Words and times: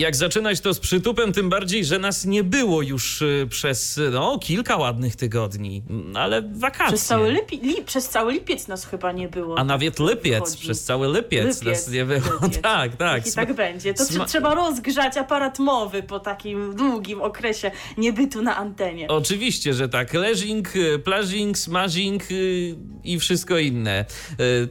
Jak 0.00 0.16
zaczynać 0.16 0.60
to 0.60 0.74
z 0.74 0.80
przytupem, 0.80 1.32
tym 1.32 1.48
bardziej, 1.50 1.84
że 1.84 1.98
nas 1.98 2.24
nie 2.24 2.44
było 2.44 2.82
już 2.82 3.22
y, 3.22 3.46
przez 3.50 4.00
no, 4.12 4.38
kilka 4.38 4.76
ładnych 4.76 5.16
tygodni, 5.16 5.82
Mm, 5.90 6.16
ale 6.16 6.42
wakacje. 6.42 6.86
Przez 6.86 7.04
cały, 7.06 7.32
lipi, 7.32 7.56
li, 7.56 7.82
przez 7.84 8.08
cały 8.08 8.32
lipiec 8.32 8.68
nas 8.68 8.84
chyba 8.86 9.12
nie 9.12 9.28
było. 9.28 9.58
A 9.58 9.64
nawet 9.64 9.98
lipiec, 9.98 10.34
Wychodzi. 10.44 10.58
przez 10.58 10.84
cały 10.84 11.08
lipiec, 11.16 11.60
Lipiec, 11.60 11.64
nas 11.86 11.88
nie 11.88 12.04
było. 12.04 12.20
lipiec. 12.42 12.60
Tak, 12.70 12.96
tak. 12.96 13.26
I 13.26 13.32
tak 13.32 13.54
będzie. 13.54 13.94
To 13.94 14.04
sma- 14.04 14.24
trze- 14.24 14.26
trzeba 14.26 14.54
rozgrzać 14.54 15.16
aparat 15.16 15.58
mowy 15.58 16.02
po 16.02 16.20
takim 16.20 16.76
długim 16.76 17.22
okresie 17.22 17.70
niebytu 17.98 18.42
na 18.42 18.56
antenie. 18.56 19.08
Oczywiście, 19.08 19.74
że 19.74 19.88
tak. 19.88 20.14
Leżing, 20.14 20.76
y, 20.76 20.98
plażing, 20.98 21.58
smażing 21.58 22.22
y, 22.30 22.76
i 23.04 23.18
wszystko 23.18 23.58
inne. 23.58 24.04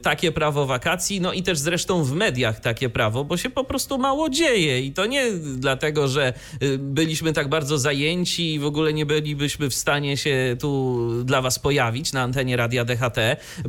Takie 0.02 0.32
prawo 0.32 0.66
wakacji, 0.66 1.20
no 1.20 1.32
i 1.32 1.42
też 1.42 1.58
zresztą 1.58 2.04
w 2.04 2.12
mediach 2.12 2.60
takie 2.60 2.88
prawo, 2.88 3.24
bo 3.24 3.36
się 3.36 3.50
po 3.50 3.64
prostu 3.64 3.98
mało 3.98 4.28
dzieje 4.28 4.80
i 4.80 4.92
to 4.92 5.06
nie 5.06 5.19
dlatego, 5.42 6.08
że 6.08 6.32
y, 6.62 6.78
byliśmy 6.78 7.32
tak 7.32 7.48
bardzo 7.48 7.78
zajęci 7.78 8.54
i 8.54 8.58
w 8.58 8.64
ogóle 8.64 8.92
nie 8.92 9.06
bylibyśmy 9.06 9.70
w 9.70 9.74
stanie 9.74 10.16
się 10.16 10.56
tu 10.60 11.08
dla 11.24 11.42
was 11.42 11.58
pojawić 11.58 12.12
na 12.12 12.22
antenie 12.22 12.56
Radia 12.56 12.84
DHT, 12.84 13.18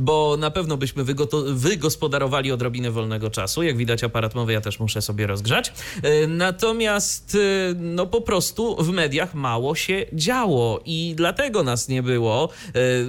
bo 0.00 0.36
na 0.36 0.50
pewno 0.50 0.76
byśmy 0.76 1.04
wygospodarowali 1.46 2.52
odrobinę 2.52 2.90
wolnego 2.90 3.30
czasu. 3.30 3.62
Jak 3.62 3.76
widać 3.76 4.04
aparat 4.04 4.34
mowy 4.34 4.52
ja 4.52 4.60
też 4.60 4.80
muszę 4.80 5.02
sobie 5.02 5.26
rozgrzać. 5.26 5.72
Y, 6.04 6.26
Natomiast 6.28 7.34
y, 7.34 7.74
no 7.80 8.06
po 8.06 8.20
prostu 8.20 8.76
w 8.82 8.90
mediach 8.90 9.34
mało 9.34 9.74
się 9.74 10.06
działo 10.12 10.80
i 10.84 11.14
dlatego 11.16 11.62
nas 11.62 11.88
nie 11.88 12.02
było. 12.02 12.48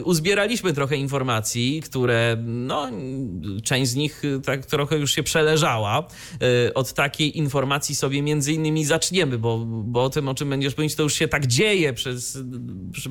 Uzbieraliśmy 0.04 0.74
trochę 0.74 0.96
informacji, 0.98 1.82
które 1.82 2.38
no 2.46 2.88
część 3.64 3.92
z 3.92 3.96
nich 3.96 4.22
tak 4.46 4.66
trochę 4.66 4.98
już 4.98 5.12
się 5.12 5.24
przeleżała. 5.24 6.08
Od 6.76 6.94
takiej 6.94 7.38
informacji 7.38 7.96
sobie 7.96 8.22
między 8.22 8.33
innymi 8.48 8.86
zaczniemy, 8.86 9.38
bo, 9.38 9.58
bo 9.66 10.04
o 10.04 10.10
tym, 10.10 10.28
o 10.30 10.36
czym 10.36 10.50
będziesz 10.50 10.78
mówić, 10.78 10.96
to 10.96 11.04
już 11.04 11.14
się 11.14 11.28
tak 11.28 11.46
dzieje 11.48 11.94
przez, 11.94 12.38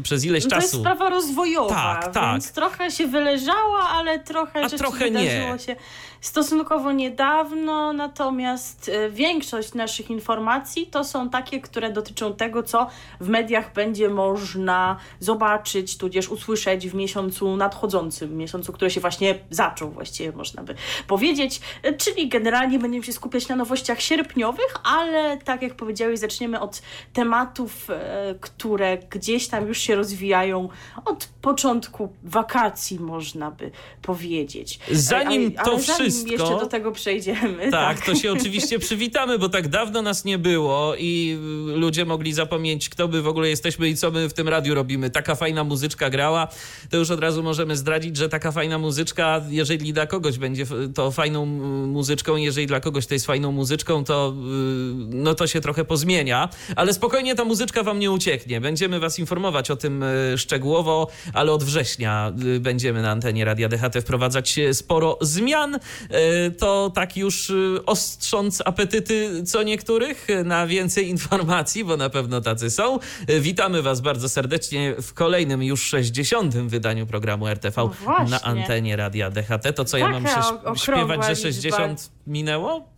przez 0.02 0.24
ileś 0.24 0.44
No 0.44 0.50
to 0.50 0.56
jest 0.56 0.68
czasu. 0.68 0.80
sprawa 0.80 1.10
rozwojowa, 1.10 1.68
Tak, 1.74 2.12
tak. 2.14 2.32
więc 2.32 2.52
trochę 2.52 2.90
się 2.90 3.06
wyleżała, 3.06 3.88
ale 3.88 4.18
trochę 4.18 4.60
A 4.60 4.62
rzeczy 4.62 4.78
trochę 4.78 5.10
nie. 5.10 5.58
się 5.66 5.76
stosunkowo 6.22 6.92
niedawno, 6.92 7.92
natomiast 7.92 8.88
e, 8.88 9.10
większość 9.10 9.74
naszych 9.74 10.10
informacji 10.10 10.86
to 10.86 11.04
są 11.04 11.30
takie, 11.30 11.60
które 11.60 11.92
dotyczą 11.92 12.34
tego, 12.34 12.62
co 12.62 12.86
w 13.20 13.28
mediach 13.28 13.72
będzie 13.72 14.08
można 14.08 14.96
zobaczyć, 15.20 15.96
tudzież 15.96 16.28
usłyszeć 16.28 16.88
w 16.88 16.94
miesiącu 16.94 17.56
nadchodzącym, 17.56 18.36
miesiącu, 18.36 18.72
który 18.72 18.90
się 18.90 19.00
właśnie 19.00 19.38
zaczął, 19.50 19.90
właściwie 19.90 20.32
można 20.32 20.62
by 20.62 20.74
powiedzieć, 21.06 21.60
E, 21.82 21.92
czyli 21.92 22.28
generalnie 22.28 22.78
będziemy 22.78 23.04
się 23.04 23.12
skupiać 23.12 23.48
na 23.48 23.56
nowościach 23.56 24.00
sierpniowych, 24.00 24.74
ale 24.84 25.38
tak 25.38 25.62
jak 25.62 25.74
powiedziałeś, 25.74 26.18
zaczniemy 26.18 26.60
od 26.60 26.82
tematów, 27.12 27.90
e, 27.90 28.34
które 28.40 28.98
gdzieś 28.98 29.48
tam 29.48 29.68
już 29.68 29.78
się 29.78 29.94
rozwijają 29.94 30.68
od 31.04 31.28
początku 31.42 32.12
wakacji, 32.22 33.00
można 33.00 33.50
by 33.50 33.70
powiedzieć. 34.02 34.80
Zanim 34.90 35.52
Ale- 35.56 35.64
to 35.64 35.78
ale 36.12 36.22
zanim 36.22 36.26
wszystko- 36.28 36.50
jeszcze 36.50 36.64
do 36.64 36.70
tego 36.70 36.92
przejdziemy. 36.92 37.70
Tak, 37.70 38.06
to 38.06 38.14
się 38.14 38.32
oczywiście 38.32 38.78
przywitamy, 38.86 39.38
bo 39.38 39.48
tak 39.48 39.68
dawno 39.68 40.02
nas 40.02 40.24
nie 40.24 40.38
było 40.38 40.94
i 40.98 41.38
ludzie 41.74 42.04
mogli 42.04 42.32
zapomnieć, 42.32 42.88
kto 42.88 43.08
my 43.08 43.22
w 43.22 43.28
ogóle 43.28 43.48
jesteśmy 43.48 43.88
i 43.88 43.96
co 43.96 44.10
my 44.10 44.28
w 44.28 44.32
tym 44.32 44.48
radiu 44.48 44.74
robimy. 44.74 45.10
Taka 45.10 45.34
fajna 45.34 45.64
muzyczka 45.64 46.10
grała, 46.10 46.48
to 46.90 46.96
już 46.96 47.10
od 47.10 47.20
razu 47.20 47.42
możemy 47.42 47.76
zdradzić, 47.76 48.16
że 48.16 48.28
taka 48.28 48.52
fajna 48.52 48.78
muzyczka, 48.78 49.40
jeżeli 49.48 49.92
dla 49.92 50.06
kogoś 50.06 50.38
będzie 50.38 50.66
to 50.94 51.10
fajną 51.10 51.46
muzyczką, 51.86 52.36
jeżeli 52.36 52.66
dla 52.66 52.80
kogoś 52.80 53.06
to 53.06 53.14
jest 53.14 53.26
fajną 53.26 53.52
muzyczką, 53.52 54.04
to, 54.04 54.34
y, 54.36 54.94
no 55.14 55.34
to 55.34 55.46
się 55.46 55.60
trochę 55.60 55.84
pozmienia. 55.84 56.48
Ale 56.76 56.94
spokojnie 56.94 57.34
ta 57.34 57.44
muzyczka 57.44 57.82
wam 57.82 57.98
nie 57.98 58.10
ucieknie. 58.10 58.60
Będziemy 58.60 59.00
was 59.00 59.18
informować 59.18 59.70
o 59.70 59.76
tym 59.76 60.02
y, 60.02 60.38
szczegółowo, 60.38 61.08
ale 61.32 61.52
od 61.52 61.64
września 61.64 62.32
y, 62.56 62.60
będziemy 62.60 63.02
na 63.02 63.10
antenie 63.10 63.44
Radia 63.44 63.68
DHT 63.68 64.00
wprowadzać 64.00 64.60
sporo 64.72 65.18
zmian. 65.20 65.78
Y, 66.10 66.50
To 66.50 66.90
tak 66.94 67.16
już 67.16 67.50
y, 67.50 67.80
ostrząc 67.86 68.62
apetyty 68.66 69.44
co 69.44 69.62
niektórych 69.62 70.26
na 70.44 70.66
więcej 70.66 71.08
informacji, 71.16 71.84
bo 71.84 71.96
na 71.96 72.10
pewno 72.10 72.40
tacy 72.40 72.70
są. 72.70 72.98
Y, 73.30 73.40
Witamy 73.40 73.82
was 73.82 74.00
bardzo 74.00 74.28
serdecznie 74.28 74.94
w 75.02 75.14
kolejnym 75.14 75.62
już 75.62 75.82
60. 75.82 76.54
wydaniu 76.56 77.06
programu 77.06 77.48
RTV 77.48 77.82
No 78.08 78.24
na 78.30 78.42
antenie 78.42 78.96
Radia 78.96 79.30
DHT. 79.30 79.72
To 79.76 79.84
co 79.84 79.96
ja 79.98 80.08
mam 80.08 80.24
Taka 80.24 80.42
się 80.42 80.48
śpiewać, 80.76 81.22
że 81.24 81.28
liczba. 81.28 81.42
60 81.42 82.10
minęło? 82.26 82.92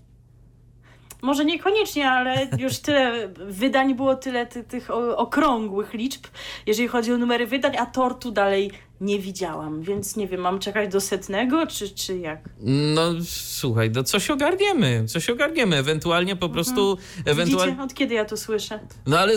Może 1.23 1.45
niekoniecznie, 1.45 2.11
ale 2.11 2.49
już 2.59 2.79
tyle 2.79 3.29
wydań 3.49 3.95
było, 3.95 4.17
tyle 4.17 4.47
ty, 4.47 4.65
tych 4.65 4.91
okrągłych 5.17 5.95
liczb, 5.95 6.25
jeżeli 6.67 6.89
chodzi 6.89 7.13
o 7.13 7.19
numery 7.19 7.47
wydań, 7.47 7.77
a 7.77 7.87
tortu 7.87 8.31
dalej 8.31 8.71
nie 9.05 9.19
widziałam, 9.19 9.83
więc 9.83 10.17
nie 10.17 10.29
wiem, 10.29 10.41
mam 10.41 10.59
czekać 10.59 10.93
do 10.93 11.01
setnego, 11.01 11.67
czy, 11.67 11.91
czy 11.91 12.19
jak? 12.19 12.49
No 12.95 13.13
słuchaj, 13.25 13.91
no 13.91 14.05
coś 14.05 14.31
ogarniemy, 14.31 15.05
coś 15.09 15.31
ogarniemy, 15.31 15.77
ewentualnie 15.77 16.37
po 16.37 16.49
prostu, 16.49 16.99
ewentualnie... 17.25 17.73
Widzicie, 17.73 17.85
od 17.85 17.95
kiedy 17.95 18.15
ja 18.15 18.25
to 18.25 18.37
słyszę? 18.37 18.81
No 19.07 19.19
ale 19.19 19.33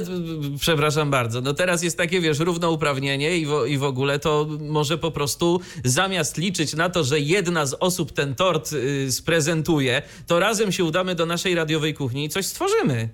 przepraszam 0.60 1.12
bardzo, 1.12 1.42
no 1.42 1.54
teraz 1.54 1.84
jest 1.84 1.98
takie, 1.98 2.22
wiesz, 2.22 2.40
równouprawnienie 2.40 3.38
i, 3.38 3.46
wo, 3.46 3.66
i 3.66 3.78
w 3.78 3.84
ogóle 3.84 4.20
to 4.20 4.48
może 4.60 4.98
po 4.98 5.12
prostu 5.12 5.62
zamiast 5.84 6.38
liczyć 6.38 6.74
na 6.74 6.90
to, 6.90 7.04
że 7.04 7.20
jedna 7.20 7.66
z 7.66 7.74
osób 7.80 8.12
ten 8.12 8.36
tort 8.36 8.74
y, 8.74 9.12
sprezentuje, 9.12 10.02
to 10.28 10.40
razem 10.40 10.72
się 10.72 10.84
udamy 10.84 11.16
do 11.16 11.26
naszej 11.26 11.56
radiowej 11.56 11.94
kuchni 11.94 12.26
i 12.26 12.30
coś 12.30 12.46
stworzymy. 12.46 13.10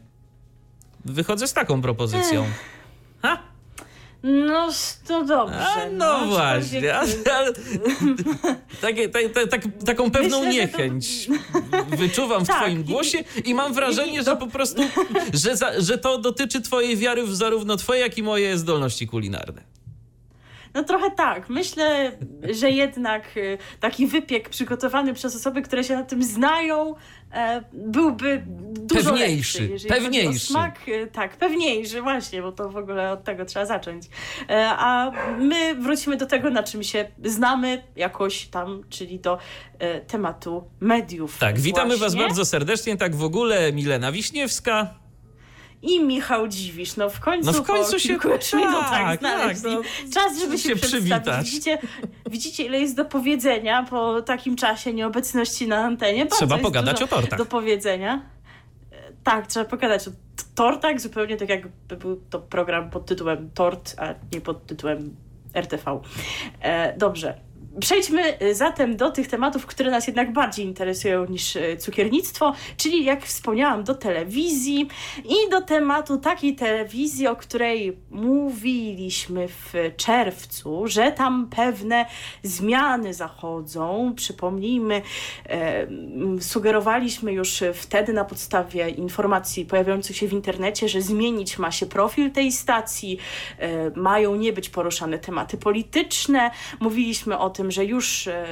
Wychodzę 1.05 1.47
z 1.47 1.53
taką 1.53 1.81
propozycją. 1.81 2.43
Ha? 2.43 2.82
No, 4.23 4.69
to 5.07 5.25
dobrze. 5.25 5.59
A, 5.59 5.89
no 5.91 6.25
właśnie. 6.27 6.95
A, 6.95 7.01
aczkolwiek- 7.03 7.29
ale, 7.35 7.53
takie, 8.81 9.09
ta, 9.09 9.19
ta, 9.33 9.47
tak, 9.47 9.61
taką 9.85 10.11
pewną 10.11 10.39
Myślę, 10.45 10.53
że 10.61 10.67
to- 10.67 10.77
niechęć 10.77 11.27
wyczuwam 11.97 12.45
w 12.45 12.47
Tak, 12.47 12.57
twoim 12.61 12.83
głosie 12.83 13.17
i 13.45 13.53
mam 13.53 13.73
wrażenie, 13.73 14.19
i- 14.19 14.23
że 14.23 14.35
po 14.35 14.47
prostu, 14.47 14.81
że, 15.33 15.57
za, 15.57 15.81
że 15.81 15.97
to 15.97 16.17
dotyczy 16.17 16.61
twojej 16.61 16.97
wiary 16.97 17.23
w 17.23 17.35
zarówno 17.35 17.77
twoje, 17.77 17.99
jak 18.01 18.17
i 18.17 18.23
moje 18.23 18.57
zdolności 18.57 19.07
kulinarne. 19.07 19.72
No 20.73 20.83
trochę 20.83 21.11
tak. 21.11 21.49
Myślę, 21.49 22.11
że 22.51 22.69
jednak 22.69 23.37
y, 23.37 23.57
taki 23.79 24.07
wypiek 24.07 24.49
przygotowany 24.49 25.13
przez 25.13 25.35
osoby, 25.35 25.61
które 25.61 25.83
się 25.83 25.95
na 25.95 26.03
tym 26.03 26.23
znają, 26.23 26.95
e, 27.33 27.63
byłby 27.73 28.43
dużo 28.73 29.09
Pewniejszy, 29.11 29.59
lepszy. 29.61 29.73
jeżeli 29.73 29.89
pewniejszy. 30.01 30.39
Smak, 30.47 30.87
y, 30.87 31.07
tak, 31.13 31.37
pewniejszy 31.37 32.01
właśnie, 32.01 32.41
bo 32.41 32.51
to 32.51 32.69
w 32.69 32.77
ogóle 32.77 33.11
od 33.11 33.23
tego 33.23 33.45
trzeba 33.45 33.65
zacząć. 33.65 34.03
E, 34.49 34.69
A 34.69 35.11
my 35.39 35.75
wrócimy 35.75 36.17
do 36.17 36.25
tego, 36.25 36.49
na 36.49 36.63
czym 36.63 36.83
się 36.83 37.11
znamy 37.23 37.83
jakoś 37.95 38.45
tam, 38.47 38.83
czyli 38.89 39.19
do 39.19 39.37
e, 39.79 39.99
tematu 40.01 40.63
mediów. 40.79 41.37
Tak, 41.37 41.59
witamy 41.59 41.97
was 41.97 42.15
bardzo 42.15 42.45
serdecznie. 42.45 42.97
Tak 42.97 43.15
w 43.15 43.23
ogóle 43.23 43.73
Milena 43.73 44.11
Wiśniewska. 44.11 45.02
I 45.83 45.99
Michał 46.03 46.47
Dziwisz. 46.47 46.95
No 46.95 47.09
w 47.09 47.19
końcu, 47.19 47.51
No 47.51 47.53
w 47.53 47.67
końcu 47.67 47.99
się- 47.99 48.09
kilku 48.09 48.29
tak, 48.29 48.53
minutach 48.53 48.89
tak, 48.89 49.19
znaleźli 49.19 49.75
no. 49.75 49.81
czas, 50.13 50.39
żeby 50.39 50.57
się, 50.57 50.69
Się 50.69 50.75
przywitać. 50.75 51.45
Widzicie, 51.45 51.77
widzicie, 52.29 52.63
ile 52.63 52.79
jest 52.79 52.95
do 52.95 53.05
powiedzenia 53.05 53.83
po 53.89 54.21
takim 54.21 54.55
czasie 54.55 54.93
nieobecności 54.93 55.67
na 55.67 55.77
antenie? 55.77 56.19
Bardzo 56.25 56.35
Trzeba 56.35 56.57
pogadać 56.57 57.01
o 57.01 57.07
tortach. 57.07 57.39
Do 57.39 57.45
powiedzenia. 57.45 58.21
E, 58.91 58.95
Tak, 59.23 59.47
trzeba 59.47 59.65
pogadać 59.65 60.07
o 60.07 60.11
tortach, 60.55 61.01
zupełnie 61.01 61.37
tak 61.37 61.49
jakby 61.49 61.95
był 61.97 62.21
to 62.29 62.39
program 62.39 62.89
pod 62.89 63.05
tytułem 63.05 63.49
Tort, 63.53 63.95
a 63.99 64.13
nie 64.35 64.41
pod 64.41 64.65
tytułem 64.65 65.15
RTV. 65.53 66.01
E, 66.61 66.97
dobrze. 66.97 67.37
Przejdźmy 67.79 68.41
y, 68.41 68.55
zatem 68.55 68.97
do 68.97 69.11
tych 69.11 69.27
tematów, 69.27 69.65
które 69.65 69.91
nas 69.91 70.07
jednak 70.07 70.33
bardziej 70.33 70.65
interesują 70.65 71.25
niż 71.25 71.55
y, 71.55 71.77
cukiernictwo, 71.77 72.53
czyli 72.77 73.03
jak 73.03 73.25
wspomniałam, 73.25 73.83
do 73.83 73.95
telewizji 73.95 74.87
i 75.25 75.49
do 75.49 75.61
tematu 75.61 76.17
takiej 76.17 76.55
telewizji, 76.55 77.27
o 77.27 77.35
której 77.35 77.97
mówiliśmy 78.09 79.47
w 79.47 79.73
czerwcu, 79.97 80.87
że 80.87 81.11
tam 81.11 81.47
pewne 81.55 82.05
zmiany 82.43 83.13
zachodzą. 83.13 84.13
Przypomnijmy, 84.15 85.01
e, 85.49 85.87
sugerowaliśmy 86.41 87.33
już 87.33 87.63
wtedy 87.73 88.13
na 88.13 88.25
podstawie 88.25 88.89
informacji 88.89 89.65
pojawiających 89.65 90.17
się 90.17 90.27
w 90.27 90.33
internecie, 90.33 90.89
że 90.89 91.01
zmienić 91.01 91.57
ma 91.57 91.71
się 91.71 91.85
profil 91.85 92.31
tej 92.31 92.51
stacji, 92.51 93.17
e, 93.59 93.91
mają 93.95 94.35
nie 94.35 94.53
być 94.53 94.69
poruszane 94.69 95.19
tematy 95.19 95.57
polityczne. 95.57 96.51
Mówiliśmy 96.79 97.37
o 97.37 97.49
tym, 97.49 97.62
tym, 97.63 97.71
że 97.71 97.85
już 97.85 98.27
e, 98.27 98.45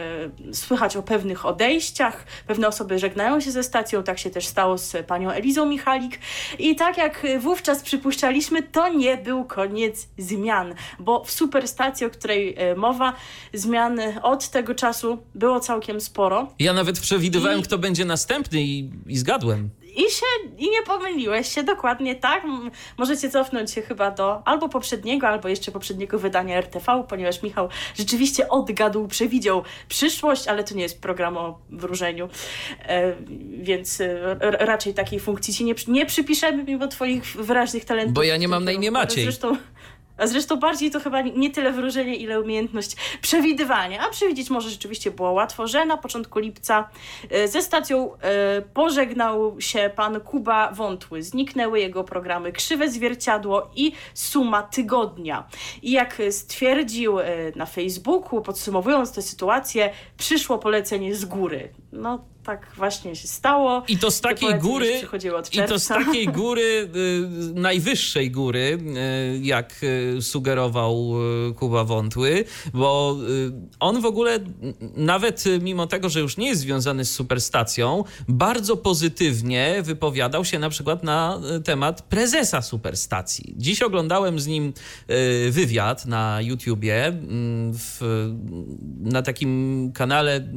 słychać 0.54 0.98
o 0.98 1.04
pewnych 1.04 1.46
odejściach, 1.46 2.25
pewne 2.48 2.68
osoby 2.68 3.00
żegnają 3.00 3.40
się 3.40 3.52
ze 3.52 3.63
stacją, 3.63 4.04
tak 4.04 4.19
się 4.19 4.30
też 4.30 4.46
stało 4.46 4.78
z 4.78 5.06
panią 5.08 5.31
Elizą 5.31 5.66
Michalik 5.66 6.19
i 6.60 6.75
tak 6.75 6.98
jak 6.98 7.28
wówczas 7.40 7.81
przypuszczaliśmy, 7.84 8.63
to 8.63 8.90
nie 8.90 9.18
był 9.18 9.46
koniec 9.46 10.08
zmian, 10.18 10.74
bo 11.00 11.24
w 11.24 11.31
superstacji, 11.31 12.06
o 12.06 12.10
której 12.10 12.56
e, 12.58 12.75
mowa, 12.75 13.13
zmian 13.54 14.00
od 14.24 14.50
tego 14.50 14.75
czasu 14.75 15.18
było 15.36 15.60
całkiem 15.60 16.02
sporo. 16.02 16.54
Ja 16.60 16.74
nawet 16.74 17.00
przewidywałem, 17.00 17.60
I... 17.60 17.63
kto 17.63 17.78
będzie 17.78 18.06
następny 18.06 18.62
i, 18.62 18.90
i 19.08 19.18
zgadłem. 19.18 19.69
I 19.96 20.02
się, 20.02 20.26
i 20.58 20.70
nie 20.70 20.84
pomyliłeś 20.86 21.48
się, 21.48 21.64
dokładnie 21.64 22.16
tak. 22.16 22.44
Możecie 22.98 23.30
cofnąć 23.30 23.72
się 23.72 23.82
chyba 23.82 24.12
do 24.12 24.48
albo 24.48 24.70
poprzedniego, 24.70 25.28
albo 25.28 25.50
jeszcze 25.50 25.72
poprzedniego 25.72 26.20
wydania 26.20 26.58
RTV, 26.58 27.04
ponieważ 27.10 27.44
Michał 27.44 27.70
rzeczywiście 27.96 28.50
odgadł, 28.50 29.08
przewidział 29.08 29.64
przyszłość, 29.88 30.48
ale 30.48 30.64
to 30.64 30.76
nie 30.76 30.84
jest 30.84 31.02
program 31.02 31.38
o 31.38 31.60
wróżeniu, 31.70 32.30
e, 32.80 33.16
więc 33.54 34.02
e, 34.02 34.38
raczej 34.42 34.94
takiej 34.94 35.20
funkcji 35.20 35.54
ci 35.54 35.66
nie, 35.66 35.76
nie 35.88 36.06
przypiszemy 36.06 36.64
mimo 36.64 36.88
twoich 36.88 37.24
wyraźnych 37.24 37.86
talentów. 37.86 38.14
Bo 38.14 38.24
ja 38.24 38.38
nie 38.38 38.48
mam 38.48 38.64
na 38.64 38.72
imię 38.72 38.92
Maciej. 38.92 39.24
Zresztą 39.24 39.58
a 40.22 40.28
zresztą 40.28 40.56
bardziej 40.56 40.92
to 40.92 41.00
chyba 41.00 41.22
nie 41.22 41.50
tyle 41.50 41.72
wróżenie, 41.72 42.16
ile 42.16 42.42
umiejętność 42.42 42.96
przewidywania. 43.22 44.00
A 44.08 44.10
przewidzieć 44.10 44.50
może 44.50 44.70
rzeczywiście 44.70 45.12
było 45.12 45.32
łatwo, 45.32 45.68
że 45.68 45.86
na 45.86 45.98
początku 45.98 46.40
lipca 46.40 46.90
e, 47.30 47.48
ze 47.48 47.62
stacją 47.62 48.14
e, 48.18 48.62
pożegnał 48.62 49.62
się 49.62 49.92
pan 49.96 50.20
Kuba 50.20 50.72
Wątły. 50.72 51.24
Zniknęły 51.24 51.80
jego 51.80 52.04
programy 52.04 52.52
Krzywe 52.52 52.90
Zwierciadło 52.90 53.72
i 53.76 53.92
Suma 54.14 54.64
Tygodnia. 54.64 55.48
I 55.82 55.92
jak 55.92 56.22
stwierdził 56.30 57.20
e, 57.20 57.26
na 57.56 57.66
Facebooku, 57.66 58.42
podsumowując 58.42 59.12
tę 59.12 59.22
sytuację, 59.22 59.94
przyszło 60.18 60.58
polecenie 60.58 61.16
z 61.16 61.26
góry. 61.26 61.70
No 61.92 62.26
tak 62.44 62.72
właśnie 62.78 63.16
się 63.16 63.28
stało. 63.28 63.84
I 63.88 63.98
to 63.98 64.12
z 64.12 64.22
takiej 64.22 64.56
góry, 64.56 65.02
i 65.54 65.62
to 65.68 65.80
z 65.80 65.88
takiej 65.88 66.28
góry, 66.42 66.90
y, 66.96 67.54
najwyższej 67.54 68.32
góry, 68.32 68.80
y, 69.36 69.40
jak 69.44 69.76
y, 69.84 70.22
sugerował 70.22 71.12
Kuba 71.56 71.84
Wątły, 71.84 72.46
bo 72.74 73.18
on 73.80 74.02
w 74.02 74.06
ogóle 74.06 74.40
nawet 74.96 75.44
mimo 75.62 75.88
tego, 75.88 76.10
że 76.10 76.20
już 76.20 76.38
nie 76.38 76.48
jest 76.48 76.62
związany 76.62 77.06
z 77.06 77.12
superstacją, 77.12 78.04
bardzo 78.28 78.78
pozytywnie 78.78 79.76
wypowiadał 79.84 80.46
się 80.46 80.60
na 80.60 80.70
przykład 80.70 81.04
na 81.04 81.40
temat 81.66 82.02
prezesa 82.02 82.62
superstacji. 82.62 83.54
Dziś 83.58 83.82
oglądałem 83.82 84.40
z 84.40 84.48
nim 84.48 84.74
wywiad 85.50 86.06
na 86.06 86.42
YouTubie 86.42 87.06
mm, 87.06 87.74
w, 87.74 88.02
na 89.00 89.22
takim 89.22 89.92
kanale, 89.94 90.48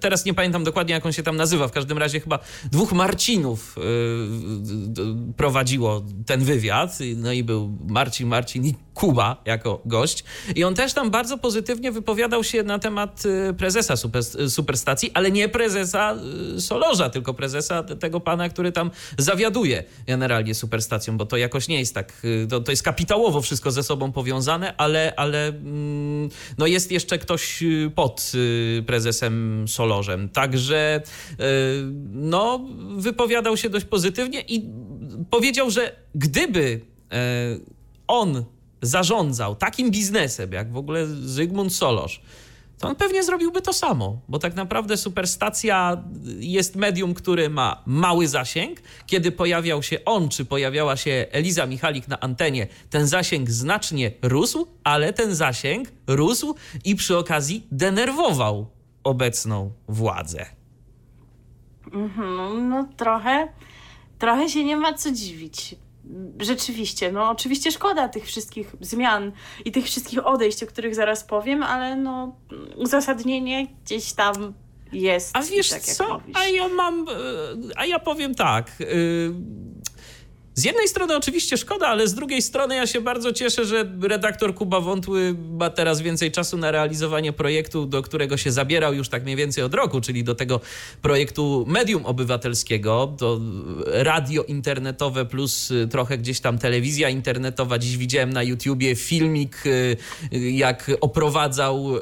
teraz 0.00 0.24
nie 0.24 0.34
pamiętam 0.34 0.64
dokładnie 0.64 0.94
jak 0.94 1.06
on 1.06 1.12
się 1.12 1.22
tam 1.22 1.33
tam 1.34 1.36
nazywa. 1.36 1.68
W 1.68 1.72
każdym 1.72 1.98
razie 1.98 2.20
chyba 2.20 2.38
dwóch 2.72 2.92
Marcinów 2.92 3.76
y, 3.78 5.34
prowadziło 5.36 6.04
ten 6.26 6.44
wywiad. 6.44 6.98
No 7.16 7.32
i 7.32 7.44
był 7.44 7.78
Marcin, 7.88 8.28
Marcin 8.28 8.64
i 8.64 8.74
Kuba 8.94 9.42
jako 9.44 9.80
gość. 9.84 10.24
I 10.54 10.64
on 10.64 10.74
też 10.74 10.92
tam 10.92 11.10
bardzo 11.10 11.38
pozytywnie 11.38 11.92
wypowiadał 11.92 12.44
się 12.44 12.62
na 12.62 12.78
temat 12.78 13.22
y, 13.50 13.54
prezesa 13.54 13.96
super, 13.96 14.22
Superstacji, 14.48 15.10
ale 15.14 15.30
nie 15.30 15.48
prezesa 15.48 16.16
y, 16.56 16.60
Solorza, 16.60 17.10
tylko 17.10 17.34
prezesa 17.34 17.82
tego 17.82 18.20
pana, 18.20 18.48
który 18.48 18.72
tam 18.72 18.90
zawiaduje 19.18 19.84
generalnie 20.06 20.54
Superstacją, 20.54 21.16
bo 21.16 21.26
to 21.26 21.36
jakoś 21.36 21.68
nie 21.68 21.78
jest 21.78 21.94
tak, 21.94 22.22
to, 22.48 22.60
to 22.60 22.72
jest 22.72 22.82
kapitałowo 22.82 23.40
wszystko 23.40 23.70
ze 23.70 23.82
sobą 23.82 24.12
powiązane, 24.12 24.76
ale, 24.76 25.12
ale 25.16 25.48
mm, 25.48 26.28
no 26.58 26.66
jest 26.66 26.92
jeszcze 26.92 27.18
ktoś 27.18 27.64
pod 27.94 28.32
prezesem 28.86 29.64
Solorzem. 29.68 30.28
Także 30.28 31.02
no, 32.12 32.60
wypowiadał 32.96 33.56
się 33.56 33.70
dość 33.70 33.86
pozytywnie 33.86 34.40
i 34.48 34.70
powiedział, 35.30 35.70
że 35.70 35.96
gdyby 36.14 36.80
e, 37.12 37.16
on 38.06 38.44
zarządzał 38.86 39.56
takim 39.56 39.90
biznesem, 39.90 40.52
jak 40.52 40.72
w 40.72 40.76
ogóle 40.76 41.06
Zygmunt 41.06 41.74
Solosz, 41.74 42.20
to 42.78 42.88
on 42.88 42.96
pewnie 42.96 43.22
zrobiłby 43.22 43.62
to 43.62 43.72
samo, 43.72 44.20
bo 44.28 44.38
tak 44.38 44.54
naprawdę 44.54 44.96
superstacja 44.96 46.04
jest 46.38 46.76
medium, 46.76 47.14
które 47.14 47.48
ma 47.48 47.82
mały 47.86 48.28
zasięg. 48.28 48.82
Kiedy 49.06 49.32
pojawiał 49.32 49.82
się 49.82 50.04
on, 50.04 50.28
czy 50.28 50.44
pojawiała 50.44 50.96
się 50.96 51.26
Eliza 51.30 51.66
Michalik 51.66 52.08
na 52.08 52.20
antenie, 52.20 52.66
ten 52.90 53.06
zasięg 53.06 53.50
znacznie 53.50 54.12
rósł, 54.22 54.66
ale 54.84 55.12
ten 55.12 55.34
zasięg 55.34 55.88
rósł 56.06 56.54
i 56.84 56.96
przy 56.96 57.18
okazji 57.18 57.66
denerwował 57.72 58.66
obecną 59.04 59.72
władzę. 59.88 60.46
Mhm, 61.92 62.68
no 62.68 62.88
trochę, 62.96 63.48
trochę 64.18 64.48
się 64.48 64.64
nie 64.64 64.76
ma 64.76 64.92
co 64.94 65.10
dziwić. 65.10 65.76
Rzeczywiście, 66.40 67.12
no 67.12 67.30
oczywiście 67.30 67.72
szkoda 67.72 68.08
tych 68.08 68.24
wszystkich 68.24 68.72
zmian 68.80 69.32
i 69.64 69.72
tych 69.72 69.84
wszystkich 69.84 70.26
odejść, 70.26 70.62
o 70.62 70.66
których 70.66 70.94
zaraz 70.94 71.24
powiem, 71.24 71.62
ale 71.62 71.96
no 71.96 72.36
uzasadnienie 72.76 73.66
gdzieś 73.84 74.12
tam 74.12 74.54
jest. 74.92 75.36
A 75.36 75.42
wiesz 75.42 75.68
tak, 75.68 75.82
co? 75.82 76.20
A 76.34 76.44
ja 76.44 76.68
mam, 76.68 77.06
e, 77.08 77.12
a 77.76 77.86
ja 77.86 77.98
powiem 77.98 78.34
tak. 78.34 78.70
Yy 78.80 79.34
z 80.54 80.64
jednej 80.64 80.88
strony 80.88 81.16
oczywiście 81.16 81.56
szkoda, 81.56 81.86
ale 81.86 82.08
z 82.08 82.14
drugiej 82.14 82.42
strony 82.42 82.76
ja 82.76 82.86
się 82.86 83.00
bardzo 83.00 83.32
cieszę, 83.32 83.64
że 83.64 83.92
redaktor 84.02 84.54
Kuba 84.54 84.80
Wątły 84.80 85.34
ma 85.50 85.70
teraz 85.70 86.00
więcej 86.00 86.32
czasu 86.32 86.56
na 86.56 86.70
realizowanie 86.70 87.32
projektu, 87.32 87.86
do 87.86 88.02
którego 88.02 88.36
się 88.36 88.52
zabierał 88.52 88.94
już 88.94 89.08
tak 89.08 89.24
mniej 89.24 89.36
więcej 89.36 89.64
od 89.64 89.74
roku, 89.74 90.00
czyli 90.00 90.24
do 90.24 90.34
tego 90.34 90.60
projektu 91.02 91.64
Medium 91.68 92.06
Obywatelskiego, 92.06 93.14
to 93.18 93.40
radio 93.86 94.42
internetowe 94.42 95.26
plus 95.26 95.70
y, 95.70 95.88
trochę 95.88 96.18
gdzieś 96.18 96.40
tam 96.40 96.58
telewizja 96.58 97.08
internetowa. 97.08 97.78
Dziś 97.78 97.96
widziałem 97.96 98.32
na 98.32 98.42
YouTubie 98.42 98.96
filmik, 98.96 99.66
y, 99.66 99.96
jak 100.32 100.90
oprowadzał 101.00 101.96
y, 101.96 102.00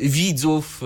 widzów, 0.00 0.80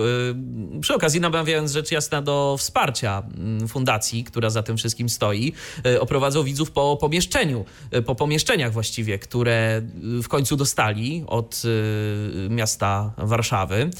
przy 0.80 0.94
okazji 0.94 1.20
namawiając 1.20 1.72
rzecz 1.72 1.90
jasna 1.90 2.22
do 2.22 2.56
wsparcia 2.58 3.22
mm, 3.36 3.68
fundacji, 3.68 4.24
która 4.24 4.50
za 4.50 4.62
tym 4.62 4.76
wszystkim 4.76 5.08
stoi. 5.08 5.52
Oprowadzał 6.00 6.44
widzów 6.44 6.53
widzów 6.54 6.70
po 6.70 6.96
pomieszczeniu, 6.96 7.64
e, 7.90 8.02
po 8.02 8.14
pomieszczeniach 8.14 8.72
właściwie, 8.72 9.18
które 9.18 9.52
e, 9.52 9.82
w 10.22 10.28
końcu 10.28 10.56
dostali 10.56 11.24
od 11.26 11.62
e, 11.64 12.48
miasta 12.48 13.12
Warszawy 13.18 13.90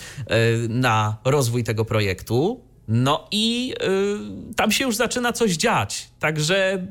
na 0.68 1.16
rozwój 1.24 1.64
tego 1.64 1.84
projektu. 1.84 2.60
No 2.88 3.28
i 3.30 3.74
y, 4.50 4.54
tam 4.54 4.72
się 4.72 4.84
już 4.84 4.96
zaczyna 4.96 5.32
coś 5.32 5.52
dziać. 5.52 6.08
Także 6.18 6.86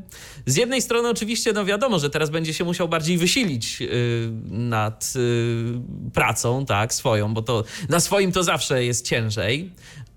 z 0.46 0.56
jednej 0.56 0.82
strony 0.82 1.10
oczywiście, 1.10 1.54
no 1.54 1.66
wiadomo, 1.66 2.00
że 2.00 2.10
teraz 2.10 2.30
będzie 2.30 2.54
się 2.54 2.64
musiał 2.64 2.90
bardziej 2.90 3.18
wysilić 3.18 3.82
y, 3.82 4.32
nad 4.50 5.14
y, 5.16 6.12
pracą, 6.14 6.66
tak, 6.66 6.94
swoją, 6.94 7.34
bo 7.34 7.42
to 7.42 7.64
na 7.90 8.00
swoim 8.00 8.32
to 8.32 8.44
zawsze 8.44 8.84
jest 8.84 9.06
ciężej, 9.08 9.72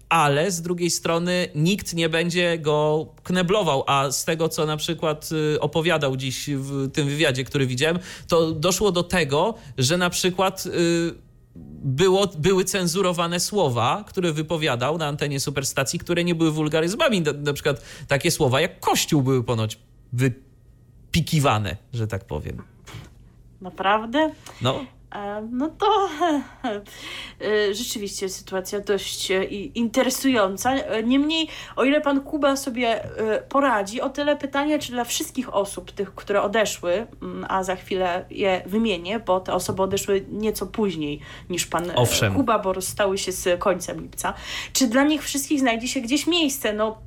ale 0.08 0.50
z 0.50 0.62
drugiej 0.62 0.90
strony 0.90 1.48
nikt 1.54 1.94
nie 1.94 2.08
będzie 2.08 2.58
go 2.58 3.06
kneblował, 3.22 3.84
a 3.86 4.10
z 4.10 4.24
tego, 4.24 4.48
co 4.48 4.66
na 4.66 4.76
przykład 4.76 5.28
y, 5.54 5.60
opowiadał 5.60 6.16
dziś 6.16 6.50
w 6.54 6.92
tym 6.92 7.08
wywiadzie, 7.08 7.44
który 7.44 7.66
widziałem, 7.66 7.98
to 8.28 8.52
doszło 8.52 8.92
do 8.92 9.02
tego, 9.02 9.54
że 9.78 9.96
na 9.96 10.10
przykład 10.10 10.66
y, 10.66 11.14
było, 11.84 12.26
były 12.38 12.64
cenzurowane 12.64 13.40
słowa, 13.40 14.04
które 14.06 14.32
wypowiadał 14.32 14.98
na 14.98 15.06
antenie 15.06 15.40
superstacji, 15.40 15.98
które 15.98 16.24
nie 16.24 16.34
były 16.34 16.50
wulgaryzmami. 16.50 17.20
Na, 17.20 17.32
na 17.32 17.52
przykład 17.52 17.82
takie 18.08 18.30
słowa 18.30 18.60
jak 18.60 18.80
kościół 18.80 19.22
były 19.22 19.44
ponoć 19.44 19.78
wypikiwane, 20.12 21.76
że 21.92 22.06
tak 22.06 22.24
powiem. 22.24 22.62
Naprawdę? 23.60 24.30
No. 24.62 24.86
E, 25.14 25.48
no 25.50 25.68
to 25.68 25.86
e, 27.40 27.74
rzeczywiście 27.74 28.28
sytuacja 28.28 28.80
dość 28.80 29.30
e, 29.30 29.44
interesująca. 29.44 30.72
Niemniej, 31.04 31.48
o 31.76 31.84
ile 31.84 32.00
pan 32.00 32.20
Kuba 32.20 32.56
sobie 32.56 33.08
poradzi, 33.48 34.00
o 34.00 34.10
tyle 34.10 34.36
pytanie, 34.36 34.78
czy 34.78 34.92
dla 34.92 35.04
wszystkich 35.04 35.54
osób, 35.54 35.90
tych, 35.90 36.14
które 36.14 36.42
odeszły, 36.42 37.06
mm, 37.22 37.46
a 37.48 37.62
za 37.62 37.76
chwilę 37.76 38.24
je 38.30 38.62
wymienię, 38.66 39.20
bo 39.20 39.40
te 39.40 39.54
osoby 39.54 39.82
odeszły 39.82 40.24
nieco 40.30 40.66
później 40.66 41.20
niż 41.50 41.66
pan 41.66 41.92
Owszem. 41.94 42.34
Kuba, 42.34 42.58
bo 42.58 42.72
rozstały 42.72 43.18
się 43.18 43.32
z 43.32 43.60
końcem 43.60 44.00
lipca, 44.00 44.34
czy 44.72 44.86
dla 44.86 45.04
nich 45.04 45.22
wszystkich 45.22 45.60
znajdzie 45.60 45.88
się 45.88 46.00
gdzieś 46.00 46.26
miejsce? 46.26 46.72
No, 46.72 46.98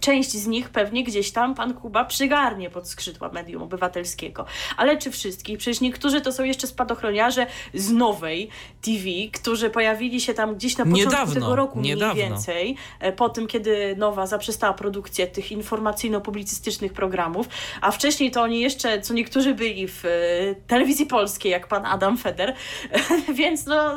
Część 0.00 0.30
z 0.30 0.46
nich 0.46 0.70
pewnie 0.70 1.04
gdzieś 1.04 1.32
tam 1.32 1.54
pan 1.54 1.74
Kuba 1.74 2.04
przygarnie 2.04 2.70
pod 2.70 2.88
skrzydła 2.88 3.28
medium 3.28 3.62
obywatelskiego. 3.62 4.46
Ale 4.76 4.98
czy 4.98 5.10
wszystkich? 5.10 5.58
Przecież 5.58 5.80
niektórzy 5.80 6.20
to 6.20 6.32
są 6.32 6.44
jeszcze 6.44 6.66
spadochroniarze 6.66 7.46
z 7.74 7.90
nowej 7.90 8.48
TV, 8.82 9.04
którzy 9.32 9.70
pojawili 9.70 10.20
się 10.20 10.34
tam 10.34 10.54
gdzieś 10.54 10.78
na 10.78 10.84
początku 10.84 11.10
niedawno, 11.10 11.34
tego 11.34 11.56
roku 11.56 11.80
niedawno. 11.80 12.14
mniej 12.14 12.28
więcej, 12.28 12.76
e, 13.00 13.12
po 13.12 13.28
tym, 13.28 13.46
kiedy 13.46 13.96
Nowa 13.96 14.26
zaprzestała 14.26 14.72
produkcję 14.72 15.26
tych 15.26 15.52
informacyjno-publicystycznych 15.52 16.92
programów, 16.92 17.48
a 17.80 17.90
wcześniej 17.90 18.30
to 18.30 18.42
oni 18.42 18.60
jeszcze, 18.60 19.00
co 19.00 19.14
niektórzy 19.14 19.54
byli 19.54 19.88
w 19.88 20.04
e, 20.04 20.08
telewizji 20.66 21.06
polskiej, 21.06 21.52
jak 21.52 21.68
pan 21.68 21.86
Adam 21.86 22.18
Feder, 22.18 22.54
więc 23.34 23.66
no, 23.66 23.94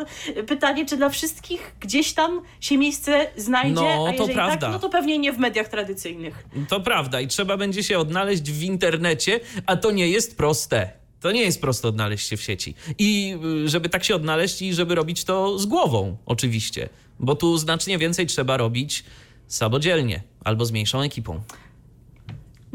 pytanie, 0.47 0.85
czy 0.85 0.97
dla 0.97 1.09
wszystkich 1.09 1.75
gdzieś 1.79 2.13
tam 2.13 2.41
się 2.59 2.77
miejsce 2.77 3.27
znajdzie, 3.35 3.95
no, 3.97 4.07
a 4.07 4.11
jeżeli 4.11 4.33
prawda. 4.33 4.57
tak, 4.57 4.71
no 4.71 4.79
to 4.79 4.89
pewnie 4.89 5.19
nie 5.19 5.33
w 5.33 5.37
mediach 5.37 5.67
tradycyjnych 5.67 5.84
tradycyjnych. 5.85 6.45
To 6.69 6.79
prawda 6.79 7.21
i 7.21 7.27
trzeba 7.27 7.57
będzie 7.57 7.83
się 7.83 7.99
odnaleźć 7.99 8.51
w 8.51 8.63
internecie, 8.63 9.39
a 9.65 9.75
to 9.75 9.91
nie 9.91 10.07
jest 10.09 10.37
proste. 10.37 10.91
To 11.21 11.31
nie 11.31 11.41
jest 11.41 11.61
prosto 11.61 11.87
odnaleźć 11.87 12.27
się 12.27 12.37
w 12.37 12.41
sieci. 12.41 12.75
I 12.97 13.37
y, 13.65 13.69
żeby 13.69 13.89
tak 13.89 14.03
się 14.03 14.15
odnaleźć 14.15 14.61
i 14.61 14.73
żeby 14.73 14.95
robić 14.95 15.23
to 15.23 15.59
z 15.59 15.65
głową, 15.65 16.17
oczywiście, 16.25 16.89
bo 17.19 17.35
tu 17.35 17.57
znacznie 17.57 17.97
więcej 17.97 18.27
trzeba 18.27 18.57
robić 18.57 19.03
samodzielnie 19.47 20.21
albo 20.43 20.65
z 20.65 20.71
mniejszą 20.71 21.01
ekipą. 21.01 21.41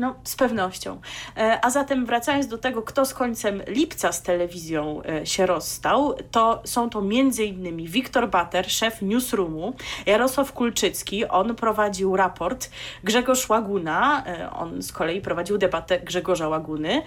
No, 0.00 0.14
z 0.24 0.36
pewnością. 0.36 1.00
E, 1.36 1.64
a 1.64 1.70
zatem 1.70 2.06
wracając 2.06 2.46
do 2.46 2.58
tego, 2.58 2.82
kto 2.82 3.04
z 3.04 3.14
końcem 3.14 3.62
lipca 3.66 4.12
z 4.12 4.22
telewizją 4.22 5.02
e, 5.02 5.26
się 5.26 5.46
rozstał, 5.46 6.14
to 6.30 6.62
są 6.64 6.90
to 6.90 6.98
m.in. 6.98 7.86
Wiktor 7.86 8.30
Bater, 8.30 8.70
szef 8.70 9.02
Newsroomu, 9.02 9.74
Jarosław 10.06 10.52
Kulczycki, 10.52 11.28
on 11.28 11.54
prowadził 11.54 12.16
raport, 12.16 12.70
Grzegorz 13.04 13.48
Łaguna, 13.48 14.24
e, 14.26 14.50
on 14.50 14.82
z 14.82 14.92
kolei 14.92 15.20
prowadził 15.20 15.58
debatę 15.58 16.00
Grzegorza 16.00 16.48
Łaguny. 16.48 17.02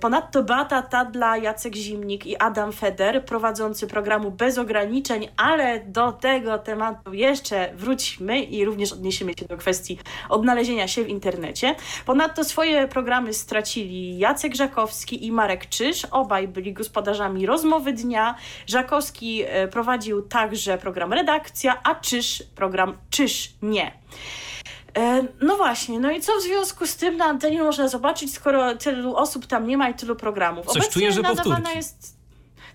Ponadto 0.00 0.42
Bata 0.42 0.82
Tadla, 0.82 1.36
Jacek 1.36 1.74
Zimnik 1.74 2.26
i 2.26 2.36
Adam 2.36 2.72
Feder, 2.72 3.24
prowadzący 3.24 3.86
programu 3.86 4.30
Bez 4.30 4.58
Ograniczeń, 4.58 5.28
ale 5.36 5.80
do 5.80 6.12
tego 6.12 6.58
tematu 6.58 7.14
jeszcze 7.14 7.72
wróćmy 7.74 8.40
i 8.40 8.64
również 8.64 8.92
odniesiemy 8.92 9.32
się 9.38 9.46
do 9.46 9.56
kwestii 9.56 9.98
odnalezienia 10.28 10.88
się 10.88 11.04
w 11.04 11.08
internecie. 11.08 11.74
Ponadto 12.06 12.44
swoje 12.44 12.88
programy 12.88 13.34
stracili 13.34 14.18
Jacek 14.18 14.54
Żakowski 14.54 15.26
i 15.26 15.32
Marek 15.32 15.68
Czyż. 15.68 16.04
Obaj 16.04 16.48
byli 16.48 16.72
gospodarzami 16.72 17.46
rozmowy 17.46 17.92
dnia. 17.92 18.34
Żakowski 18.66 19.42
e, 19.46 19.68
prowadził 19.68 20.22
także 20.22 20.78
program 20.78 21.12
Redakcja, 21.12 21.80
a 21.82 21.94
Czyż 21.94 22.42
program 22.54 22.96
Czyż 23.10 23.52
nie. 23.62 23.92
E, 24.98 25.22
no 25.40 25.56
właśnie, 25.56 26.00
no 26.00 26.10
i 26.10 26.20
co 26.20 26.32
w 26.38 26.42
związku 26.42 26.86
z 26.86 26.96
tym 26.96 27.16
na 27.16 27.24
antenie 27.24 27.62
można 27.62 27.88
zobaczyć, 27.88 28.34
skoro 28.34 28.76
tylu 28.76 29.16
osób 29.16 29.46
tam 29.46 29.66
nie 29.66 29.78
ma 29.78 29.88
i 29.88 29.94
tylu 29.94 30.16
programów? 30.16 30.66
Coś 30.66 30.76
Obecnie 30.76 30.92
czuję, 30.92 31.12
że 31.12 31.22
nadawana 31.22 31.56
powtórki. 31.56 31.76
jest 31.76 32.19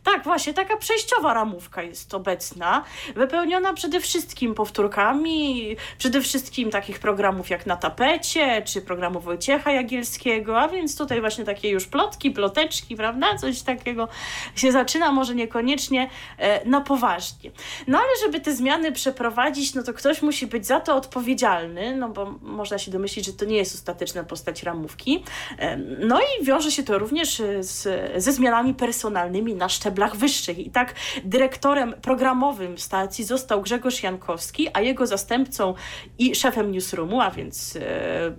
tak, 0.05 0.23
właśnie, 0.23 0.53
taka 0.53 0.77
przejściowa 0.77 1.33
ramówka 1.33 1.83
jest 1.83 2.13
obecna, 2.13 2.83
wypełniona 3.15 3.73
przede 3.73 3.99
wszystkim 3.99 4.53
powtórkami, 4.53 5.75
przede 5.97 6.21
wszystkim 6.21 6.69
takich 6.69 6.99
programów 6.99 7.49
jak 7.49 7.65
Na 7.65 7.77
tapecie, 7.77 8.61
czy 8.61 8.81
programu 8.81 9.19
Wojciecha 9.19 9.71
Jagielskiego, 9.71 10.61
a 10.61 10.67
więc 10.67 10.97
tutaj 10.97 11.21
właśnie 11.21 11.45
takie 11.45 11.69
już 11.69 11.87
plotki, 11.87 12.31
ploteczki, 12.31 12.95
prawda, 12.95 13.37
coś 13.37 13.61
takiego 13.61 14.07
się 14.55 14.71
zaczyna, 14.71 15.11
może 15.11 15.35
niekoniecznie 15.35 16.09
e, 16.37 16.65
na 16.65 16.81
poważnie. 16.81 17.51
No 17.87 17.97
ale 17.97 18.09
żeby 18.25 18.39
te 18.39 18.55
zmiany 18.55 18.91
przeprowadzić, 18.91 19.73
no 19.73 19.83
to 19.83 19.93
ktoś 19.93 20.21
musi 20.21 20.47
być 20.47 20.67
za 20.67 20.79
to 20.79 20.95
odpowiedzialny, 20.95 21.95
no 21.95 22.09
bo 22.09 22.35
można 22.41 22.77
się 22.77 22.91
domyślić, 22.91 23.25
że 23.25 23.33
to 23.33 23.45
nie 23.45 23.57
jest 23.57 23.75
ostateczna 23.75 24.23
postać 24.23 24.63
ramówki. 24.63 25.23
E, 25.57 25.77
no 25.77 26.19
i 26.19 26.45
wiąże 26.45 26.71
się 26.71 26.83
to 26.83 26.97
również 26.97 27.41
z, 27.59 27.83
ze 28.23 28.31
zmianami 28.31 28.73
personalnymi 28.73 29.55
na 29.55 29.69
szczeblu 29.69 29.94
szczeblach 29.95 30.15
wyższych. 30.15 30.59
I 30.59 30.69
tak 30.69 30.95
dyrektorem 31.23 31.93
programowym 32.01 32.77
stacji 32.77 33.23
został 33.23 33.61
Grzegorz 33.61 34.03
Jankowski, 34.03 34.67
a 34.73 34.81
jego 34.81 35.07
zastępcą 35.07 35.73
i 36.17 36.35
szefem 36.35 36.71
newsroomu, 36.71 37.21
a 37.21 37.31
więc 37.31 37.75
e, 37.75 37.79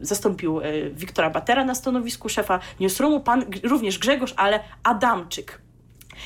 zastąpił 0.00 0.60
e, 0.60 0.90
Wiktora 0.90 1.30
Batera 1.30 1.64
na 1.64 1.75
stanowisku 1.75 2.28
szefa 2.28 2.60
newsroomu, 2.80 3.20
pan 3.20 3.44
również 3.62 3.98
Grzegorz, 3.98 4.34
ale 4.36 4.60
Adamczyk. 4.82 5.65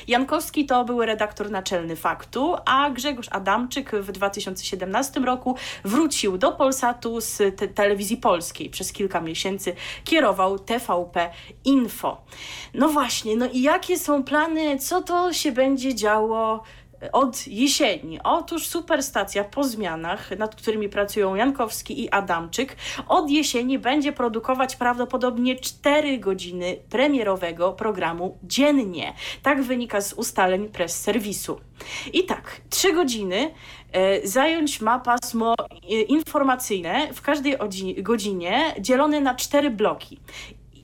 Jankowski 0.07 0.65
to 0.65 0.85
był 0.85 1.05
redaktor 1.05 1.51
naczelny 1.51 1.95
Faktu, 1.95 2.55
a 2.65 2.89
Grzegorz 2.89 3.27
Adamczyk 3.31 3.91
w 3.91 4.11
2017 4.11 5.19
roku 5.19 5.55
wrócił 5.83 6.37
do 6.37 6.51
Polsatu 6.51 7.21
z 7.21 7.37
te 7.57 7.67
telewizji 7.67 8.17
polskiej. 8.17 8.69
Przez 8.69 8.93
kilka 8.93 9.21
miesięcy 9.21 9.75
kierował 10.03 10.59
TVP 10.59 11.29
Info. 11.65 12.21
No 12.73 12.89
właśnie, 12.89 13.35
no 13.35 13.45
i 13.53 13.61
jakie 13.61 13.99
są 13.99 14.23
plany, 14.23 14.79
co 14.79 15.01
to 15.01 15.33
się 15.33 15.51
będzie 15.51 15.95
działo 15.95 16.63
od 17.11 17.47
jesieni. 17.47 18.19
Otóż 18.23 18.67
superstacja 18.67 19.43
po 19.43 19.63
zmianach, 19.63 20.37
nad 20.37 20.55
którymi 20.55 20.89
pracują 20.89 21.35
Jankowski 21.35 22.03
i 22.03 22.09
Adamczyk, 22.09 22.75
od 23.07 23.29
jesieni 23.29 23.79
będzie 23.79 24.11
produkować 24.11 24.75
prawdopodobnie 24.75 25.55
4 25.55 26.17
godziny 26.17 26.77
premierowego 26.89 27.73
programu 27.73 28.37
dziennie. 28.43 29.13
Tak 29.43 29.61
wynika 29.61 30.01
z 30.01 30.13
ustaleń 30.13 30.69
press 30.69 31.01
serwisu. 31.01 31.59
I 32.13 32.23
tak, 32.23 32.61
3 32.69 32.93
godziny 32.93 33.53
e, 33.91 34.27
zająć 34.27 34.81
ma 34.81 34.99
pasmo 34.99 35.55
e, 35.59 36.01
informacyjne 36.01 37.13
w 37.13 37.21
każdej 37.21 37.57
godzinie 37.97 38.75
dzielone 38.79 39.21
na 39.21 39.35
cztery 39.35 39.69
bloki 39.69 40.19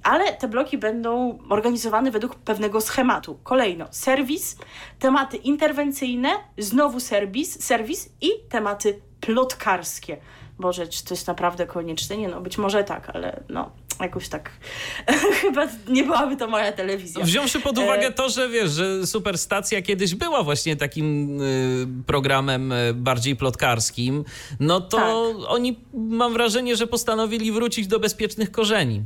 ale 0.04 0.34
te 0.34 0.48
bloki 0.48 0.78
będą 0.78 1.40
organizowane 1.50 2.12
według 2.12 2.36
pewnego 2.36 2.82
schematu. 2.82 3.40
Kolejno 3.44 3.88
serwis, 3.92 4.58
tematy 5.00 5.38
interwencyjne, 5.38 6.30
znowu 6.58 7.00
serwis, 7.00 7.64
serwis 7.64 8.10
i 8.22 8.30
tematy 8.50 9.02
plotkarskie. 9.22 10.18
Boże, 10.60 10.88
czy 10.88 11.06
to 11.06 11.14
jest 11.14 11.28
naprawdę 11.28 11.66
konieczne? 11.66 12.18
Nie 12.18 12.28
no, 12.28 12.42
być 12.42 12.58
może 12.58 12.84
tak, 12.84 13.10
ale 13.14 13.44
no, 13.50 13.72
jakoś 14.00 14.30
tak 14.30 14.52
chyba 15.42 15.68
nie 15.88 16.04
byłaby 16.04 16.38
to 16.38 16.48
moja 16.48 16.72
telewizja. 16.72 17.24
Wziąwszy 17.24 17.60
pod 17.60 17.78
uwagę 17.78 18.08
e, 18.08 18.12
to, 18.12 18.30
że 18.30 18.50
wiesz, 18.50 18.72
że 18.72 19.08
Superstacja 19.08 19.82
kiedyś 19.82 20.16
była 20.16 20.44
właśnie 20.44 20.76
takim 20.76 21.42
y, 21.42 21.88
programem 22.06 22.72
y, 22.72 22.94
bardziej 22.94 23.36
plotkarskim, 23.36 24.24
no 24.60 24.82
to 24.82 24.98
tak. 24.98 25.08
oni 25.48 25.80
mam 25.94 26.34
wrażenie, 26.34 26.76
że 26.76 26.88
postanowili 26.88 27.52
wrócić 27.52 27.88
do 27.88 28.00
bezpiecznych 28.00 28.52
korzeni 28.52 29.04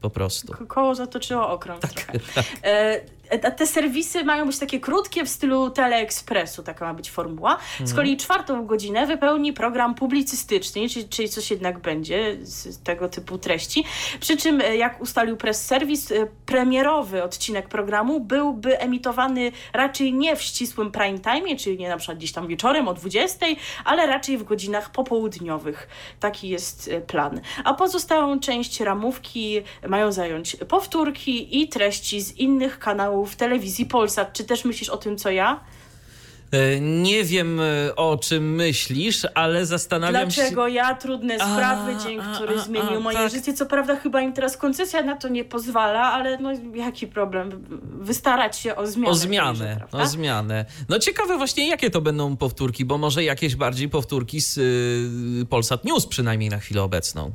po 0.00 0.10
prostu. 0.10 0.66
Koło 0.68 0.94
zatoczyło 0.94 1.50
okrąg 1.50 1.80
tak. 1.80 2.04
Tak. 2.34 2.44
E, 2.62 3.00
te 3.38 3.66
serwisy 3.66 4.24
mają 4.24 4.46
być 4.46 4.58
takie 4.58 4.80
krótkie 4.80 5.24
w 5.24 5.28
stylu 5.28 5.70
teleekspresu, 5.70 6.62
taka 6.62 6.84
ma 6.84 6.94
być 6.94 7.10
formuła. 7.10 7.58
Z 7.76 7.80
mhm. 7.80 7.96
kolei 7.96 8.16
czwartą 8.16 8.66
godzinę 8.66 9.06
wypełni 9.06 9.52
program 9.52 9.94
publicystyczny, 9.94 10.88
czyli, 10.88 11.08
czyli 11.08 11.28
coś 11.28 11.50
jednak 11.50 11.78
będzie 11.78 12.36
z 12.42 12.82
tego 12.82 13.08
typu 13.08 13.38
treści. 13.38 13.84
Przy 14.20 14.36
czym, 14.36 14.60
e, 14.60 14.76
jak 14.76 15.00
ustalił 15.00 15.36
press 15.36 15.66
serwis, 15.66 16.12
e, 16.12 16.26
premierowy 16.46 17.22
odcinek 17.22 17.68
programu 17.68 18.20
byłby 18.20 18.78
emitowany 18.78 19.52
raczej 19.72 20.14
nie 20.14 20.36
w 20.36 20.42
ścisłym 20.42 20.90
prime 20.90 21.18
time, 21.18 21.56
czyli 21.56 21.78
nie 21.78 21.88
na 21.88 21.96
przykład 21.96 22.18
gdzieś 22.18 22.32
tam 22.32 22.46
wieczorem 22.46 22.88
o 22.88 22.94
20, 22.94 23.46
ale 23.84 24.06
raczej 24.06 24.38
w 24.38 24.44
godzinach 24.44 24.90
popołudniowych. 24.90 25.88
Taki 26.20 26.48
jest 26.48 26.90
plan. 27.06 27.40
A 27.64 27.74
pozostałą 27.74 28.40
część 28.40 28.80
ramówki 28.80 29.62
mają 29.88 30.12
zająć 30.12 30.56
powtórki 30.56 31.62
i 31.62 31.68
treści 31.68 32.20
z 32.20 32.36
innych 32.36 32.78
kanałów 32.78 33.19
w 33.26 33.36
telewizji 33.36 33.86
Polsat. 33.86 34.32
Czy 34.32 34.44
też 34.44 34.64
myślisz 34.64 34.88
o 34.88 34.96
tym, 34.96 35.18
co 35.18 35.30
ja? 35.30 35.60
E, 36.50 36.80
nie 36.80 37.24
wiem 37.24 37.60
e, 37.60 37.96
o 37.96 38.18
czym 38.18 38.54
myślisz, 38.54 39.26
ale 39.34 39.66
zastanawiam 39.66 40.12
Dlaczego 40.12 40.30
się. 40.34 40.40
Dlaczego 40.40 40.68
ja 40.68 40.94
trudne 40.94 41.34
sprawy, 41.36 41.94
a, 41.96 41.98
dzień, 41.98 42.20
który 42.34 42.58
a, 42.58 42.62
zmienił 42.62 43.00
moje 43.00 43.16
tak. 43.16 43.30
życie. 43.30 43.54
Co 43.54 43.66
prawda, 43.66 43.96
chyba 43.96 44.20
im 44.20 44.32
teraz 44.32 44.56
koncesja 44.56 45.02
na 45.02 45.16
to 45.16 45.28
nie 45.28 45.44
pozwala, 45.44 46.12
ale 46.12 46.38
no 46.38 46.50
jaki 46.74 47.06
problem? 47.06 47.66
Wystarać 48.00 48.58
się 48.58 48.76
o 48.76 48.86
zmianę. 48.86 49.10
O 49.10 49.14
zmianę, 49.14 49.80
o 49.92 50.06
zmianę. 50.06 50.64
No 50.88 50.98
ciekawe 50.98 51.36
właśnie, 51.36 51.68
jakie 51.68 51.90
to 51.90 52.00
będą 52.00 52.36
powtórki, 52.36 52.84
bo 52.84 52.98
może 52.98 53.24
jakieś 53.24 53.56
bardziej 53.56 53.88
powtórki 53.88 54.40
z 54.40 54.58
y, 55.42 55.46
Polsat 55.46 55.84
News, 55.84 56.06
przynajmniej 56.06 56.50
na 56.50 56.58
chwilę 56.58 56.82
obecną. 56.82 57.32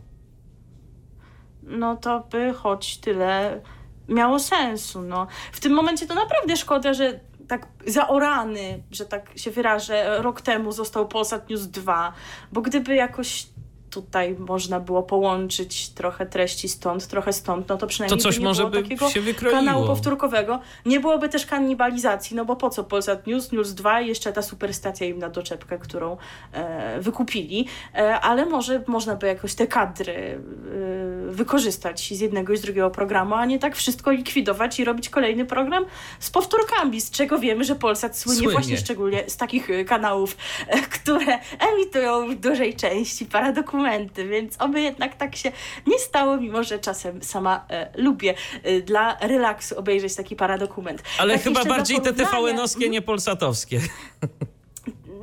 No 1.63 1.95
to 1.95 2.27
by 2.31 2.53
choć 2.53 2.97
tyle 2.97 3.61
miało 4.07 4.39
sensu. 4.39 5.01
No. 5.01 5.27
W 5.51 5.59
tym 5.59 5.73
momencie 5.73 6.07
to 6.07 6.15
naprawdę 6.15 6.57
szkoda, 6.57 6.93
że 6.93 7.19
tak 7.47 7.67
zaorany, 7.87 8.83
że 8.91 9.05
tak 9.05 9.31
się 9.35 9.51
wyrażę, 9.51 10.17
rok 10.21 10.41
temu 10.41 10.71
został 10.71 11.07
Polsat 11.07 11.49
News 11.49 11.67
2, 11.67 12.13
bo 12.51 12.61
gdyby 12.61 12.95
jakoś 12.95 13.47
tutaj 13.95 14.35
można 14.39 14.79
było 14.79 15.03
połączyć 15.03 15.89
trochę 15.89 16.25
treści 16.25 16.69
stąd, 16.69 17.07
trochę 17.07 17.33
stąd, 17.33 17.69
no 17.69 17.77
to 17.77 17.87
przynajmniej 17.87 18.19
to 18.19 18.23
coś 18.23 18.35
by 18.35 18.41
nie 18.41 18.47
może 18.47 18.61
było 18.61 18.71
by 18.71 18.81
takiego 18.83 19.09
się 19.09 19.21
wykroiło. 19.21 19.59
kanału 19.59 19.87
powtórkowego. 19.87 20.59
Nie 20.85 20.99
byłoby 20.99 21.29
też 21.29 21.45
kanibalizacji, 21.45 22.35
no 22.35 22.45
bo 22.45 22.55
po 22.55 22.69
co 22.69 22.83
Polsat 22.83 23.27
News, 23.27 23.51
News 23.51 23.73
2 23.73 24.01
i 24.01 24.07
jeszcze 24.07 24.33
ta 24.33 24.41
superstacja 24.41 25.07
im 25.07 25.19
na 25.19 25.29
doczepkę, 25.29 25.77
którą 25.77 26.17
e, 26.51 27.01
wykupili, 27.01 27.67
e, 27.93 28.19
ale 28.19 28.45
może 28.45 28.83
można 28.87 29.15
by 29.15 29.27
jakoś 29.27 29.53
te 29.55 29.67
kadry 29.67 30.13
e, 30.13 31.31
wykorzystać 31.31 32.13
z 32.13 32.19
jednego 32.19 32.53
i 32.53 32.57
z 32.57 32.61
drugiego 32.61 32.89
programu, 32.89 33.35
a 33.35 33.45
nie 33.45 33.59
tak 33.59 33.75
wszystko 33.75 34.11
likwidować 34.11 34.79
i 34.79 34.85
robić 34.85 35.09
kolejny 35.09 35.45
program 35.45 35.85
z 36.19 36.29
powtórkami, 36.29 37.01
z 37.01 37.11
czego 37.11 37.39
wiemy, 37.39 37.63
że 37.63 37.75
Polsat 37.75 38.17
słynie, 38.17 38.37
Słynie. 38.37 38.53
właśnie 38.53 38.77
szczególnie 38.77 39.23
z 39.27 39.37
takich 39.37 39.69
e, 39.69 39.85
kanałów, 39.85 40.37
e, 40.67 40.81
które 40.81 41.39
emitują 41.59 42.27
w 42.29 42.35
dużej 42.35 42.75
części 42.75 43.25
paradokumenty, 43.25 43.84
więc 44.29 44.61
oby 44.61 44.81
jednak 44.81 45.15
tak 45.15 45.35
się 45.35 45.51
nie 45.87 45.99
stało, 45.99 46.37
mimo 46.37 46.63
że 46.63 46.79
czasem 46.79 47.23
sama 47.23 47.65
e, 47.69 47.89
lubię 47.95 48.33
e, 48.63 48.81
dla 48.81 49.17
relaksu 49.21 49.79
obejrzeć 49.79 50.15
taki 50.15 50.35
paradokument. 50.35 51.03
Ale 51.19 51.33
Tak 51.33 51.43
chyba 51.43 51.65
bardziej 51.65 52.01
te 52.01 52.13
TVN-owskie, 52.13 52.89
nie 52.89 53.01
polsatowskie. 53.01 53.81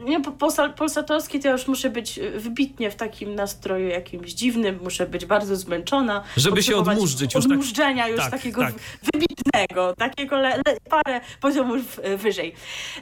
Nie, 0.05 0.21
po- 0.21 0.33
polsa- 0.33 0.73
polsatowski 0.73 1.41
to 1.41 1.49
ja 1.49 1.53
już 1.53 1.69
muszę 1.69 1.91
być 1.91 2.19
e, 2.19 2.31
wybitnie 2.31 2.91
w 2.91 2.95
takim 2.95 3.35
nastroju 3.35 3.89
jakimś 3.89 4.33
dziwnym, 4.33 4.79
muszę 4.83 5.07
być 5.07 5.27
bardzo 5.27 5.57
zmęczona. 5.57 6.23
Żeby 6.37 6.63
się 6.63 6.77
odmurzyć 6.77 7.35
już 7.35 7.45
tak- 7.45 7.53
Odmurzenia 7.53 8.09
już 8.09 8.21
tak, 8.21 8.31
takiego 8.31 8.61
tak. 8.61 8.75
wybitnego, 9.15 9.95
takiego 9.97 10.37
le, 10.37 10.57
le, 10.57 10.77
parę 10.91 11.21
poziomów 11.41 12.01
e, 12.03 12.17
wyżej. 12.17 12.55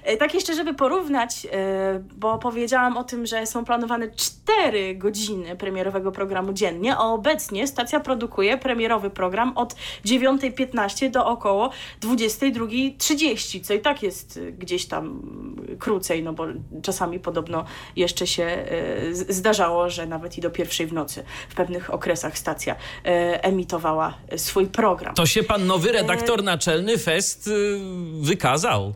E, 0.05 0.17
Tak 0.17 0.35
jeszcze, 0.35 0.55
żeby 0.55 0.75
porównać, 0.75 1.47
bo 2.17 2.39
powiedziałam 2.39 2.97
o 2.97 3.05
tym, 3.05 3.27
że 3.27 3.47
są 3.47 3.65
planowane 3.65 4.11
4 4.11 4.95
godziny 4.95 5.57
premierowego 5.57 6.13
programu 6.13 6.53
dziennie, 6.53 6.97
a 6.97 7.01
obecnie 7.01 7.67
stacja 7.67 8.01
produkuje 8.01 8.59
premierowy 8.59 9.11
program 9.11 9.53
od 9.57 9.75
9.15 10.05 11.11
do 11.11 11.27
około 11.27 11.71
22.30, 12.01 13.61
co 13.65 13.75
i 13.75 13.81
tak 13.81 14.03
jest 14.03 14.41
gdzieś 14.59 14.87
tam 14.87 15.23
krócej, 15.79 16.23
no 16.23 16.33
bo 16.33 16.47
czasami 16.83 16.90
podobno 17.21 17.65
jeszcze 17.97 18.27
się 18.27 18.45
e, 18.45 18.67
zdarzało, 19.13 19.91
że 19.91 20.07
nawet 20.07 20.39
i 20.39 20.41
do 20.41 20.51
pierwszej 20.51 20.87
w 20.87 20.93
nocy 20.93 21.25
w 21.49 21.55
pewnych 21.55 21.95
okresach 21.95 22.39
stacja 22.39 22.77
e, 23.05 23.45
emitowała 23.45 24.15
e, 24.29 24.39
swój 24.39 24.67
program. 24.67 25.15
To 25.15 25.27
się 25.27 25.43
pan 25.43 25.67
nowy 25.67 25.93
redaktor 25.93 26.43
naczelny 26.43 26.99
Fest 26.99 27.47
y, 27.47 27.81
wykazał. 28.23 28.95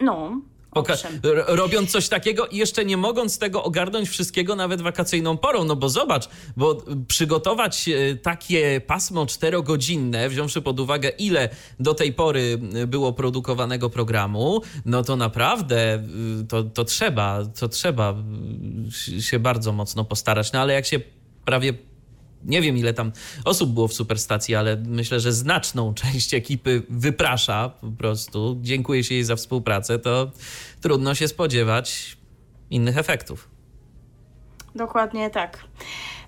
No, 0.00 0.40
owszem. 0.74 1.20
robiąc 1.46 1.90
coś 1.90 2.08
takiego 2.08 2.46
i 2.46 2.56
jeszcze 2.56 2.84
nie 2.84 2.96
mogąc 2.96 3.38
tego 3.38 3.64
ogarnąć 3.64 4.08
wszystkiego 4.08 4.56
nawet 4.56 4.82
wakacyjną 4.82 5.36
porą, 5.36 5.64
no 5.64 5.76
bo 5.76 5.88
zobacz, 5.88 6.28
bo 6.56 6.82
przygotować 7.08 7.88
e, 7.88 8.16
takie 8.16 8.80
pasmo 8.80 9.26
czterogodzinne, 9.26 10.28
wziąwszy 10.28 10.62
pod 10.62 10.80
uwagę 10.80 11.08
ile 11.08 11.48
do 11.80 11.94
tej 11.94 12.12
pory 12.12 12.58
e, 12.74 12.86
było 12.86 13.12
produkowanego 13.12 13.90
programu, 13.90 14.62
no 14.84 15.02
to 15.02 15.16
naprawdę 15.16 16.04
y, 16.40 16.44
to, 16.48 16.62
to 16.62 16.84
trzeba, 16.84 17.44
to 17.60 17.68
trzeba 17.68 18.14
się 19.20 19.38
bardzo 19.38 19.72
mocno 19.72 20.04
postarać, 20.04 20.52
no 20.52 20.60
ale 20.60 20.74
jak 20.74 20.86
się 20.86 21.00
prawie 21.44 21.74
nie 22.44 22.62
wiem 22.62 22.76
ile 22.76 22.94
tam 22.94 23.12
osób 23.44 23.70
było 23.70 23.88
w 23.88 23.94
Superstacji, 23.94 24.54
ale 24.54 24.76
myślę, 24.76 25.20
że 25.20 25.32
znaczną 25.32 25.94
część 26.02 26.34
ekipy 26.34 26.82
wyprasza 26.88 27.68
po 27.80 27.90
prostu. 27.90 28.58
Dziękuję 28.60 29.04
się 29.04 29.14
jej 29.14 29.24
za 29.24 29.36
współpracę, 29.36 29.98
to 29.98 30.30
trudno 30.80 31.14
się 31.14 31.28
spodziewać 31.28 32.16
innych 32.70 32.98
efektów. 32.98 33.48
Dokładnie 34.74 35.30
tak. 35.30 35.64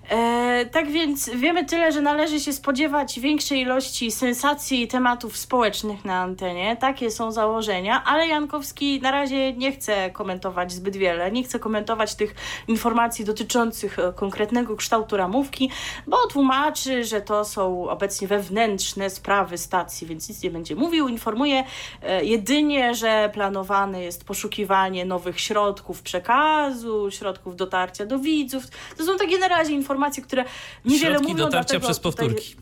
E, 0.09 0.65
tak 0.71 0.91
więc 0.91 1.29
wiemy 1.29 1.65
tyle, 1.65 1.91
że 1.91 2.01
należy 2.01 2.39
się 2.39 2.53
spodziewać 2.53 3.19
większej 3.19 3.61
ilości 3.61 4.11
sensacji 4.11 4.81
i 4.81 4.87
tematów 4.87 5.37
społecznych 5.37 6.05
na 6.05 6.21
antenie. 6.21 6.77
Takie 6.77 7.11
są 7.11 7.31
założenia, 7.31 8.03
ale 8.03 8.27
Jankowski 8.27 9.01
na 9.01 9.11
razie 9.11 9.53
nie 9.53 9.71
chce 9.71 10.09
komentować 10.09 10.71
zbyt 10.71 10.95
wiele. 10.97 11.31
Nie 11.31 11.43
chce 11.43 11.59
komentować 11.59 12.15
tych 12.15 12.35
informacji 12.67 13.25
dotyczących 13.25 13.99
e, 13.99 14.13
konkretnego 14.13 14.75
kształtu 14.75 15.17
ramówki, 15.17 15.71
bo 16.07 16.27
tłumaczy, 16.27 17.03
że 17.03 17.21
to 17.21 17.45
są 17.45 17.89
obecnie 17.89 18.27
wewnętrzne 18.27 19.09
sprawy 19.09 19.57
stacji, 19.57 20.07
więc 20.07 20.29
nic 20.29 20.43
nie 20.43 20.51
będzie 20.51 20.75
mówił. 20.75 21.07
Informuje 21.07 21.63
e, 22.03 22.25
jedynie, 22.25 22.95
że 22.95 23.29
planowane 23.33 24.03
jest 24.03 24.25
poszukiwanie 24.25 25.05
nowych 25.05 25.39
środków 25.39 26.01
przekazu, 26.01 27.11
środków 27.11 27.55
dotarcia 27.55 28.05
do 28.05 28.19
widzów. 28.19 28.63
To 28.97 29.03
są 29.03 29.17
takie 29.17 29.37
na 29.39 29.47
razie 29.47 29.73
informacje, 29.73 29.96
które 30.21 30.45
niewiele 30.85 31.11
Środki 31.15 31.31
mówią. 31.31 31.45
dotarcia 31.45 31.79
przez 31.79 31.99
tutaj- 31.99 32.27
powtórki. 32.27 32.55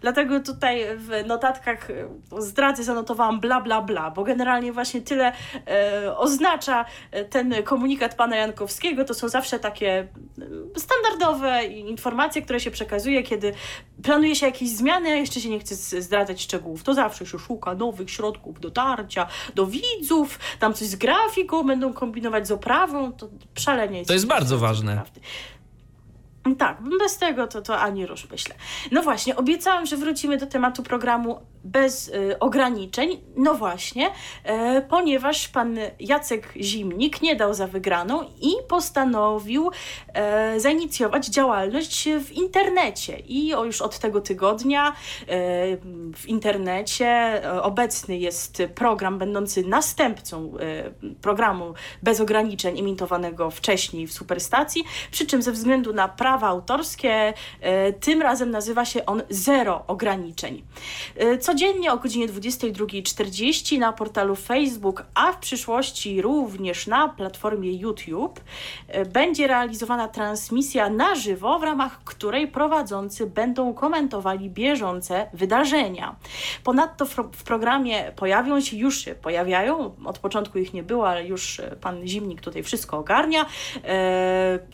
Dlatego 0.00 0.40
tutaj 0.40 0.84
w 0.96 1.26
notatkach 1.26 1.90
e, 1.90 2.08
zdrady 2.38 2.84
zanotowałam 2.84 3.40
bla 3.40 3.60
bla 3.60 3.82
bla, 3.82 4.10
bo 4.10 4.24
generalnie 4.24 4.72
właśnie 4.72 5.00
tyle 5.02 5.32
e, 5.66 6.16
oznacza 6.18 6.84
e, 7.10 7.24
ten 7.24 7.62
komunikat 7.62 8.14
pana 8.14 8.36
Jankowskiego. 8.36 9.04
To 9.04 9.14
są 9.14 9.28
zawsze 9.28 9.58
takie 9.58 9.88
e, 9.98 10.08
standardowe 10.80 11.64
informacje, 11.64 12.42
które 12.42 12.60
się 12.60 12.70
przekazuje, 12.70 13.22
kiedy 13.22 13.54
planuje 14.02 14.36
się 14.36 14.46
jakieś 14.46 14.68
zmiany, 14.70 15.08
a 15.12 15.14
jeszcze 15.14 15.40
się 15.40 15.50
nie 15.50 15.58
chce 15.60 16.02
zdradzać 16.02 16.42
szczegółów. 16.42 16.82
To 16.82 16.94
zawsze 16.94 17.26
się 17.26 17.38
szuka 17.38 17.74
nowych 17.74 18.10
środków 18.10 18.60
dotarcia 18.60 19.26
do 19.54 19.66
widzów, 19.66 20.38
tam 20.58 20.74
coś 20.74 20.88
z 20.88 20.96
grafiką, 20.96 21.62
będą 21.62 21.92
kombinować 21.92 22.46
z 22.48 22.50
oprawą. 22.50 23.12
To 23.12 23.28
szalenie 23.58 24.06
To 24.06 24.12
jest 24.12 24.26
bardzo 24.26 24.58
ważne. 24.58 24.94
naprawdę. 24.94 25.20
Tak, 26.58 26.78
bez 26.98 27.18
tego 27.18 27.46
to, 27.46 27.62
to 27.62 27.78
ani 27.78 28.06
rusz, 28.06 28.30
myślę. 28.30 28.54
No 28.92 29.02
właśnie, 29.02 29.36
obiecałam, 29.36 29.86
że 29.86 29.96
wrócimy 29.96 30.36
do 30.36 30.46
tematu 30.46 30.82
programu 30.82 31.40
bez 31.64 32.08
y, 32.08 32.38
ograniczeń. 32.38 33.20
No 33.36 33.54
właśnie, 33.54 34.10
e, 34.44 34.82
ponieważ 34.82 35.48
pan 35.48 35.78
Jacek 36.00 36.52
Zimnik 36.60 37.22
nie 37.22 37.36
dał 37.36 37.54
za 37.54 37.66
wygraną 37.66 38.22
i 38.22 38.52
postanowił 38.68 39.70
e, 40.14 40.60
zainicjować 40.60 41.26
działalność 41.26 42.08
w 42.24 42.32
internecie. 42.32 43.18
I 43.18 43.54
o, 43.54 43.64
już 43.64 43.82
od 43.82 43.98
tego 43.98 44.20
tygodnia 44.20 44.88
e, 44.88 44.94
w 46.14 46.26
internecie 46.26 47.42
obecny 47.62 48.18
jest 48.18 48.62
program 48.74 49.18
będący 49.18 49.66
następcą 49.66 50.52
programu 51.20 51.74
bez 52.02 52.20
ograniczeń 52.20 52.78
emitowanego 52.78 53.50
wcześniej 53.50 54.06
w 54.06 54.12
Superstacji, 54.12 54.84
przy 55.10 55.26
czym 55.26 55.42
ze 55.42 55.52
względu 55.52 55.92
na 55.92 56.08
prawa 56.34 56.48
autorskie 56.48 57.34
e, 57.60 57.92
tym 57.92 58.22
razem 58.22 58.50
nazywa 58.50 58.84
się 58.84 59.06
on 59.06 59.22
Zero 59.30 59.84
Ograniczeń. 59.86 60.62
E, 61.16 61.38
Codziennie 61.38 61.92
o 61.92 61.96
godzinie 61.96 62.28
22.40 62.28 63.78
na 63.78 63.92
portalu 63.92 64.36
Facebook, 64.36 65.04
a 65.14 65.32
w 65.32 65.38
przyszłości 65.38 66.22
również 66.22 66.86
na 66.86 67.08
platformie 67.08 67.72
YouTube 67.72 68.40
e, 68.88 69.04
będzie 69.04 69.46
realizowana 69.46 70.08
transmisja 70.08 70.90
na 70.90 71.14
żywo, 71.14 71.58
w 71.58 71.62
ramach 71.62 72.04
której 72.04 72.48
prowadzący 72.48 73.26
będą 73.26 73.74
komentowali 73.74 74.50
bieżące 74.50 75.26
wydarzenia. 75.32 76.16
Ponadto 76.64 77.06
w, 77.06 77.44
programie 77.44 78.12
pojawią 78.16 78.60
się, 78.60 78.76
już 78.76 79.04
się 79.04 79.14
pojawiają, 79.14 79.94
od 80.04 80.18
początku 80.18 80.58
ich 80.58 80.74
nie 80.74 80.82
było, 80.82 81.08
ale 81.08 81.26
już 81.26 81.60
pan 81.80 82.06
Zimnik 82.06 82.40
tutaj 82.40 82.62
wszystko 82.62 82.98
ogarnia, 82.98 83.46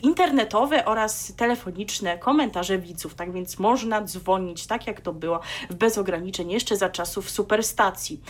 internetowe 0.01 0.85
oraz 0.85 1.33
telefoniczne 1.51 2.17
komentarze 2.17 2.77
widzów, 2.77 3.15
tak 3.15 3.31
więc 3.31 3.59
można 3.59 4.01
dzwonić, 4.01 4.67
tak 4.67 4.87
jak 4.87 5.01
to 5.01 5.13
było 5.13 5.39
w 5.69 5.75
bez 5.75 5.97
ograniczeń 5.97 6.51
jeszcze 6.51 6.77
za 6.77 6.89
czasów 6.89 7.29
superstacji. 7.29 8.21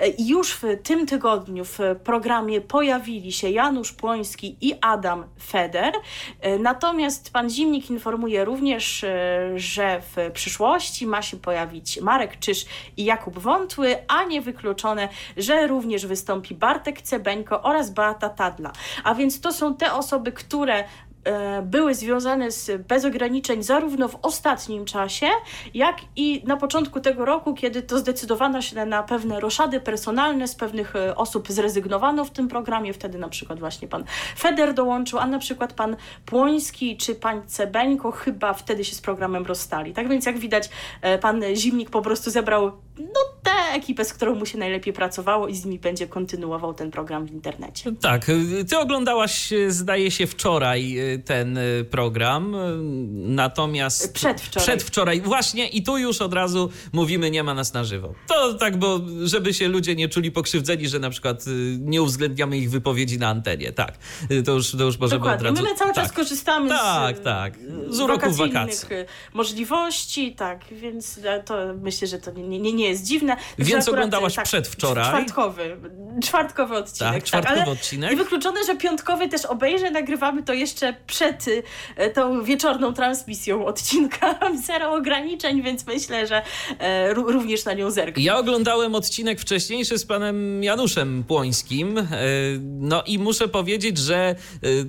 E, 0.00 0.08
i 0.08 0.28
Już 0.28 0.52
w 0.52 0.62
tym 0.82 1.06
tygodniu 1.06 1.64
w 1.64 1.78
programie 2.04 2.60
pojawili 2.60 3.32
się 3.32 3.50
Janusz 3.50 3.92
Płoński 3.92 4.56
i 4.60 4.74
Adam 4.80 5.24
Feder, 5.50 5.92
E, 6.40 6.58
natomiast 6.58 7.32
pan 7.32 7.50
Zimnik 7.50 7.90
informuje 7.90 8.44
również, 8.44 9.04
e, 9.04 9.52
że 9.56 10.00
w 10.00 10.30
przyszłości 10.32 11.06
ma 11.06 11.22
się 11.22 11.36
pojawić 11.36 12.00
Marek 12.00 12.38
Czyż 12.38 12.66
i 12.96 13.04
Jakub 13.04 13.38
Wątły, 13.38 13.96
a 14.08 14.24
niewykluczone, 14.24 15.08
że 15.36 15.66
również 15.66 16.06
wystąpi 16.06 16.54
Bartek 16.54 17.02
Cebeńko 17.02 17.62
oraz 17.62 17.90
Beata 17.90 18.28
Tadla. 18.28 18.72
A 19.04 19.14
więc 19.14 19.40
to 19.40 19.52
są 19.52 19.74
te 19.74 19.92
osoby, 19.92 20.32
które 20.32 20.74
e, 20.78 20.84
były 21.62 21.94
związane 21.94 22.50
z 22.50 22.82
bez 22.82 23.04
ograniczeń 23.04 23.62
zarówno 23.62 24.08
w 24.08 24.18
ostatnim 24.22 24.84
czasie, 24.84 25.26
jak 25.74 25.96
i 26.16 26.42
na 26.46 26.56
początku 26.56 27.00
tego 27.00 27.24
roku, 27.24 27.54
kiedy 27.54 27.82
to 27.82 27.98
zdecydowano 27.98 28.62
się 28.62 28.86
na 28.86 29.02
pewne 29.02 29.40
roszady 29.40 29.80
personalne, 29.80 30.48
z 30.48 30.54
pewnych 30.54 30.96
e, 30.96 31.16
osób 31.16 31.48
zrezygnowano 31.48 32.24
w 32.24 32.30
tym 32.30 32.48
programie, 32.48 32.92
wtedy 32.92 33.18
na 33.18 33.28
przykład 33.28 33.58
właśnie 33.58 33.88
pan 33.88 34.04
Feder 34.38 34.74
dołączył, 34.74 35.18
a 35.18 35.26
na 35.26 35.38
przykład 35.38 35.72
pan 35.72 35.96
Płoński 36.26 36.96
czy 36.96 37.14
pan 37.14 37.42
Cebeńko 37.46 38.10
chyba 38.12 38.54
wtedy 38.54 38.84
się 38.84 38.94
z 38.94 39.00
programem 39.00 39.46
rozstali. 39.46 39.92
Tak 39.92 40.08
więc 40.08 40.26
jak 40.26 40.38
widać, 40.38 40.70
e, 41.02 41.18
pan 41.18 41.42
Zimnik 41.54 41.90
po 41.90 42.02
prostu 42.02 42.30
zebrał 42.30 42.72
no 42.98 43.20
te 43.42 43.74
ekipę, 43.74 44.04
z 44.04 44.12
którą 44.12 44.34
mu 44.34 44.46
się 44.46 44.58
najlepiej 44.58 44.92
pracowało 44.92 45.48
i 45.48 45.54
z 45.54 45.64
nimi 45.64 45.78
będzie 45.78 46.06
kontynuował 46.06 46.74
ten 46.74 46.90
program 46.90 47.26
w 47.26 47.32
internecie. 47.32 47.92
Tak, 48.00 48.26
ty 48.68 48.78
oglądałaś, 48.78 49.52
zdaje 49.68 50.10
się, 50.10 50.26
wczoraj 50.26 50.96
ten 51.24 51.58
program, 51.90 52.56
natomiast... 53.12 54.14
Przedwczoraj. 54.14 54.66
Przedwczoraj, 54.66 55.20
właśnie 55.20 55.68
i 55.68 55.82
tu 55.82 55.98
już 55.98 56.22
od 56.22 56.34
razu 56.34 56.70
mówimy, 56.92 57.30
nie 57.30 57.42
ma 57.42 57.54
nas 57.54 57.72
na 57.72 57.84
żywo. 57.84 58.14
To 58.28 58.54
tak, 58.54 58.76
bo 58.76 59.00
żeby 59.24 59.54
się 59.54 59.68
ludzie 59.68 59.94
nie 59.94 60.08
czuli 60.08 60.32
pokrzywdzeni, 60.32 60.88
że 60.88 60.98
na 60.98 61.10
przykład 61.10 61.44
nie 61.78 62.02
uwzględniamy 62.02 62.58
ich 62.58 62.70
wypowiedzi 62.70 63.18
na 63.18 63.28
antenie, 63.28 63.72
tak. 63.72 63.98
To 64.44 64.52
już, 64.52 64.70
to 64.70 64.84
już 64.84 64.98
możemy 64.98 65.20
Dokładnie. 65.20 65.48
od 65.48 65.56
razu... 65.56 65.68
My 65.68 65.78
cały 65.78 65.92
tak. 65.92 66.04
czas 66.04 66.12
korzystamy 66.12 66.68
tak, 66.68 67.16
z, 67.16 67.22
tak. 67.22 67.54
z 67.88 68.00
uroków 68.00 68.36
wakacji. 68.36 68.88
możliwości, 69.34 70.34
tak, 70.34 70.64
więc 70.72 71.20
to 71.44 71.54
myślę, 71.82 72.08
że 72.08 72.18
to 72.18 72.30
nie, 72.30 72.58
nie, 72.58 72.72
nie 72.72 72.88
jest 72.88 73.04
dziwne. 73.04 73.36
Więc 73.58 73.70
akurat, 73.70 73.88
oglądałaś 73.88 74.34
tak, 74.34 74.44
przedwczoraj. 74.44 75.04
Czwartkowy, 75.04 75.76
czwartkowy 76.22 76.76
odcinek. 76.76 77.14
Tak, 77.14 77.24
czwartkowy 77.24 77.60
tak, 77.60 77.68
odcinek. 77.68 78.10
Niewykluczone, 78.10 78.64
że 78.64 78.76
piątkowy 78.76 79.28
też 79.28 79.44
obejrzę, 79.44 79.90
nagrywamy 79.90 80.42
to 80.42 80.52
jeszcze 80.52 80.94
przed 81.06 81.44
e, 81.96 82.10
tą 82.10 82.44
wieczorną 82.44 82.94
transmisją 82.94 83.66
odcinka 83.66 84.38
Zero 84.66 84.92
Ograniczeń, 84.92 85.62
więc 85.62 85.86
myślę, 85.86 86.26
że 86.26 86.42
e, 86.78 87.14
również 87.14 87.64
na 87.64 87.72
nią 87.72 87.90
zerknę. 87.90 88.22
Ja 88.22 88.38
oglądałem 88.38 88.94
odcinek 88.94 89.40
wcześniejszy 89.40 89.98
z 89.98 90.06
panem 90.06 90.64
Januszem 90.64 91.24
Płońskim, 91.24 91.98
e, 91.98 92.06
no 92.62 93.02
i 93.06 93.18
muszę 93.18 93.48
powiedzieć, 93.48 93.98
że 93.98 94.34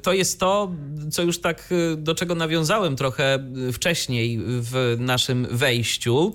to 0.03 0.13
jest 0.13 0.39
to, 0.39 0.71
co 1.11 1.23
już 1.23 1.41
tak, 1.41 1.69
do 1.97 2.15
czego 2.15 2.35
nawiązałem 2.35 2.95
trochę 2.95 3.39
wcześniej 3.73 4.39
w 4.41 4.95
naszym 4.99 5.47
wejściu, 5.51 6.33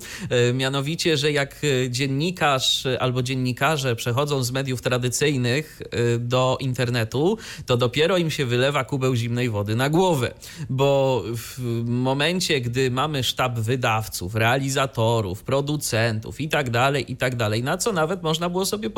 mianowicie, 0.53 1.17
że 1.17 1.31
jak 1.31 1.55
dziennikarz 1.89 2.83
albo 2.99 3.23
dziennikarze 3.23 3.95
przechodzą 3.95 4.43
z 4.43 4.51
mediów 4.51 4.81
tradycyjnych 4.81 5.81
do 6.19 6.57
internetu, 6.59 7.37
to 7.65 7.77
dopiero 7.77 8.17
im 8.17 8.31
się 8.31 8.45
wylewa 8.45 8.83
kubeł 8.83 9.15
zimnej 9.15 9.49
wody 9.49 9.64
na 9.75 9.89
głowę, 9.89 10.33
bo 10.69 11.23
w 11.25 11.83
momencie, 11.85 12.61
gdy 12.61 12.91
mamy 12.91 13.23
sztab 13.23 13.59
wydawców, 13.59 14.35
realizatorów, 14.35 15.43
producentów 15.43 16.41
i 16.41 16.49
tak 16.49 16.69
dalej, 16.69 17.11
i 17.11 17.17
tak 17.17 17.35
dalej, 17.35 17.63
na 17.63 17.77
co 17.77 17.91
nawet 17.91 18.23
można 18.23 18.49
było 18.49 18.65
sobie 18.65 18.89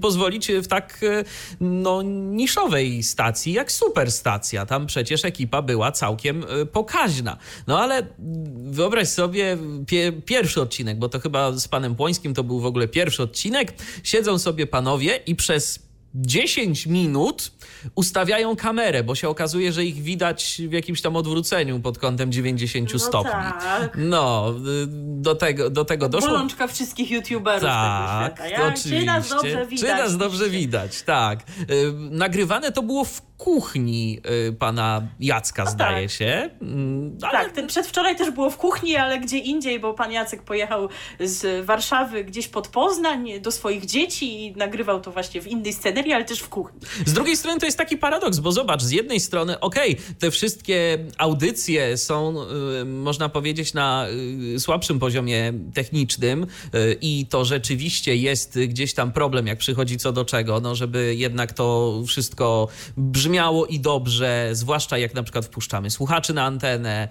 pozwolić 0.00 0.48
w 0.62 0.66
tak 0.66 1.00
no, 1.60 2.02
niszowej 2.02 3.02
stacji 3.02 3.52
jak 3.52 3.72
Superstacja. 3.72 4.66
Tam 4.66 4.86
przecież 4.86 5.24
ekipa 5.24 5.62
była 5.62 5.92
całkiem 5.92 6.44
pokaźna. 6.72 7.36
No 7.66 7.80
ale 7.80 8.06
wyobraź 8.64 9.08
sobie 9.08 9.58
pie 9.86 10.12
pierwszy 10.12 10.60
odcinek, 10.60 10.98
bo 10.98 11.08
to 11.08 11.20
chyba 11.20 11.52
z 11.52 11.68
panem 11.68 11.96
Płońskim 11.96 12.34
to 12.34 12.44
był 12.44 12.60
w 12.60 12.66
ogóle 12.66 12.88
pierwszy 12.88 13.22
odcinek. 13.22 13.74
Siedzą 14.02 14.38
sobie 14.38 14.66
panowie 14.66 15.16
i 15.26 15.34
przez 15.34 15.90
10 16.14 16.86
minut 16.86 17.52
ustawiają 17.94 18.56
kamerę, 18.56 19.04
bo 19.04 19.14
się 19.14 19.28
okazuje, 19.28 19.72
że 19.72 19.84
ich 19.84 20.02
widać 20.02 20.62
w 20.68 20.72
jakimś 20.72 21.02
tam 21.02 21.16
odwróceniu 21.16 21.80
pod 21.80 21.98
kątem 21.98 22.32
90 22.32 22.92
no 22.92 22.98
stopni. 22.98 23.30
Tak. 23.30 23.92
No, 23.94 24.54
do 24.96 25.34
tego, 25.34 25.70
do 25.70 25.84
tego 25.84 26.08
doszło. 26.08 26.30
Bolączka 26.30 26.66
wszystkich 26.66 27.10
youtuberów 27.10 27.62
tak, 27.62 28.36
tego 28.36 28.48
świata. 28.48 28.68
oczywiście. 28.68 29.00
Czy 29.00 29.06
nas 29.06 29.28
dobrze 29.28 29.66
widać? 29.66 29.90
Czy 29.90 29.96
nas 29.96 30.16
dobrze 30.16 30.50
widać, 30.50 31.02
tak. 31.02 31.38
Nagrywane 32.10 32.72
to 32.72 32.82
było 32.82 33.04
w 33.04 33.22
kuchni 33.38 34.20
pana 34.58 35.02
Jacka, 35.20 35.64
no 35.64 35.70
zdaje 35.70 36.08
tak. 36.08 36.16
się. 36.16 36.50
Ale... 37.22 37.32
Tak, 37.32 37.52
ten 37.52 37.66
przedwczoraj 37.66 38.16
też 38.16 38.30
było 38.30 38.50
w 38.50 38.56
kuchni, 38.56 38.96
ale 38.96 39.20
gdzie 39.20 39.38
indziej, 39.38 39.80
bo 39.80 39.94
pan 39.94 40.12
Jacek 40.12 40.42
pojechał 40.42 40.88
z 41.20 41.66
Warszawy 41.66 42.24
gdzieś 42.24 42.48
pod 42.48 42.68
Poznań 42.68 43.40
do 43.40 43.50
swoich 43.50 43.86
dzieci 43.86 44.46
i 44.46 44.56
nagrywał 44.56 45.00
to 45.00 45.12
właśnie 45.12 45.40
w 45.40 45.46
innej 45.46 45.72
scenerii, 45.72 46.12
ale 46.12 46.24
też 46.24 46.40
w 46.40 46.48
kuchni. 46.48 46.80
Z 47.06 47.12
drugiej 47.12 47.36
strony 47.36 47.60
to 47.60 47.66
jest 47.70 47.78
taki 47.78 47.96
paradoks, 47.96 48.38
bo 48.38 48.52
zobacz, 48.52 48.82
z 48.82 48.90
jednej 48.90 49.20
strony, 49.20 49.60
okej, 49.60 49.92
okay, 49.92 50.14
te 50.18 50.30
wszystkie 50.30 50.98
audycje 51.18 51.96
są, 51.96 52.42
y, 52.80 52.84
można 52.84 53.28
powiedzieć, 53.28 53.74
na 53.74 54.06
y, 54.54 54.60
słabszym 54.60 54.98
poziomie 54.98 55.52
technicznym 55.74 56.42
y, 56.42 56.98
i 57.00 57.26
to 57.26 57.44
rzeczywiście 57.44 58.16
jest 58.16 58.58
gdzieś 58.58 58.94
tam 58.94 59.12
problem, 59.12 59.46
jak 59.46 59.58
przychodzi 59.58 59.98
co 59.98 60.12
do 60.12 60.24
czego, 60.24 60.60
no 60.60 60.74
żeby 60.74 61.14
jednak 61.14 61.52
to 61.52 61.94
wszystko 62.06 62.68
brzmiało 62.96 63.66
i 63.66 63.80
dobrze, 63.80 64.48
zwłaszcza 64.52 64.98
jak 64.98 65.14
na 65.14 65.22
przykład 65.22 65.46
wpuszczamy 65.46 65.90
słuchaczy 65.90 66.34
na 66.34 66.44
antenę 66.44 67.08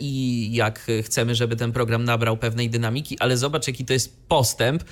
i 0.00 0.50
jak 0.52 0.86
chcemy, 1.02 1.34
żeby 1.34 1.56
ten 1.56 1.72
program 1.72 2.04
nabrał 2.04 2.36
pewnej 2.36 2.70
dynamiki, 2.70 3.18
ale 3.18 3.36
zobacz, 3.36 3.66
jaki 3.66 3.84
to 3.84 3.92
jest 3.92 4.26
postęp, 4.28 4.84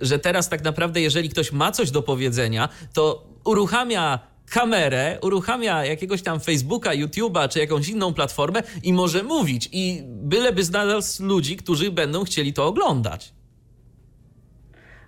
że 0.00 0.18
teraz 0.18 0.48
tak 0.48 0.64
naprawdę, 0.64 1.00
jeżeli 1.00 1.28
ktoś 1.28 1.52
ma 1.52 1.72
coś 1.72 1.90
do 1.90 2.02
powiedzenia, 2.02 2.68
to 2.92 3.26
uruchamia 3.44 4.35
kamerę, 4.50 5.18
uruchamia 5.22 5.84
jakiegoś 5.84 6.22
tam 6.22 6.40
Facebooka, 6.40 6.90
YouTube'a 6.90 7.48
czy 7.48 7.58
jakąś 7.58 7.88
inną 7.88 8.14
platformę 8.14 8.62
i 8.82 8.92
może 8.92 9.22
mówić. 9.22 9.68
I 9.72 10.02
byleby 10.06 10.64
znalazł 10.64 11.24
ludzi, 11.24 11.56
którzy 11.56 11.92
będą 11.92 12.24
chcieli 12.24 12.52
to 12.52 12.66
oglądać. 12.66 13.32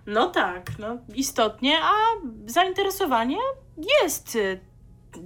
No 0.06 0.26
tak, 0.26 0.78
no 0.78 0.98
istotnie, 1.14 1.78
a 1.82 1.94
zainteresowanie 2.46 3.36
jest 4.02 4.38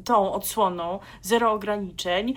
tą 0.05 0.33
odsłoną 0.33 0.99
zero 1.23 1.53
ograniczeń. 1.53 2.35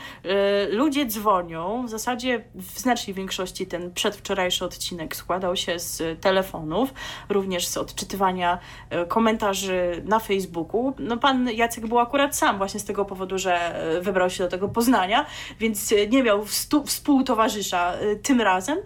Ludzie 0.70 1.06
dzwonią. 1.06 1.86
W 1.86 1.90
zasadzie 1.90 2.44
w 2.56 2.80
znacznej 2.80 3.14
większości 3.14 3.68
ten 3.68 3.94
przedwczorajszy 3.94 4.66
odcinek 4.66 5.16
składał 5.16 5.56
się 5.56 5.80
z 5.80 6.22
telefonów, 6.22 6.94
również 7.30 7.68
z 7.68 7.78
odczytywania 7.78 8.60
komentarzy 9.08 10.02
na 10.06 10.20
Facebooku. 10.20 10.94
No 11.00 11.18
pan 11.18 11.50
Jacek 11.50 11.88
był 11.88 12.00
akurat 12.00 12.36
sam 12.36 12.58
właśnie 12.58 12.80
z 12.80 12.86
tego 12.86 13.06
powodu, 13.06 13.38
że 13.38 13.80
wybrał 14.02 14.30
się 14.30 14.44
do 14.44 14.50
tego 14.50 14.68
Poznania, 14.68 15.26
więc 15.60 15.94
nie 16.10 16.24
miał 16.24 16.46
współtowarzysza 16.86 17.94
tym 18.24 18.42
razem, 18.42 18.78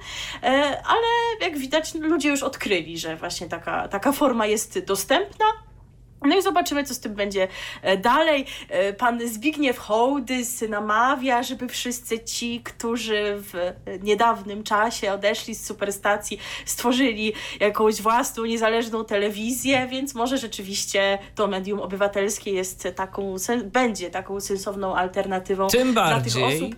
ale 0.85 1.07
jak 1.41 1.57
widać 1.57 1.95
ludzie 1.95 2.29
już 2.29 2.43
odkryli, 2.43 2.97
że 2.97 3.15
właśnie 3.15 3.47
taka, 3.47 3.87
taka 3.87 4.11
forma 4.11 4.45
jest 4.45 4.79
dostępna. 4.85 5.45
No 6.21 6.37
i 6.37 6.41
zobaczymy, 6.41 6.83
co 6.83 6.93
z 6.93 6.99
tym 6.99 7.15
będzie 7.15 7.47
dalej. 8.01 8.45
Pan 8.97 9.29
Zbigniew 9.29 9.77
Hołdys 9.77 10.63
namawia, 10.69 11.43
żeby 11.43 11.67
wszyscy 11.67 12.19
ci, 12.19 12.61
którzy 12.63 13.23
w 13.37 13.73
niedawnym 14.03 14.63
czasie 14.63 15.11
odeszli 15.13 15.55
z 15.55 15.65
superstacji, 15.65 16.39
stworzyli 16.65 17.33
jakąś 17.59 18.01
własną, 18.01 18.45
niezależną 18.45 19.05
telewizję, 19.05 19.87
więc 19.91 20.15
może 20.15 20.37
rzeczywiście 20.37 21.17
to 21.35 21.47
medium 21.47 21.79
obywatelskie 21.79 22.51
jest 22.51 22.87
taką, 22.95 23.35
będzie 23.65 24.09
taką 24.09 24.39
sensowną 24.39 24.95
alternatywą 24.95 25.67
tym 25.67 25.93
bardziej, 25.93 26.31
dla 26.31 26.49
tych 26.49 26.55
osób. 26.57 26.75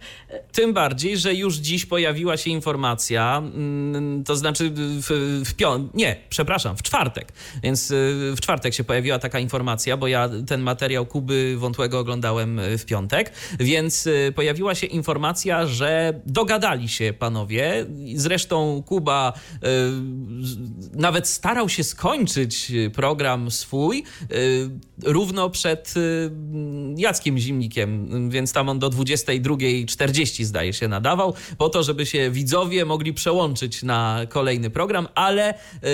Tym 0.51 0.73
bardziej, 0.73 1.17
że 1.17 1.33
już 1.33 1.55
dziś 1.55 1.85
pojawiła 1.85 2.37
się 2.37 2.49
informacja, 2.49 3.41
to 4.25 4.35
znaczy 4.35 4.71
w, 4.75 5.41
w 5.45 5.55
pią- 5.55 5.87
nie, 5.93 6.15
przepraszam, 6.29 6.77
w 6.77 6.83
czwartek, 6.83 7.27
więc 7.63 7.87
w 8.35 8.37
czwartek 8.41 8.73
się 8.73 8.83
pojawiła 8.83 9.19
taka 9.19 9.30
informacja, 9.39 9.97
bo 9.97 10.07
ja 10.07 10.29
ten 10.47 10.61
materiał 10.61 11.05
Kuby 11.05 11.55
Wątłego 11.57 11.99
oglądałem 11.99 12.61
w 12.77 12.85
piątek, 12.85 13.31
więc 13.59 14.09
pojawiła 14.35 14.75
się 14.75 14.87
informacja, 14.87 15.67
że 15.67 16.21
dogadali 16.25 16.89
się 16.89 17.13
panowie. 17.19 17.85
Zresztą 18.15 18.83
Kuba 18.85 19.33
y, 19.53 19.57
nawet 20.93 21.27
starał 21.27 21.69
się 21.69 21.83
skończyć 21.83 22.71
program 22.93 23.51
swój 23.51 24.03
równo 25.03 25.49
przed 25.49 25.93
Jackiem 26.97 27.37
Zimnikiem, 27.37 28.29
więc 28.29 28.53
tam 28.53 28.69
on 28.69 28.79
do 28.79 28.89
22.40 28.89 30.43
zdaje 30.43 30.73
się 30.73 30.87
nadawał, 30.87 31.33
po 31.57 31.69
to, 31.69 31.83
żeby 31.83 32.05
się 32.05 32.31
widzowie 32.31 32.85
mogli 32.85 33.13
przełączyć 33.13 33.83
na 33.83 34.19
kolejny 34.29 34.69
program, 34.69 35.07
ale 35.15 35.53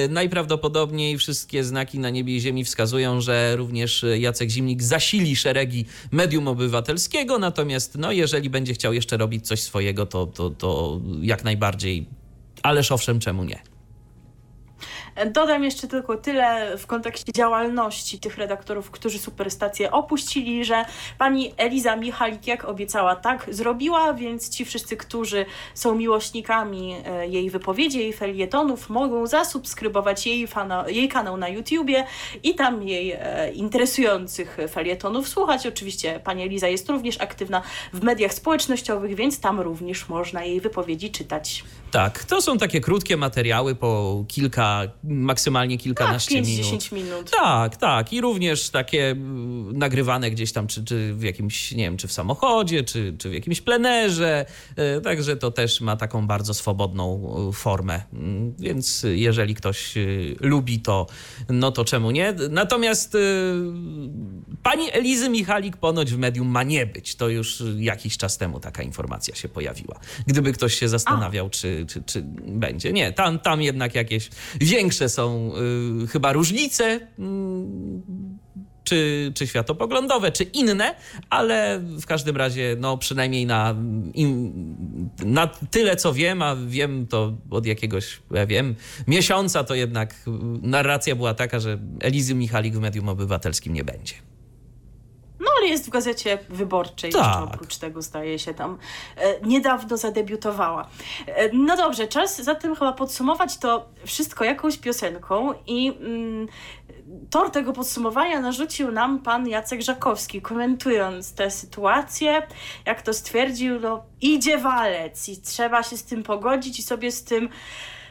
najprawdopodobniej 0.10 1.18
wszystkie 1.18 1.64
znaki 1.64 2.00
na 2.00 2.10
niebie 2.10 2.36
i 2.36 2.42
ziemi 2.42 2.64
wskazują, 2.64 3.22
że 3.28 3.56
również 3.56 4.06
Jacek 4.18 4.50
Zimnik 4.50 4.84
zasili 4.84 5.36
szeregi 5.36 5.86
medium 6.12 6.48
obywatelskiego, 6.48 7.40
natomiast 7.40 7.98
no, 7.98 8.12
jeżeli 8.12 8.50
będzie 8.50 8.74
chciał 8.74 8.94
jeszcze 8.94 9.18
robić 9.18 9.48
coś 9.48 9.62
swojego, 9.62 10.06
to, 10.06 10.26
to, 10.26 10.50
to 10.50 11.02
jak 11.22 11.44
najbardziej. 11.44 12.06
Ależ 12.64 12.92
owszem, 12.92 13.20
czemu 13.20 13.44
nie? 13.44 13.77
Dodam 15.26 15.64
jeszcze 15.64 15.88
tylko 15.88 16.18
tyle 16.18 16.78
w 16.78 16.88
kontekście 16.88 17.32
działalności 17.32 18.20
tych 18.20 18.38
redaktorów, 18.38 18.92
którzy 18.92 19.20
superstację 19.20 19.92
opuścili, 19.92 20.66
że 20.66 20.86
pani 21.18 21.54
Eliza 21.58 21.96
Michalik, 21.96 22.48
jak 22.48 22.66
obiecała, 22.66 23.16
tak 23.16 23.46
zrobiła, 23.52 24.14
więc 24.14 24.50
ci 24.50 24.66
wszyscy, 24.66 24.98
którzy 24.98 25.46
są 25.74 25.96
miłośnikami 25.96 26.96
jej 27.30 27.50
wypowiedzi, 27.50 28.00
jej 28.00 28.14
felietonów, 28.14 28.90
mogą 28.90 29.28
zasubskrybować 29.28 30.28
jej, 30.28 30.48
jej 30.88 31.10
kanał 31.10 31.38
na 31.38 31.50
YouTubie 31.50 32.06
i 32.44 32.56
tam 32.56 32.84
jej 32.84 33.12
e, 33.12 33.52
interesujących 33.52 34.58
felietonów 34.70 35.30
słuchać. 35.30 35.68
Oczywiście 35.68 36.20
pani 36.24 36.44
Eliza 36.44 36.68
jest 36.68 36.90
również 36.90 37.22
aktywna 37.22 37.62
w 37.94 38.04
mediach 38.04 38.34
społecznościowych, 38.34 39.16
więc 39.16 39.40
tam 39.40 39.60
również 39.60 40.10
można 40.10 40.44
jej 40.44 40.62
wypowiedzi 40.62 41.12
czytać. 41.12 41.64
Tak, 41.92 42.24
to 42.24 42.42
są 42.42 42.58
takie 42.58 42.82
krótkie 42.82 43.18
materiały 43.18 43.76
po 43.76 44.24
kilka 44.28 44.82
maksymalnie 45.04 45.78
kilkanaście 45.78 46.36
tak, 46.36 46.46
minut. 46.46 46.66
5-10 46.66 46.94
minut. 46.94 47.32
Tak, 47.32 47.78
tak. 47.78 48.14
I 48.14 48.22
również 48.22 48.70
takie 48.70 49.10
mm, 49.10 49.78
nagrywane 49.78 50.32
gdzieś 50.32 50.52
tam, 50.52 50.68
czy, 50.68 50.84
czy 50.86 51.14
w 51.14 51.24
jakimś, 51.24 51.72
nie 51.72 51.84
wiem, 51.84 51.98
czy 51.98 52.08
w 52.08 52.12
samochodzie, 52.12 52.84
czy, 52.84 53.16
czy 53.18 53.30
w 53.30 53.34
jakimś 53.34 53.62
plenerze. 53.62 54.46
E, 54.76 55.02
Także 55.02 55.38
to 55.38 55.52
też 55.52 55.82
ma 55.82 55.96
taką 55.96 56.28
bardzo 56.28 56.54
swobodną 56.54 57.34
e, 57.50 57.54
formę. 57.54 58.02
Mm, 58.14 58.54
Więc 58.60 59.06
jeżeli 59.14 59.56
ktoś 59.56 59.98
e, 59.98 60.02
lubi 60.40 60.80
to, 60.80 61.08
no 61.50 61.72
to 61.72 61.86
czemu 61.86 62.12
nie? 62.12 62.34
Natomiast 62.50 63.18
pani 64.64 64.92
Elizy 64.92 65.30
Michalik 65.30 65.78
ponoć 65.78 66.14
w 66.14 66.18
medium 66.18 66.48
ma 66.48 66.64
nie 66.64 66.86
być. 66.86 67.16
To 67.16 67.30
już 67.30 67.64
jakiś 67.78 68.18
czas 68.18 68.38
temu 68.38 68.60
taka 68.60 68.84
informacja 68.84 69.36
się 69.36 69.50
pojawiła. 69.50 70.00
Gdyby 70.28 70.54
ktoś 70.54 70.74
się 70.74 70.90
zastanawiał, 70.90 71.50
czy, 71.50 71.77
czy, 71.86 72.04
czy 72.04 72.22
będzie. 72.48 72.94
Nie, 72.94 73.14
tam, 73.14 73.40
tam 73.40 73.62
jednak 73.62 73.96
jakieś 73.96 74.30
większe 74.62 75.10
są 75.10 75.52
y, 76.04 76.08
chyba 76.08 76.34
różnice. 76.34 77.00
mm, 77.20 78.38
czy, 78.88 79.32
czy 79.36 79.48
światopoglądowe, 79.48 80.32
czy 80.32 80.44
inne, 80.44 80.96
ale 81.30 81.80
w 82.02 82.06
każdym 82.06 82.38
razie, 82.38 82.76
no 82.80 82.98
przynajmniej 82.98 83.46
na, 83.46 83.76
im, 84.14 84.54
na 85.26 85.48
tyle, 85.48 85.96
co 85.96 86.14
wiem, 86.14 86.42
a 86.42 86.56
wiem 86.56 87.08
to 87.08 87.34
od 87.50 87.66
jakiegoś, 87.66 88.22
ja 88.32 88.46
wiem, 88.46 88.76
miesiąca, 89.08 89.64
to 89.64 89.76
jednak 89.76 90.14
y, 90.14 90.32
narracja 90.62 91.16
była 91.16 91.34
taka, 91.34 91.60
że 91.60 91.80
Elizy 92.00 92.36
Michalik 92.36 92.76
w 92.76 92.80
medium 92.80 93.10
obywatelskim 93.10 93.74
nie 93.74 93.84
będzie. 93.84 94.14
Ale 95.58 95.68
jest 95.68 95.88
w 95.88 95.90
gazecie 95.90 96.38
wyborczej, 96.50 97.12
Tak. 97.12 97.26
jeszcze 97.26 97.44
oprócz 97.44 97.78
tego 97.78 98.02
zdaje 98.02 98.40
się 98.40 98.54
tam 98.54 98.78
e, 99.18 99.42
niedawno 99.42 99.98
zadebiutowała. 99.98 100.88
E, 101.28 101.50
no 101.54 101.78
dobrze, 101.78 102.08
czas 102.08 102.42
zatem 102.42 102.76
chyba 102.76 102.94
podsumować 102.94 103.58
to 103.58 103.90
wszystko 104.06 104.44
jakąś 104.44 104.78
piosenką 104.78 105.54
i 105.68 105.88
mm, 106.00 106.48
tor 107.30 107.52
tego 107.52 107.74
podsumowania 107.74 108.42
narzucił 108.42 108.92
nam 108.92 109.20
pan 109.20 109.48
Jacek 109.48 109.82
Żakowski, 109.82 110.42
komentując 110.42 111.34
tę 111.34 111.52
sytuację, 111.52 112.48
jak 112.86 113.02
to 113.02 113.14
stwierdził, 113.14 113.80
no 113.80 114.04
idzie 114.22 114.58
walec 114.58 115.30
i 115.30 115.42
trzeba 115.42 115.84
się 115.84 115.98
z 115.98 116.04
tym 116.04 116.24
pogodzić 116.24 116.80
i 116.80 116.84
sobie 116.84 117.12
z 117.12 117.24
tym 117.24 117.50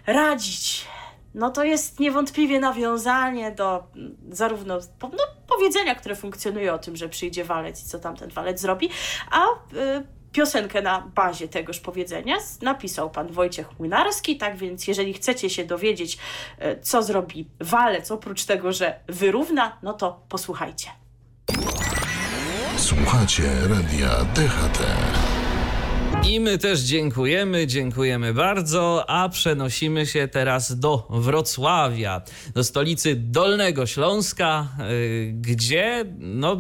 radzić. 0.07 0.87
No 1.37 1.51
to 1.51 1.65
jest 1.65 2.01
niewątpliwie 2.01 2.61
nawiązanie 2.61 3.53
do 3.53 3.85
zarówno 4.31 4.79
no, 5.03 5.25
powiedzenia, 5.49 5.95
które 5.95 6.17
funkcjonuje 6.17 6.75
o 6.75 6.79
tym, 6.79 6.97
że 6.97 7.09
przyjdzie 7.09 7.45
walec 7.45 7.83
i 7.83 7.87
co 7.87 7.99
tam 7.99 8.17
ten 8.17 8.31
walec 8.31 8.61
zrobi, 8.61 8.91
a 9.31 9.45
y, 9.45 10.07
piosenkę 10.33 10.83
na 10.83 11.01
bazie 11.15 11.49
tegoż 11.49 11.81
powiedzenia 11.81 12.37
napisał 12.63 13.11
pan 13.11 13.33
Wojciech 13.33 13.79
Młynarski, 13.79 14.37
tak 14.37 14.57
więc 14.57 14.89
jeżeli 14.89 15.13
chcecie 15.13 15.51
się 15.51 15.65
dowiedzieć, 15.65 16.19
y, 16.63 16.81
co 16.83 17.03
zrobi 17.03 17.49
walec, 17.61 18.11
oprócz 18.11 18.45
tego, 18.45 18.73
że 18.73 19.01
wyrówna, 19.07 19.79
no 19.83 19.93
to 19.93 20.21
posłuchajcie. 20.29 20.91
Słuchacie 22.77 23.43
radia 23.69 24.09
DHT. 24.35 24.79
I 26.29 26.41
my 26.41 26.59
też 26.59 26.81
dziękujemy, 26.81 27.67
dziękujemy 27.67 28.35
bardzo, 28.35 29.05
a 29.11 29.29
przenosimy 29.29 30.07
się 30.07 30.29
teraz 30.29 30.79
do 30.79 31.07
Wrocławia, 31.11 32.23
do 32.55 32.65
stolicy 32.65 33.17
Dolnego 33.17 33.87
Śląska, 33.87 34.69
y, 34.91 35.33
gdzie 35.41 36.05
no, 36.19 36.57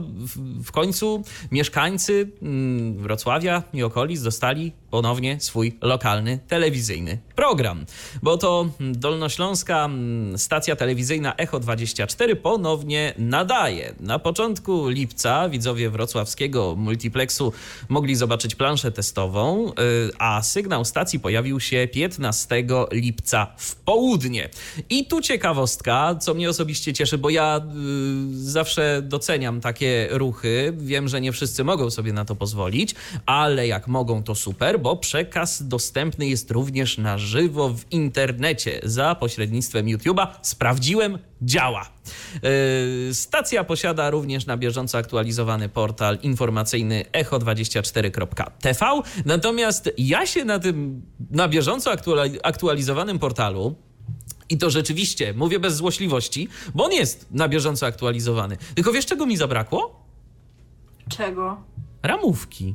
w, 0.65 0.73
końcu 0.73 1.23
mieszkańcy 1.51 2.31
mm, 2.43 2.99
Wrocławia 2.99 3.63
i 3.73 3.83
okolic 3.83 4.23
dostali 4.23 4.73
ponownie 4.97 5.41
swój 5.41 5.79
lokalny 5.83 6.39
telewizyjny 6.49 7.19
program, 7.35 7.85
bo 8.23 8.39
to 8.39 8.69
Dolnośląska 8.81 9.85
mm, 9.85 10.39
stacja 10.39 10.77
telewizyjna 10.77 11.35
Echo 11.37 11.61
24 11.61 12.37
ponownie 12.37 13.15
nadaje. 13.19 13.95
Na 14.01 14.19
początku 14.19 14.89
lipca 14.89 15.49
widzowie 15.49 15.91
wrocławskiego 15.91 16.75
multiplexu 16.77 17.53
mogli 17.89 18.17
zobaczyć 18.17 18.55
planszę 18.55 18.93
testową, 18.93 19.69
y, 19.69 19.73
a 20.19 20.43
sygnał 20.43 20.85
stacji 20.85 21.21
pojawił 21.21 21.61
się 21.61 21.89
15 21.93 22.65
lipca 22.93 23.47
w 23.57 23.75
południe. 23.75 24.49
I 24.91 25.07
tu 25.07 25.21
ciekawostka, 25.21 26.15
co 26.21 26.35
mnie 26.35 26.51
osobiście 26.51 26.93
cieszy, 26.93 27.19
bo 27.19 27.31
ja 27.31 27.59
y, 27.59 27.61
zawsze 28.45 29.03
doceniam 29.03 29.61
takie 29.61 30.09
ruchy. 30.11 30.73
Wiem, 30.77 31.09
że 31.09 31.21
nie 31.21 31.33
wszyscy 31.33 31.65
mogą 31.65 31.91
sobie 31.91 32.13
na 32.13 32.25
to 32.25 32.37
pozwolić, 32.37 32.95
ale 33.27 33.67
jak 33.67 33.89
mogą, 33.89 34.23
to 34.23 34.35
super, 34.35 34.81
bo 34.87 34.97
przekaz 34.97 35.69
dostępny 35.69 36.27
jest 36.27 36.51
również 36.51 36.99
na 36.99 37.19
żywo 37.19 37.69
w 37.69 37.93
internecie 37.93 38.81
za 38.83 39.15
pośrednictwem 39.15 39.87
YouTube'a. 39.87 40.27
Sprawdziłem, 40.43 41.19
działa. 41.43 41.91
Yy, 43.09 43.15
Stacja 43.15 43.65
posiada 43.65 44.11
również 44.11 44.47
na 44.47 44.57
bieżąco 44.57 44.99
aktualizowany 44.99 45.69
portal 45.69 46.19
informacyjny 46.23 47.05
echo24.tv. 47.13 48.87
Natomiast 49.25 49.91
ja 49.99 50.27
się 50.27 50.45
na 50.45 50.59
tym 50.59 51.03
na 51.31 51.49
bieżąco 51.49 51.91
aktuali- 51.91 52.39
aktualizowanym 52.43 53.19
portalu 53.19 53.75
i 54.49 54.59
to 54.59 54.71
rzeczywiście, 54.71 55.35
mówię 55.35 55.59
bez 55.61 55.77
złośliwości, 55.77 56.49
bo 56.75 56.85
on 56.85 56.93
jest 56.93 57.27
na 57.31 57.49
bieżąco 57.49 57.87
aktualizowany. 57.87 58.57
Tylko 58.75 58.93
wiesz, 58.93 59.07
czego 59.07 59.27
mi 59.27 59.37
zabrakło? 59.37 60.05
Czego? 61.09 61.57
Ramówki. 62.03 62.75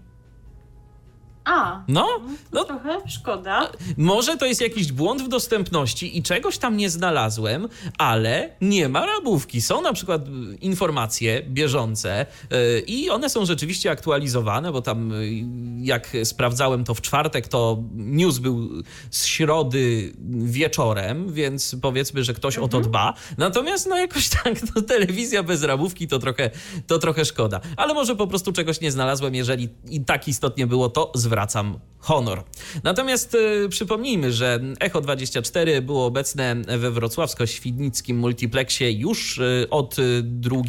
A, 1.45 1.83
No, 1.87 2.07
to 2.07 2.21
no 2.51 2.63
trochę 2.63 3.09
szkoda. 3.09 3.71
Może 3.97 4.37
to 4.37 4.45
jest 4.45 4.61
jakiś 4.61 4.91
błąd 4.91 5.21
w 5.21 5.27
dostępności 5.27 6.17
i 6.17 6.23
czegoś 6.23 6.57
tam 6.57 6.77
nie 6.77 6.89
znalazłem, 6.89 7.67
ale 7.97 8.49
nie 8.61 8.89
ma 8.89 9.05
rabówki. 9.05 9.61
Są 9.61 9.81
na 9.81 9.93
przykład 9.93 10.27
y, 10.27 10.31
informacje 10.61 11.43
bieżące 11.43 12.25
y, 12.25 12.79
i 12.87 13.09
one 13.09 13.29
są 13.29 13.45
rzeczywiście 13.45 13.91
aktualizowane, 13.91 14.71
bo 14.71 14.81
tam 14.81 15.11
y, 15.11 15.43
jak 15.81 16.09
sprawdzałem 16.23 16.83
to 16.83 16.93
w 16.93 17.01
czwartek, 17.01 17.47
to 17.47 17.83
news 17.93 18.37
był 18.37 18.69
z 19.11 19.25
środy 19.25 20.13
wieczorem, 20.29 21.33
więc 21.33 21.75
powiedzmy, 21.81 22.23
że 22.23 22.33
ktoś 22.33 22.57
o 22.57 22.67
to 22.67 22.81
dba. 22.81 23.13
Natomiast 23.37 23.87
no 23.89 23.97
jakoś 23.97 24.29
tak, 24.43 24.75
no, 24.75 24.81
telewizja 24.81 25.43
bez 25.43 25.63
rabówki 25.63 26.07
to 26.07 26.19
trochę, 26.19 26.49
to 26.87 26.99
trochę 26.99 27.25
szkoda. 27.25 27.61
Ale 27.77 27.93
może 27.93 28.15
po 28.15 28.27
prostu 28.27 28.51
czegoś 28.51 28.81
nie 28.81 28.91
znalazłem. 28.91 29.35
Jeżeli 29.35 29.69
i 29.89 30.05
tak 30.05 30.27
istotnie 30.27 30.67
było, 30.67 30.89
to 30.89 31.11
zwracam 31.31 31.79
honor. 32.01 32.43
Natomiast 32.83 33.35
y, 33.35 33.69
przypomnijmy, 33.69 34.33
że 34.33 34.59
Echo 34.79 35.01
24 35.01 35.81
było 35.81 36.05
obecne 36.05 36.55
we 36.55 36.91
wrocławsko-świdnickim 36.91 38.17
multiplexie 38.17 38.91
już 38.91 39.37
y, 39.37 39.67
od 39.69 39.99
y, 39.99 40.21
2 40.23 40.61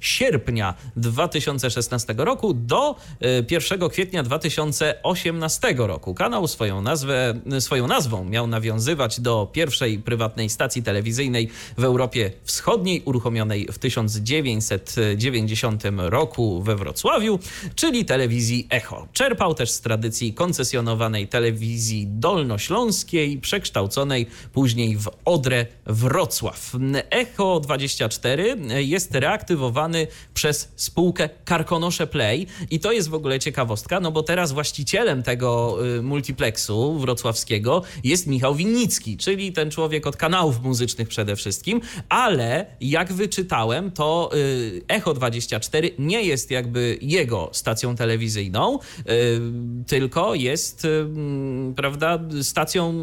sierpnia 0.00 0.74
2016 0.96 2.14
roku 2.16 2.54
do 2.54 2.96
y, 3.22 3.46
1 3.50 3.88
kwietnia 3.88 4.22
2018 4.22 5.74
roku. 5.76 6.14
Kanał 6.14 6.48
swoją, 6.48 6.82
nazwę, 6.82 7.34
swoją 7.60 7.86
nazwą 7.86 8.24
miał 8.24 8.46
nawiązywać 8.46 9.20
do 9.20 9.50
pierwszej 9.52 9.98
prywatnej 9.98 10.50
stacji 10.50 10.82
telewizyjnej 10.82 11.48
w 11.78 11.84
Europie 11.84 12.32
Wschodniej, 12.44 13.02
uruchomionej 13.04 13.68
w 13.72 13.78
1990 13.78 15.82
roku 15.96 16.62
we 16.62 16.76
Wrocławiu, 16.76 17.38
czyli 17.74 18.04
telewizji 18.04 18.66
Echo. 18.70 19.08
Czerpał 19.12 19.54
też 19.54 19.70
z 19.70 19.80
tradycji 19.80 20.34
koncesjonowanej 20.62 21.28
telewizji 21.28 22.06
dolnośląskiej, 22.06 23.38
przekształconej 23.38 24.26
później 24.52 24.96
w 24.96 25.08
Odrę 25.24 25.66
Wrocław. 25.86 26.72
Echo 27.10 27.60
24 27.60 28.56
jest 28.76 29.14
reaktywowany 29.14 30.06
przez 30.34 30.72
spółkę 30.76 31.28
Karkonosze 31.44 32.06
Play 32.06 32.46
i 32.70 32.80
to 32.80 32.92
jest 32.92 33.08
w 33.08 33.14
ogóle 33.14 33.40
ciekawostka, 33.40 34.00
no 34.00 34.12
bo 34.12 34.22
teraz 34.22 34.52
właścicielem 34.52 35.22
tego 35.22 35.78
y, 35.98 36.02
multiplexu 36.02 36.98
wrocławskiego 36.98 37.82
jest 38.04 38.26
Michał 38.26 38.54
Winnicki, 38.54 39.16
czyli 39.16 39.52
ten 39.52 39.70
człowiek 39.70 40.06
od 40.06 40.16
kanałów 40.16 40.62
muzycznych 40.62 41.08
przede 41.08 41.36
wszystkim, 41.36 41.80
ale 42.08 42.66
jak 42.80 43.12
wyczytałem, 43.12 43.90
to 43.90 44.30
y, 44.34 44.82
Echo 44.88 45.14
24 45.14 45.90
nie 45.98 46.22
jest 46.22 46.50
jakby 46.50 46.98
jego 47.00 47.50
stacją 47.52 47.96
telewizyjną, 47.96 48.78
y, 48.78 49.40
tylko 49.86 50.34
jest, 50.34 50.51
y, 50.84 50.88
mm, 50.88 51.74
prawda, 51.74 52.18
stacją, 52.42 52.94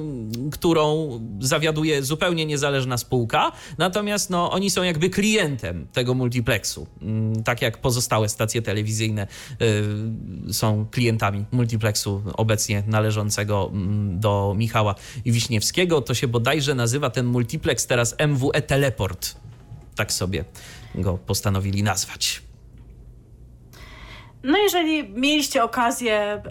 którą 0.52 1.10
zawiaduje 1.40 2.04
zupełnie 2.04 2.46
niezależna 2.46 2.98
spółka, 2.98 3.52
natomiast 3.78 4.30
no, 4.30 4.52
oni 4.52 4.70
są 4.70 4.84
jakby 4.84 5.10
klientem 5.10 5.88
tego 5.94 6.14
multiplexu, 6.14 6.88
Mm, 7.02 7.44
tak 7.44 7.62
jak 7.62 7.78
pozostałe 7.78 8.30
stacje 8.30 8.62
telewizyjne 8.62 9.28
y, 10.50 10.54
są 10.54 10.86
klientami 10.92 11.46
multiplexu 11.52 12.22
obecnie 12.34 12.84
należącego 12.88 13.70
mm, 13.74 14.20
do 14.20 14.54
Michała 14.58 14.96
Wiśniewskiego. 15.26 16.02
To 16.02 16.14
się 16.14 16.28
bodajże 16.28 16.76
nazywa 16.76 17.10
ten 17.10 17.26
multiplex 17.26 17.88
teraz 17.88 18.16
MWE 18.28 18.62
Teleport. 18.62 19.36
Tak 19.96 20.14
sobie 20.14 20.46
go 20.96 21.18
postanowili 21.18 21.84
nazwać. 21.84 22.49
No 24.44 24.58
jeżeli 24.58 25.10
mieliście 25.10 25.64
okazję 25.64 26.14
e, 26.16 26.42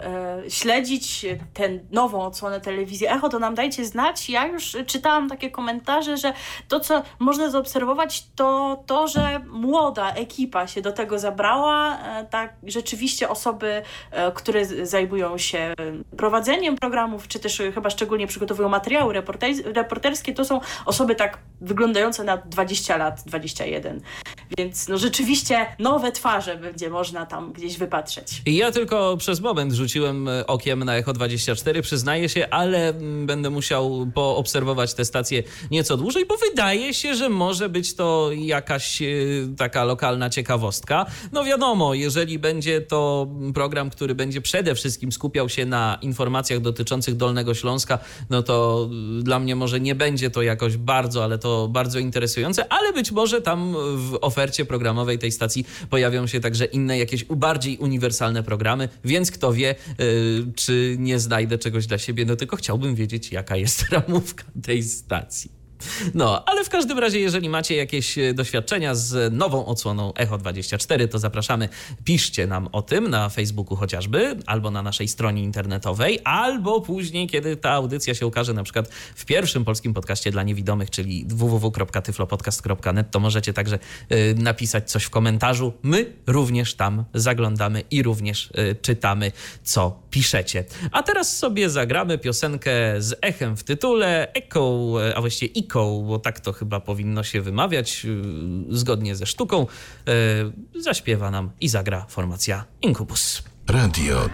śledzić 0.49 1.25
tę 1.53 1.69
nową 1.91 2.21
odsłonę 2.21 2.61
telewizji 2.61 3.07
Echo, 3.07 3.29
to 3.29 3.39
nam 3.39 3.55
dajcie 3.55 3.85
znać. 3.85 4.29
Ja 4.29 4.47
już 4.47 4.77
czytałam 4.85 5.29
takie 5.29 5.51
komentarze, 5.51 6.17
że 6.17 6.33
to, 6.67 6.79
co 6.79 7.03
można 7.19 7.49
zaobserwować, 7.49 8.27
to 8.35 8.83
to, 8.85 9.07
że 9.07 9.41
młoda 9.47 10.13
ekipa 10.13 10.67
się 10.67 10.81
do 10.81 10.91
tego 10.91 11.19
zabrała. 11.19 11.97
E, 11.99 12.25
tak, 12.25 12.53
rzeczywiście 12.63 13.29
osoby, 13.29 13.81
e, 14.11 14.31
które 14.31 14.65
zajmują 14.65 15.37
się 15.37 15.73
prowadzeniem 16.17 16.75
programów, 16.75 17.27
czy 17.27 17.39
też 17.39 17.61
chyba 17.73 17.89
szczególnie 17.89 18.27
przygotowują 18.27 18.69
materiały 18.69 19.13
reporter- 19.13 19.75
reporterskie, 19.75 20.33
to 20.33 20.45
są 20.45 20.61
osoby 20.85 21.15
tak 21.15 21.37
wyglądające 21.61 22.23
na 22.23 22.37
20 22.37 22.97
lat, 22.97 23.23
21. 23.25 24.01
Więc 24.57 24.87
no 24.87 24.97
rzeczywiście 24.97 25.65
nowe 25.79 26.11
twarze 26.11 26.55
będzie 26.55 26.89
można 26.89 27.25
tam 27.25 27.53
gdzieś 27.53 27.78
wypatrzeć. 27.79 28.41
Ja 28.45 28.71
tylko 28.71 29.17
przez 29.17 29.39
moment 29.39 29.73
rzuciłem 29.73 30.27
e, 30.27 30.47
okiem 30.47 30.83
na 30.83 30.95
Echo 30.95 31.13
24, 31.13 31.81
przyznaję 31.81 32.29
się, 32.29 32.49
ale 32.49 32.89
mm, 32.89 33.25
będę 33.25 33.49
musiał 33.49 34.07
poobserwować 34.13 34.93
tę 34.93 35.05
stację 35.05 35.43
nieco 35.71 35.97
dłużej, 35.97 36.25
bo 36.25 36.37
wydaje 36.49 36.93
się, 36.93 37.15
że 37.15 37.29
może 37.29 37.69
być 37.69 37.95
to 37.95 38.29
jakaś 38.33 39.01
e, 39.01 39.05
taka 39.57 39.83
lokalna 39.83 40.29
ciekawostka. 40.29 41.05
No 41.31 41.43
wiadomo, 41.43 41.93
jeżeli 41.93 42.39
będzie 42.39 42.81
to 42.81 43.27
program, 43.53 43.89
który 43.89 44.15
będzie 44.15 44.41
przede 44.41 44.75
wszystkim 44.75 45.11
skupiał 45.11 45.49
się 45.49 45.65
na 45.65 45.97
informacjach 46.01 46.59
dotyczących 46.59 47.15
Dolnego 47.15 47.53
Śląska, 47.53 47.99
no 48.29 48.43
to 48.43 48.89
y, 49.19 49.23
dla 49.23 49.39
mnie 49.39 49.55
może 49.55 49.79
nie 49.79 49.95
będzie 49.95 50.29
to 50.29 50.41
jakoś 50.41 50.77
bardzo, 50.77 51.23
ale 51.23 51.37
to 51.37 51.67
bardzo 51.67 51.99
interesujące, 51.99 52.73
ale 52.73 52.93
być 52.93 53.11
może 53.11 53.41
tam 53.41 53.73
w 53.95 54.17
ofercie 54.21 54.65
programowej 54.65 55.19
tej 55.19 55.31
stacji 55.31 55.65
pojawią 55.89 56.27
się 56.27 56.39
także 56.39 56.65
inne 56.65 56.97
jakieś 56.97 57.23
bardziej 57.25 57.68
uniwersalne 57.77 58.43
programy, 58.43 58.89
więc 59.05 59.31
kto 59.31 59.53
wie, 59.53 59.75
y, 59.99 60.45
czy 60.55 60.95
nie 60.99 61.19
znajdę 61.19 61.57
czegoś 61.57 61.87
dla 61.87 61.97
siebie, 61.97 62.25
no 62.25 62.35
tylko 62.35 62.55
chciałbym 62.55 62.95
wiedzieć, 62.95 63.31
jaka 63.31 63.55
jest 63.55 63.81
ramówka 63.91 64.43
tej 64.63 64.83
stacji. 64.83 65.58
No, 66.13 66.45
ale 66.45 66.63
w 66.63 66.69
każdym 66.69 66.99
razie, 66.99 67.19
jeżeli 67.19 67.49
macie 67.49 67.75
jakieś 67.75 68.17
e, 68.17 68.33
doświadczenia 68.33 68.95
z 68.95 69.33
nową 69.33 69.65
odsłoną 69.65 70.13
Echo 70.13 70.37
24, 70.37 71.07
to 71.07 71.19
zapraszamy, 71.19 71.69
piszcie 72.03 72.47
nam 72.47 72.69
o 72.71 72.81
tym 72.81 73.07
na 73.07 73.29
Facebooku 73.29 73.75
chociażby, 73.75 74.35
albo 74.45 74.71
na 74.71 74.81
naszej 74.81 75.07
stronie 75.07 75.43
internetowej, 75.43 76.19
albo 76.23 76.81
później, 76.81 77.27
kiedy 77.27 77.55
ta 77.55 77.71
audycja 77.71 78.15
się 78.15 78.27
ukaże 78.27 78.53
na 78.53 78.63
przykład 78.63 78.89
w 79.15 79.25
pierwszym 79.25 79.65
polskim 79.65 79.93
podcaście 79.93 80.31
dla 80.31 80.43
niewidomych, 80.43 80.89
czyli 80.89 81.25
www.tyflopodcast.net, 81.27 83.11
to 83.11 83.19
możecie 83.19 83.53
także 83.53 83.79
e, 84.09 84.33
napisać 84.33 84.91
coś 84.91 85.03
w 85.03 85.09
komentarzu. 85.09 85.73
My 85.83 86.13
również 86.27 86.75
tam 86.75 87.05
zaglądamy 87.13 87.83
i 87.91 88.03
również 88.03 88.49
e, 88.53 88.75
czytamy, 88.75 89.31
co 89.63 89.99
piszecie. 90.09 90.63
A 90.91 91.03
teraz 91.03 91.37
sobie 91.37 91.69
zagramy 91.69 92.17
piosenkę 92.17 92.71
z 92.97 93.15
echem 93.21 93.57
w 93.57 93.63
tytule, 93.63 94.33
Echo, 94.33 94.95
a 95.15 95.21
właściwie 95.21 95.53
Bo 95.75 96.19
tak 96.19 96.39
to 96.39 96.53
chyba 96.53 96.79
powinno 96.79 97.23
się 97.23 97.41
wymawiać, 97.41 98.05
e, 98.05 98.09
zgodnie 98.75 99.15
ze 99.15 99.25
sztuką. 99.25 99.67
E, 100.07 100.81
Zaśpiewa 100.81 101.31
nam 101.31 101.51
i 101.61 101.69
zagra 101.69 102.05
formacja 102.09 102.65
Incubus. 102.81 103.48
Radio 103.69 104.29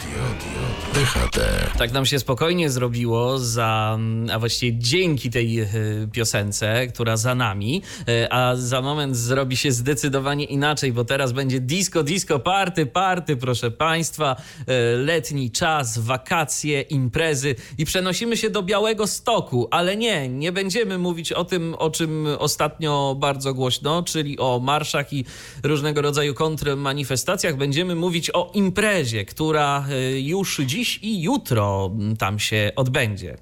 DHT. 0.93 1.39
Tak 1.77 1.91
nam 1.91 2.05
się 2.05 2.19
spokojnie 2.19 2.69
zrobiło 2.69 3.39
za, 3.39 3.99
a 4.33 4.39
właściwie 4.39 4.77
dzięki 4.79 5.29
tej 5.29 5.59
e, 5.59 5.67
piosence, 6.11 6.87
która 6.87 7.17
za 7.17 7.35
nami, 7.35 7.81
e, 8.07 8.33
a 8.33 8.55
za 8.55 8.81
moment 8.81 9.17
zrobi 9.17 9.57
się 9.57 9.71
zdecydowanie 9.71 10.45
inaczej, 10.45 10.93
bo 10.93 11.05
teraz 11.05 11.31
będzie 11.31 11.59
disco, 11.59 12.03
disco, 12.03 12.39
party, 12.39 12.85
party, 12.85 13.37
proszę 13.37 13.71
Państwa, 13.71 14.35
e, 14.67 14.95
letni 14.97 15.51
czas, 15.51 15.97
wakacje, 15.97 16.81
imprezy 16.81 17.55
i 17.77 17.85
przenosimy 17.85 18.37
się 18.37 18.49
do 18.49 18.63
Białego 18.63 19.07
Stoku, 19.07 19.67
ale 19.71 19.97
nie, 19.97 20.29
nie 20.29 20.51
będziemy 20.51 20.97
mówić 20.97 21.31
o 21.31 21.45
tym, 21.45 21.75
o 21.79 21.89
czym 21.89 22.27
ostatnio 22.39 23.15
bardzo 23.19 23.53
głośno, 23.53 24.03
czyli 24.03 24.39
o 24.39 24.59
marszach 24.59 25.13
i 25.13 25.25
różnego 25.63 26.01
rodzaju 26.01 26.33
kontrmanifestacjach, 26.33 27.57
będziemy 27.57 27.95
mówić 27.95 28.31
o 28.33 28.51
imprezie, 28.53 29.24
która 29.25 29.85
e, 29.89 30.19
już 30.19 30.57
dziś 30.65 30.99
i 31.01 31.21
jutro 31.21 31.91
mm, 31.95 32.17
tam 32.17 32.39
się 32.39 32.71
odbędzie. 32.75 33.37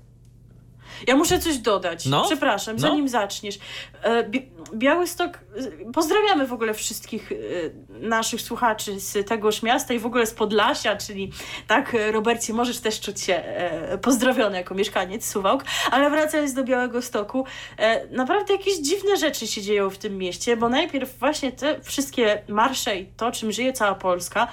Ja 1.08 1.16
muszę 1.16 1.40
coś 1.40 1.58
dodać. 1.58 2.06
No? 2.06 2.26
Przepraszam, 2.26 2.76
No. 2.76 2.82
zanim 2.82 3.10
zaczniesz. 3.10 3.60
E, 4.04 4.24
Bi- 4.24 4.50
Białystok, 4.76 5.40
pozdrawiamy 5.94 6.48
w 6.48 6.54
ogóle 6.54 6.74
wszystkich 6.74 7.32
e, 7.32 7.36
naszych 8.00 8.42
słuchaczy 8.42 9.00
z 9.00 9.28
tegoż 9.28 9.64
miasta 9.64 9.94
i 9.94 10.00
w 10.00 10.06
ogóle 10.06 10.26
z 10.26 10.34
Podlasia, 10.34 10.96
czyli 10.96 11.32
tak, 11.68 11.96
e, 11.96 12.12
Robercie, 12.12 12.54
możesz 12.54 12.80
też 12.80 13.00
czuć 13.00 13.22
się 13.22 13.34
e, 13.36 13.98
pozdrowiony 13.98 14.58
jako 14.58 14.76
mieszkaniec 14.76 15.30
Suwałk, 15.30 15.64
ale 15.92 16.10
wracając 16.10 16.54
do 16.54 16.64
Białego 16.64 17.02
Stoku, 17.02 17.46
naprawdę 18.12 18.54
jakieś 18.54 18.78
dziwne 18.80 19.18
rzeczy 19.18 19.48
się 19.48 19.62
dzieją 19.62 19.90
w 19.90 19.98
tym 19.98 20.18
mieście, 20.18 20.58
bo 20.58 20.70
najpierw 20.70 21.20
właśnie 21.20 21.52
te 21.52 21.82
wszystkie 21.82 22.42
marsze 22.48 22.98
i 22.98 23.06
to, 23.18 23.32
czym 23.32 23.52
żyje 23.52 23.74
cała 23.74 23.96
Polska, 23.96 24.48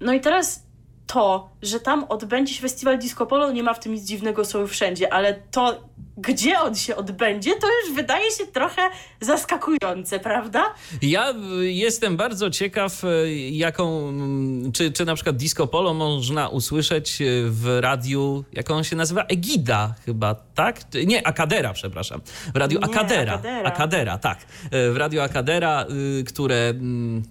no 0.00 0.12
i 0.12 0.20
teraz 0.20 0.67
to, 1.08 1.50
że 1.62 1.80
tam 1.80 2.04
odbędzie 2.04 2.54
się 2.54 2.60
festiwal 2.62 2.98
Disco 2.98 3.26
Polo, 3.26 3.52
nie 3.52 3.62
ma 3.62 3.74
w 3.74 3.80
tym 3.80 3.92
nic 3.94 4.04
dziwnego, 4.04 4.44
są 4.44 4.66
wszędzie, 4.66 5.12
ale 5.12 5.34
to, 5.50 5.80
gdzie 6.18 6.60
on 6.60 6.74
się 6.74 6.96
odbędzie, 6.96 7.50
to 7.60 7.66
już 7.66 7.96
wydaje 7.96 8.30
się 8.30 8.46
trochę 8.46 8.82
zaskakujące, 9.20 10.20
prawda? 10.20 10.74
Ja 11.02 11.34
y, 11.60 11.72
jestem 11.72 12.16
bardzo 12.16 12.50
ciekaw, 12.50 13.04
y, 13.04 13.34
jaką, 13.50 14.08
mm, 14.08 14.72
czy, 14.72 14.92
czy 14.92 15.04
na 15.04 15.14
przykład 15.14 15.36
disco 15.36 15.66
polo 15.66 15.94
można 15.94 16.48
usłyszeć 16.48 17.20
y, 17.20 17.44
w 17.50 17.78
radiu, 17.80 18.44
jak 18.52 18.70
on 18.70 18.84
się 18.84 18.96
nazywa? 18.96 19.24
Egida 19.24 19.94
chyba, 20.04 20.34
tak? 20.34 20.80
Nie, 21.06 21.26
Akadera, 21.26 21.72
przepraszam. 21.72 22.20
W 22.54 22.56
radiu 22.56 22.78
Akadera. 22.82 23.32
Akadera. 23.32 23.68
Akadera, 23.68 24.18
tak. 24.18 24.38
W 24.70 24.94
radiu 24.96 25.20
Akadera, 25.20 25.86
które 26.26 26.68
mm, 26.68 27.22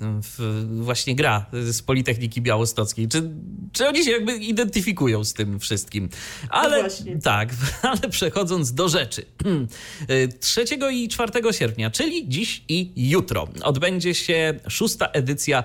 właśnie 0.81 1.15
gra 1.15 1.45
z 1.53 1.81
Politechniki 1.81 2.41
Białostockiej. 2.41 3.07
Czy, 3.07 3.29
czy 3.71 3.87
oni 3.87 4.03
się 4.03 4.11
jakby 4.11 4.35
identyfikują 4.35 5.23
z 5.23 5.33
tym 5.33 5.59
wszystkim? 5.59 6.09
Ale 6.49 6.79
właśnie. 6.79 7.17
tak, 7.21 7.49
ale 7.81 8.09
przechodząc 8.09 8.73
do 8.73 8.89
rzeczy. 8.89 9.25
3 10.39 10.65
i 10.91 11.07
4 11.07 11.31
sierpnia, 11.51 11.91
czyli 11.91 12.29
dziś 12.29 12.63
i 12.67 12.91
jutro, 13.09 13.47
odbędzie 13.63 14.13
się 14.15 14.59
szósta 14.69 15.07
edycja 15.07 15.63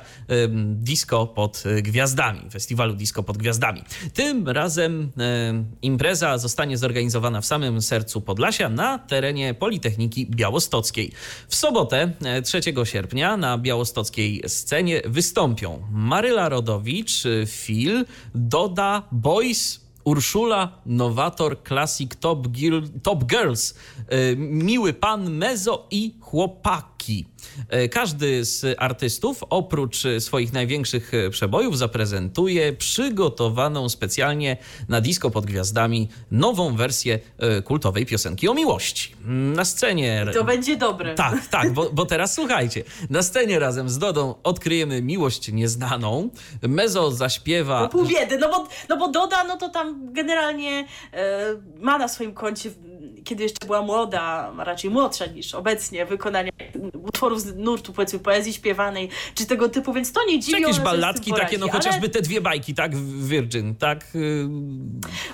Disco 0.75 1.27
pod 1.27 1.63
e, 1.67 1.83
Gwiazdami, 1.83 2.51
festiwalu 2.51 2.95
Disco 2.95 3.23
pod 3.23 3.39
Gwiazdami. 3.39 3.83
Tym 4.15 4.49
razem 4.49 5.11
em, 5.19 5.65
impreza 5.83 6.39
zostanie 6.39 6.79
zorganizowana 6.79 7.41
w 7.41 7.47
samym 7.47 7.83
sercu 7.83 8.21
Podlasia 8.21 8.69
na 8.69 8.99
terenie 8.99 9.55
Politechniki 9.55 10.27
Białostockiej. 10.27 11.13
W 11.49 11.57
sobotę 11.57 12.13
e, 12.25 12.43
3 12.43 12.61
sierpnia 12.85 13.37
na 13.37 13.59
białostockiej 13.59 14.43
scenie 14.47 15.03
wystąpią 15.05 15.83
Maryla 15.93 16.49
Rodowicz, 16.49 17.27
e, 17.27 17.47
Doda, 18.35 19.03
Boys, 19.13 19.81
Urszula, 20.05 20.79
Nowator, 20.87 21.63
Classic, 21.63 22.17
Top, 22.17 22.49
Top 23.03 23.25
Girls, 23.25 23.75
e, 24.09 24.37
Miły 24.37 24.93
Pan, 24.93 25.31
Mezo 25.31 25.87
i 25.91 26.15
Chłopaki. 26.33 27.27
E, 27.69 27.89
Każdy 27.89 28.45
z 28.45 28.77
artystów, 28.79 29.45
oprócz 29.51 30.03
swoich 30.19 30.53
największych 30.53 31.15
e, 31.15 31.31
przebojów, 31.31 31.79
zaprezentuje 31.79 32.73
przygotowaną 32.73 33.89
specjalnie 33.89 34.57
na 34.89 35.01
disco 35.01 35.31
pod 35.31 35.47
gwiazdami 35.47 36.09
nową 36.31 36.77
wersję 36.77 37.19
e, 37.39 37.63
kultowej 37.63 38.07
piosenki 38.07 38.49
o 38.49 38.55
miłości. 38.55 39.15
Na 39.55 39.65
scenie... 39.65 40.27
To 40.35 40.45
będzie 40.45 40.77
dobre. 40.77 41.15
Tak, 41.15 41.47
tak, 41.47 41.73
bo, 41.73 41.91
bo 41.91 42.07
teraz 42.07 42.35
słuchajcie. 42.35 42.85
Na 43.11 43.23
scenie 43.23 43.59
razem 43.59 43.89
z 43.89 43.99
Dodą 43.99 44.35
odkryjemy 44.43 45.03
miłość 45.03 45.53
nieznaną. 45.53 46.31
Mezo 46.63 47.11
zaśpiewa... 47.11 47.81
No 47.81 47.89
pół 47.89 48.05
biedy, 48.05 48.39
no 48.39 48.49
bo, 48.49 48.69
no 48.89 48.97
bo 48.97 49.09
Doda, 49.09 49.45
no 49.45 49.57
to 49.57 49.69
tam 49.69 50.13
generalnie 50.13 50.87
e, 51.13 51.39
ma 51.81 51.99
na 51.99 52.09
swoim 52.09 52.35
koncie, 52.35 52.71
kiedy 53.25 53.43
jeszcze 53.43 53.67
była 53.67 53.83
młoda, 53.83 54.53
raczej 54.59 54.91
młodsza 54.91 55.27
niż 55.27 55.55
obecnie, 55.55 56.07
wykonania 56.07 56.51
utworów 57.03 57.41
z 57.41 57.57
nurtu, 57.57 57.93
powiedzmy, 57.93 58.19
poezji 58.19 58.53
śpiewanej, 58.53 59.09
czy 59.35 59.47
tego 59.47 59.69
typu, 59.69 59.93
więc 59.93 60.13
to 60.13 60.25
nie 60.27 60.33
Czy 60.35 60.41
dziwi. 60.41 60.61
jakieś 60.61 60.75
z 60.75 60.77
tym 60.77 60.85
balladki 60.85 61.33
takie, 61.33 61.59
no 61.59 61.69
chociażby 61.69 62.01
Ale, 62.01 62.09
te 62.09 62.23
dwie 62.23 62.41
bajki, 62.41 62.75
tak? 62.75 62.97
Virgin, 62.97 63.75
tak? 63.75 64.05
y, 64.15 64.49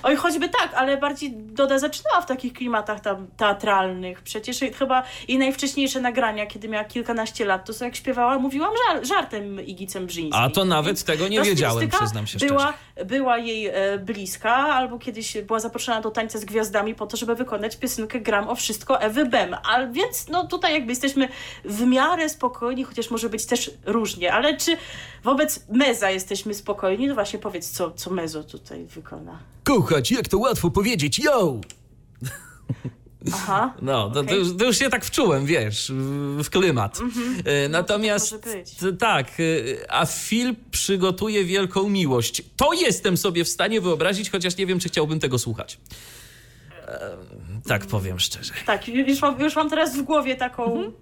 oj, 0.03 0.15
choćby 0.15 0.49
tak, 0.49 0.73
ale 0.75 0.97
bardziej 0.97 1.33
Doda 1.33 1.79
zaczynała 1.79 2.21
w 2.21 2.25
takich 2.25 2.53
klimatach 2.53 2.99
tam 2.99 3.27
teatralnych. 3.37 4.21
Przecież 4.21 4.59
chyba 4.79 5.03
jej 5.27 5.37
najwcześniejsze 5.37 6.01
nagrania, 6.01 6.45
kiedy 6.45 6.69
miała 6.69 6.83
kilkanaście 6.83 7.45
lat, 7.45 7.77
to 7.77 7.85
jak 7.85 7.95
śpiewała, 7.95 8.39
mówiłam 8.39 8.71
żar 8.87 9.05
żartem 9.05 9.65
Igi 9.65 9.87
Cembrzyńskiej. 9.87 10.41
A 10.43 10.49
to 10.49 10.65
nawet 10.65 10.89
Więc 10.89 11.03
tego 11.03 11.27
nie 11.27 11.41
wiedziałem, 11.41 11.89
przyznam 11.89 12.27
się 12.27 12.47
była, 12.47 12.73
była 13.05 13.37
jej 13.37 13.67
e, 13.67 13.97
bliska, 13.97 14.55
albo 14.55 14.99
kiedyś 14.99 15.37
była 15.37 15.59
zaproszona 15.59 16.01
do 16.01 16.11
tańca 16.11 16.39
z 16.39 16.45
gwiazdami 16.45 16.95
po 16.95 17.07
to, 17.07 17.17
żeby 17.17 17.35
wykonać 17.35 17.75
piosenkę 17.79 18.19
Gram 18.21 18.47
o 18.49 18.55
wszystko 18.55 19.01
Ewy 19.01 19.25
Bem. 19.25 19.53
A 19.53 19.85
więc 19.87 20.27
no 20.27 20.47
tutaj 20.47 20.73
jakby 20.73 20.91
jesteśmy 20.91 21.29
w 21.65 21.81
miarę 21.81 22.29
spokojni, 22.29 22.83
chociaż 22.83 23.09
może 23.11 23.29
być 23.29 23.45
też 23.45 23.71
różnie. 23.85 24.33
Ale 24.33 24.57
czy 24.57 24.77
wobec 25.23 25.65
Meza 25.69 26.09
jesteśmy 26.11 26.53
spokojni? 26.53 27.07
No 27.07 27.13
właśnie 27.15 27.39
powiedz, 27.39 27.69
co, 27.69 27.91
co 27.91 28.09
Mezo 28.09 28.43
tutaj 28.43 28.85
wykona. 28.85 29.39
Kochać, 29.63 30.11
jak 30.11 30.27
to 30.27 30.37
łatwo 30.37 30.71
powiedzieć, 30.71 31.19
yo! 31.19 31.61
Aha. 33.33 33.73
No, 33.81 34.09
to, 34.09 34.19
okej. 34.19 34.29
to, 34.29 34.35
już, 34.35 34.57
to 34.57 34.65
już 34.65 34.77
się 34.77 34.89
tak 34.89 35.05
wczułem, 35.05 35.45
wiesz, 35.45 35.91
w, 36.43 36.49
klimat. 36.49 36.99
E, 37.45 37.69
Natomiast 37.69 38.31
może 38.31 38.55
być. 38.57 38.71
t- 38.75 38.93
tak, 38.93 39.27
e, 39.29 39.91
a 39.91 40.05
film 40.05 40.55
przygotuje 40.71 41.45
wielką 41.45 41.89
miłość. 41.89 42.41
To 42.57 42.73
jestem 42.73 43.17
sobie 43.17 43.43
w 43.43 43.49
stanie 43.49 43.81
wyobrazić, 43.81 44.29
chociaż 44.29 44.57
nie 44.57 44.65
wiem, 44.65 44.79
czy 44.79 44.89
chciałbym 44.89 45.19
tego 45.19 45.39
słuchać. 45.39 45.77
Tak 47.67 47.85
powiem 47.85 48.19
szczerze. 48.19 48.53
Tak, 48.65 48.87
już 48.87 49.21
mam, 49.21 49.41
już 49.41 49.55
mam 49.55 49.69
teraz 49.69 49.97
w 49.97 50.01
głowie 50.01 50.35
taką 50.35 50.73
mm, 50.73 50.93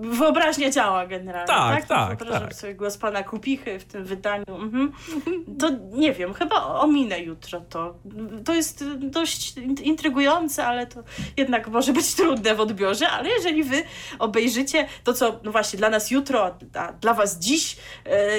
wyobraźnia 0.00 0.70
działa 0.70 1.06
generalnie. 1.06 1.46
Tak, 1.46 1.86
Tak, 1.86 2.18
tak, 2.18 2.28
tak. 2.28 2.54
sobie 2.54 2.74
głos 2.74 2.98
pana 2.98 3.22
Kupichy 3.22 3.78
w 3.78 3.84
tym 3.84 4.04
wydaniu. 4.04 4.44
Mhm. 4.48 4.92
To 5.58 5.70
nie 5.92 6.12
wiem, 6.12 6.34
chyba 6.34 6.64
ominę 6.64 7.20
jutro 7.20 7.60
to. 7.60 7.98
To 8.44 8.54
jest 8.54 8.84
dość 8.98 9.54
int- 9.56 9.82
intrygujące, 9.82 10.66
ale 10.66 10.86
to 10.86 11.02
jednak 11.36 11.68
może 11.68 11.92
być 11.92 12.14
trudne 12.14 12.54
w 12.54 12.60
odbiorze, 12.60 13.08
ale 13.08 13.28
jeżeli 13.28 13.64
wy 13.64 13.82
obejrzycie 14.18 14.86
to, 15.04 15.12
co 15.12 15.40
no 15.44 15.52
właśnie 15.52 15.76
dla 15.78 15.90
nas 15.90 16.10
jutro, 16.10 16.56
a 16.74 16.92
dla 16.92 17.14
was 17.14 17.38
dziś, 17.38 17.76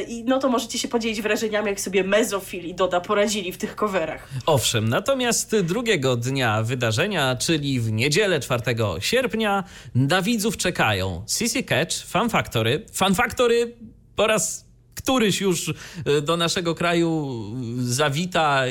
i 0.08 0.24
no 0.24 0.40
to 0.40 0.50
możecie 0.50 0.80
się 0.80 0.88
podzielić 0.88 1.22
wrażeniami, 1.22 1.68
jak 1.68 1.80
sobie 1.80 2.04
Mezofil 2.04 2.66
i 2.66 2.74
Doda 2.76 3.02
poradzili 3.02 3.52
w 3.52 3.58
tych 3.58 3.76
coverach. 3.76 4.28
Owszem, 4.46 4.90
natomiast 4.90 5.60
drugiego 5.62 6.16
dnia 6.16 6.64
wydarzenia, 6.64 6.97
czyli 7.36 7.80
w 7.80 7.92
niedzielę 7.92 8.40
4 8.40 8.64
sierpnia, 9.00 9.64
na 9.96 10.22
widzów 10.22 10.58
czekają 10.58 11.24
Sissy 11.28 11.64
Catch, 11.64 12.06
Fan 12.06 12.30
Factory. 12.30 12.86
Fan 12.94 13.16
Factory 13.16 13.74
po 14.16 14.28
raz 14.28 14.68
któryś 14.96 15.42
już 15.42 15.74
e, 16.06 16.22
do 16.22 16.38
naszego 16.38 16.76
kraju 16.76 17.38
zawita 17.80 18.68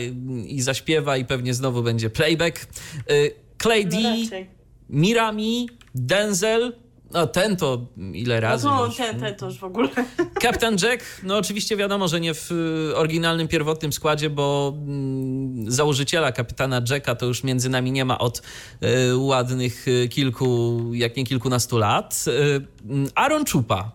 i 0.47 0.61
zaśpiewa 0.61 1.17
i 1.17 1.25
pewnie 1.25 1.55
znowu 1.55 1.83
będzie 1.83 2.11
playback. 2.11 2.61
E, 2.61 2.67
Clay 3.63 3.85
D, 3.85 3.97
No. 4.03 4.37
Mirami, 4.91 5.69
Denzel, 5.95 6.73
no 7.11 7.27
ten 7.27 7.57
to 7.57 7.87
ile 8.13 8.41
razy 8.41 8.67
No 8.67 8.87
już. 8.87 8.97
ten, 8.97 9.21
ten 9.21 9.35
to 9.35 9.47
już 9.47 9.59
w 9.59 9.65
ogóle. 9.65 9.89
Captain 10.43 10.77
Jack, 10.83 11.05
no 11.23 11.37
oczywiście 11.37 11.77
wiadomo, 11.77 12.09
że 12.09 12.21
nie 12.21 12.35
w 12.35 12.53
y, 12.53 12.97
oryginalnym, 12.97 13.49
pierwotnym 13.49 13.93
składzie, 13.93 14.31
bo 14.31 14.75
mm, 14.77 15.71
założyciela 15.71 16.33
kapitana 16.33 16.83
Jacka 16.91 17.15
to 17.15 17.27
już 17.27 17.45
między 17.45 17.69
nami 17.69 17.93
nie 17.93 18.05
ma 18.05 18.19
od 18.19 18.43
y, 19.11 19.17
ładnych 19.17 19.89
y, 19.89 20.09
kilku, 20.09 20.81
jak 20.95 21.17
nie 21.17 21.25
kilkunastu 21.25 21.79
lat. 21.79 22.25
Mm, 22.89 23.09
Aaron 23.15 23.45
Chupa. 23.53 23.93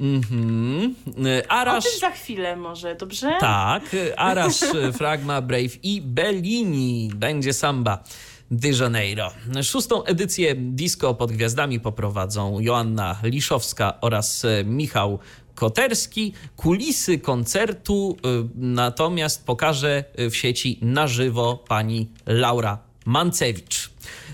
Mhm. 0.00 0.94
Y, 1.26 1.42
O 1.48 1.52
Arash... 1.52 1.84
tym 1.84 2.00
za 2.00 2.10
chwilę 2.10 2.56
może, 2.56 2.94
dobrze? 2.94 3.32
Tak, 3.40 3.82
Arash, 4.16 4.60
Fragma, 4.98 5.40
Brave 5.42 5.84
i 5.84 6.00
Bellini. 6.02 7.10
Będzie 7.14 7.52
samba. 7.52 8.04
De 8.50 8.70
Janeiro. 8.80 9.32
Szóstą 9.62 10.04
edycję 10.04 10.54
disco 10.54 11.14
pod 11.14 11.32
gwiazdami 11.32 11.80
poprowadzą 11.80 12.60
Joanna 12.60 13.18
Liszowska 13.22 14.00
oraz 14.00 14.44
e, 14.44 14.64
Michał 14.64 15.18
Koterski. 15.54 16.32
Kulisy 16.56 17.18
koncertu 17.18 18.16
y, 18.16 18.48
natomiast 18.54 19.46
pokaże 19.46 20.04
w 20.30 20.36
sieci 20.36 20.78
na 20.82 21.06
żywo 21.06 21.64
pani 21.68 22.08
Laura 22.26 22.78
Mancewicz. 23.06 23.90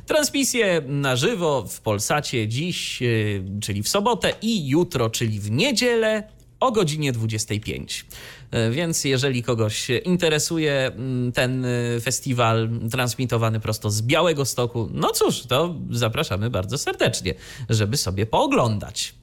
Transmisję 0.06 0.82
na 0.86 1.16
żywo 1.16 1.66
w 1.68 1.80
Polsacie 1.80 2.48
dziś, 2.48 3.02
y, 3.02 3.44
czyli 3.60 3.82
w 3.82 3.88
sobotę 3.88 4.32
i 4.42 4.68
jutro, 4.68 5.10
czyli 5.10 5.40
w 5.40 5.50
niedzielę 5.50 6.22
o 6.60 6.72
godzinie 6.72 7.12
25. 7.12 8.06
E, 8.50 8.70
Więc 8.70 9.04
jeżeli 9.04 9.42
kogoś 9.42 9.90
interesuje 10.04 10.86
mm, 10.86 11.32
ten 11.32 11.64
y, 11.64 12.00
festiwal 12.02 12.70
transmitowany 12.90 13.60
prosto 13.60 13.90
z 13.90 14.02
Białego 14.02 14.44
Stoku, 14.44 14.88
no 14.92 15.10
cóż, 15.10 15.42
to 15.42 15.74
zapraszamy 15.90 16.50
bardzo 16.50 16.78
serdecznie, 16.78 17.34
żeby 17.68 17.96
sobie 17.96 18.26
pooglądać. 18.26 19.19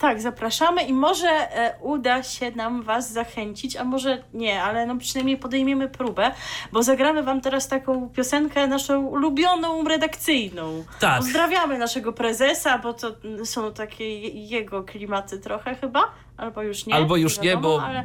Tak, 0.00 0.20
zapraszamy 0.20 0.82
i 0.82 0.92
może 0.92 1.28
e, 1.28 1.74
uda 1.80 2.22
się 2.22 2.50
nam 2.50 2.82
Was 2.82 3.12
zachęcić, 3.12 3.76
a 3.76 3.84
może 3.84 4.22
nie, 4.34 4.62
ale 4.62 4.86
no 4.86 4.96
przynajmniej 4.96 5.36
podejmiemy 5.38 5.88
próbę, 5.88 6.30
bo 6.72 6.82
zagramy 6.82 7.22
Wam 7.22 7.40
teraz 7.40 7.68
taką 7.68 8.08
piosenkę 8.08 8.66
naszą 8.66 9.06
ulubioną, 9.06 9.84
redakcyjną. 9.84 10.84
Tak. 11.00 11.16
Pozdrawiamy 11.18 11.78
naszego 11.78 12.12
prezesa, 12.12 12.78
bo 12.78 12.92
to 12.94 13.10
są 13.44 13.72
takie 13.72 14.20
je- 14.20 14.46
jego 14.46 14.82
klimaty 14.84 15.38
trochę 15.38 15.74
chyba, 15.74 16.04
albo 16.36 16.62
już 16.62 16.86
nie. 16.86 16.94
Albo 16.94 17.16
już 17.16 17.40
nie, 17.40 17.48
wiadomo, 17.48 17.68
bo- 17.78 17.82
Ale, 17.84 18.04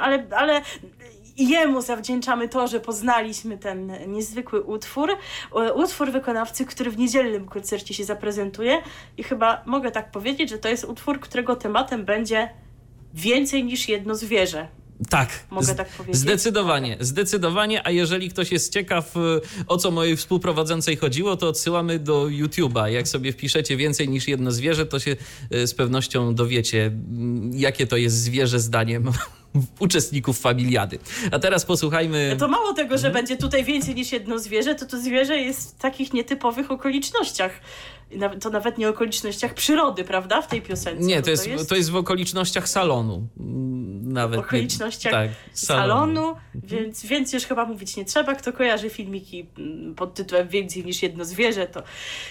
ale, 0.00 0.26
ale 0.36 0.62
jemu 1.36 1.80
zawdzięczamy 1.82 2.48
to, 2.48 2.68
że 2.68 2.80
poznaliśmy 2.80 3.58
ten 3.58 3.92
niezwykły 4.06 4.62
utwór. 4.62 5.10
E, 5.10 5.72
Utwór 5.72 6.12
wykonawcy, 6.12 6.66
który 6.66 6.90
w 6.90 6.98
niedzielnym 6.98 7.48
koncercie 7.48 7.94
się 7.94 8.04
zaprezentuje 8.04 8.82
i 9.16 9.22
chyba 9.22 9.62
mogę 9.66 9.90
tak 9.90 10.10
powiedzieć, 10.10 10.50
że 10.50 10.58
to 10.58 10.68
jest 10.68 10.84
utwór, 10.84 11.20
którego 11.20 11.56
tematem 11.56 12.04
będzie 12.04 12.48
więcej 13.14 13.64
niż 13.64 13.88
jedno 13.88 14.14
zwierzę. 14.14 14.68
Tak, 15.10 15.28
Mogę 15.50 15.74
tak 15.74 15.88
powiedzieć? 15.88 16.16
Zdecydowanie, 16.20 16.96
zdecydowanie, 17.00 17.86
a 17.86 17.90
jeżeli 17.90 18.28
ktoś 18.30 18.52
jest 18.52 18.72
ciekaw, 18.72 19.16
y, 19.16 19.20
o 19.66 19.76
co 19.76 19.90
mojej 19.90 20.16
współprowadzącej 20.16 20.96
chodziło, 20.96 21.36
to 21.36 21.48
odsyłamy 21.48 21.98
do 21.98 22.24
YouTube'a. 22.26 22.86
Jak 22.86 23.08
sobie 23.08 23.32
wpiszecie 23.32 23.76
więcej 23.76 24.08
niż 24.08 24.28
jedno 24.28 24.50
zwierzę, 24.52 24.86
to 24.86 24.98
się 24.98 25.16
y, 25.54 25.66
z 25.66 25.74
pewnością 25.74 26.34
dowiecie, 26.34 26.92
jakie 27.52 27.86
to 27.86 27.96
jest 27.96 28.16
zwierzę 28.16 28.60
zdaniem 28.60 29.04
uczestników 29.80 30.38
familiady. 30.40 30.98
A 31.30 31.38
teraz 31.38 31.64
posłuchajmy... 31.64 32.36
To 32.38 32.48
mało 32.48 32.72
tego, 32.72 32.94
Mhm. 32.94 33.00
że 33.00 33.10
będzie 33.10 33.36
tutaj 33.36 33.64
więcej 33.64 33.94
niż 33.94 34.12
jedno 34.12 34.38
zwierzę, 34.38 34.74
to 34.74 34.86
to 34.86 35.00
zwierzę 35.00 35.36
jest 35.38 35.76
w 35.76 35.80
takich 35.80 36.12
nietypowych 36.12 36.70
okolicznościach. 36.70 37.52
To 38.40 38.50
nawet 38.50 38.78
nie 38.78 38.88
okolicznościach 38.88 39.54
przyrody, 39.54 40.04
prawda? 40.04 40.42
W 40.42 40.46
tej 40.46 40.62
piosence. 40.62 41.02
Nie, 41.04 41.16
bo 41.16 41.22
to 41.22 41.30
jest, 41.30 41.68
to 41.68 41.76
jest 41.76 41.90
w 41.90 41.96
okolicznościach 41.96 42.68
salonu. 42.68 43.26
Mm, 43.40 44.12
Nawet 44.12 44.40
w 44.40 44.42
nie- 44.42 44.46
okolicznościach 44.46 45.12
tak, 45.12 45.30
salonu, 45.52 46.28
Mhm. 46.28 46.40
więc, 46.54 47.06
więc 47.06 47.32
już 47.32 47.44
chyba 47.44 47.64
mówić 47.64 47.96
nie 47.96 48.04
trzeba. 48.04 48.34
Kto 48.34 48.52
kojarzy 48.52 48.90
filmiki 48.90 49.46
mm, 49.58 49.94
pod 49.94 50.14
tytułem 50.14 50.48
Więcej 50.48 50.84
niż 50.84 51.02
jedno 51.02 51.24
zwierzę, 51.24 51.66
to 51.66 51.82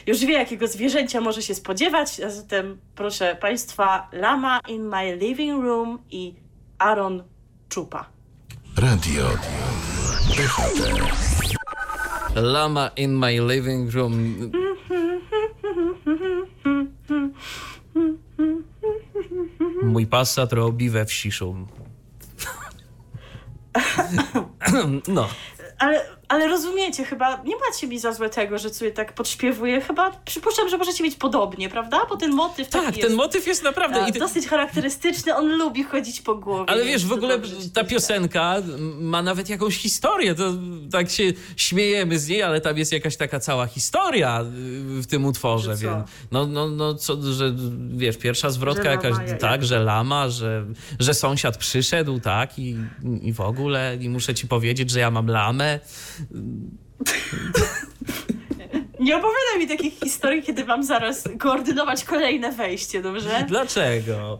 już 0.07 0.19
wie, 0.19 0.33
jakiego 0.33 0.67
zwierzęcia 0.67 1.21
może 1.21 1.41
się 1.41 1.55
spodziewać. 1.55 2.19
A 2.19 2.29
zatem 2.29 2.77
proszę 2.95 3.37
Państwa, 3.41 4.09
Lama 4.13 4.59
in 4.67 4.83
my 4.87 5.15
living 5.15 5.63
room 5.63 5.99
i 6.11 6.33
Aaron 6.79 7.23
Czupa. 7.69 8.09
Radio 8.77 9.25
DHT. 10.29 10.89
Lama 12.35 12.91
in 12.97 13.17
my 13.17 13.39
living 13.55 13.93
room. 13.93 14.35
Mój 19.83 20.05
pasat 20.07 20.53
robi 20.53 20.89
we 20.89 21.05
wsi 21.05 21.31
szum. 21.31 21.67
No, 25.07 25.29
Ale, 25.77 26.01
ale 26.27 26.47
rozumiecie, 26.47 27.05
chyba 27.05 27.41
nie 27.43 27.55
macie 27.67 27.87
mi 27.87 27.99
za 27.99 28.13
złe 28.13 28.29
tego, 28.29 28.57
że 28.57 28.69
sobie 28.69 28.91
tak 28.91 29.13
podśpiewuję. 29.13 29.81
Chyba 29.81 30.11
przypuszczam, 30.11 30.69
że 30.69 30.77
możecie 30.77 31.03
mieć 31.03 31.15
podobnie, 31.15 31.69
prawda? 31.69 31.97
Bo 32.09 32.17
ten 32.17 32.31
motyw 32.31 32.69
taki 32.69 32.85
tak, 32.85 32.95
ten 32.95 33.03
jest 33.03 33.15
motyw 33.15 33.47
jest 33.47 33.63
naprawdę... 33.63 34.01
e, 34.01 34.11
ty- 34.11 34.19
dosyć 34.19 34.47
charakterystyczny. 34.47 35.35
On 35.35 35.57
lubi 35.57 35.83
chodzić 35.83 36.21
po 36.21 36.35
głowie. 36.35 36.69
Ale 36.69 36.85
wiesz, 36.85 37.05
w 37.05 37.11
ogóle 37.11 37.39
ta 37.73 37.83
piosenka 37.83 38.55
ma 38.99 39.21
nawet 39.21 39.49
jakąś 39.49 39.77
historię. 39.77 40.35
To 40.35 40.53
tak 40.91 41.09
się 41.09 41.23
śmiejemy 41.57 42.19
z 42.19 42.27
niej, 42.27 42.43
ale 42.43 42.61
tam 42.61 42.77
jest 42.77 42.91
jakaś 42.91 43.17
taka 43.17 43.39
cała 43.39 43.67
historia 43.67 44.41
y, 44.41 44.45
w 45.01 45.07
tym 45.07 45.25
utworze. 45.25 45.75
Więc, 45.75 46.09
no, 46.31 46.47
no, 46.47 46.67
no, 46.67 46.95
co, 46.95 47.33
że 47.33 47.55
wiesz, 47.95 48.17
pierwsza 48.17 48.49
zwrotka 48.49 48.83
Że 48.83 48.89
jakaś, 48.89 49.11
lama, 49.11 49.37
tak, 49.39 49.65
że 49.65 49.79
lama, 49.79 50.29
że, 50.29 50.65
że 50.99 51.13
sąsiad 51.13 51.57
przyszedł, 51.57 52.19
tak, 52.19 52.59
i, 52.59 52.75
i 53.21 53.33
w 53.33 53.41
ogóle, 53.41 53.97
i 54.01 54.09
muszę 54.09 54.35
ci 54.35 54.47
powiedzieć, 54.47 54.89
że 54.89 54.99
ja 54.99 55.11
mam 55.11 55.27
lamę. 55.27 55.79
Nie 58.99 59.15
opowiadaj 59.17 59.59
mi 59.59 59.67
takich 59.67 59.99
historii, 59.99 60.43
kiedy 60.43 60.65
mam 60.65 60.83
zaraz 60.83 61.23
koordynować 61.39 62.03
kolejne 62.03 62.51
wejście, 62.51 63.01
dobrze? 63.01 63.45
Dlaczego? 63.47 64.39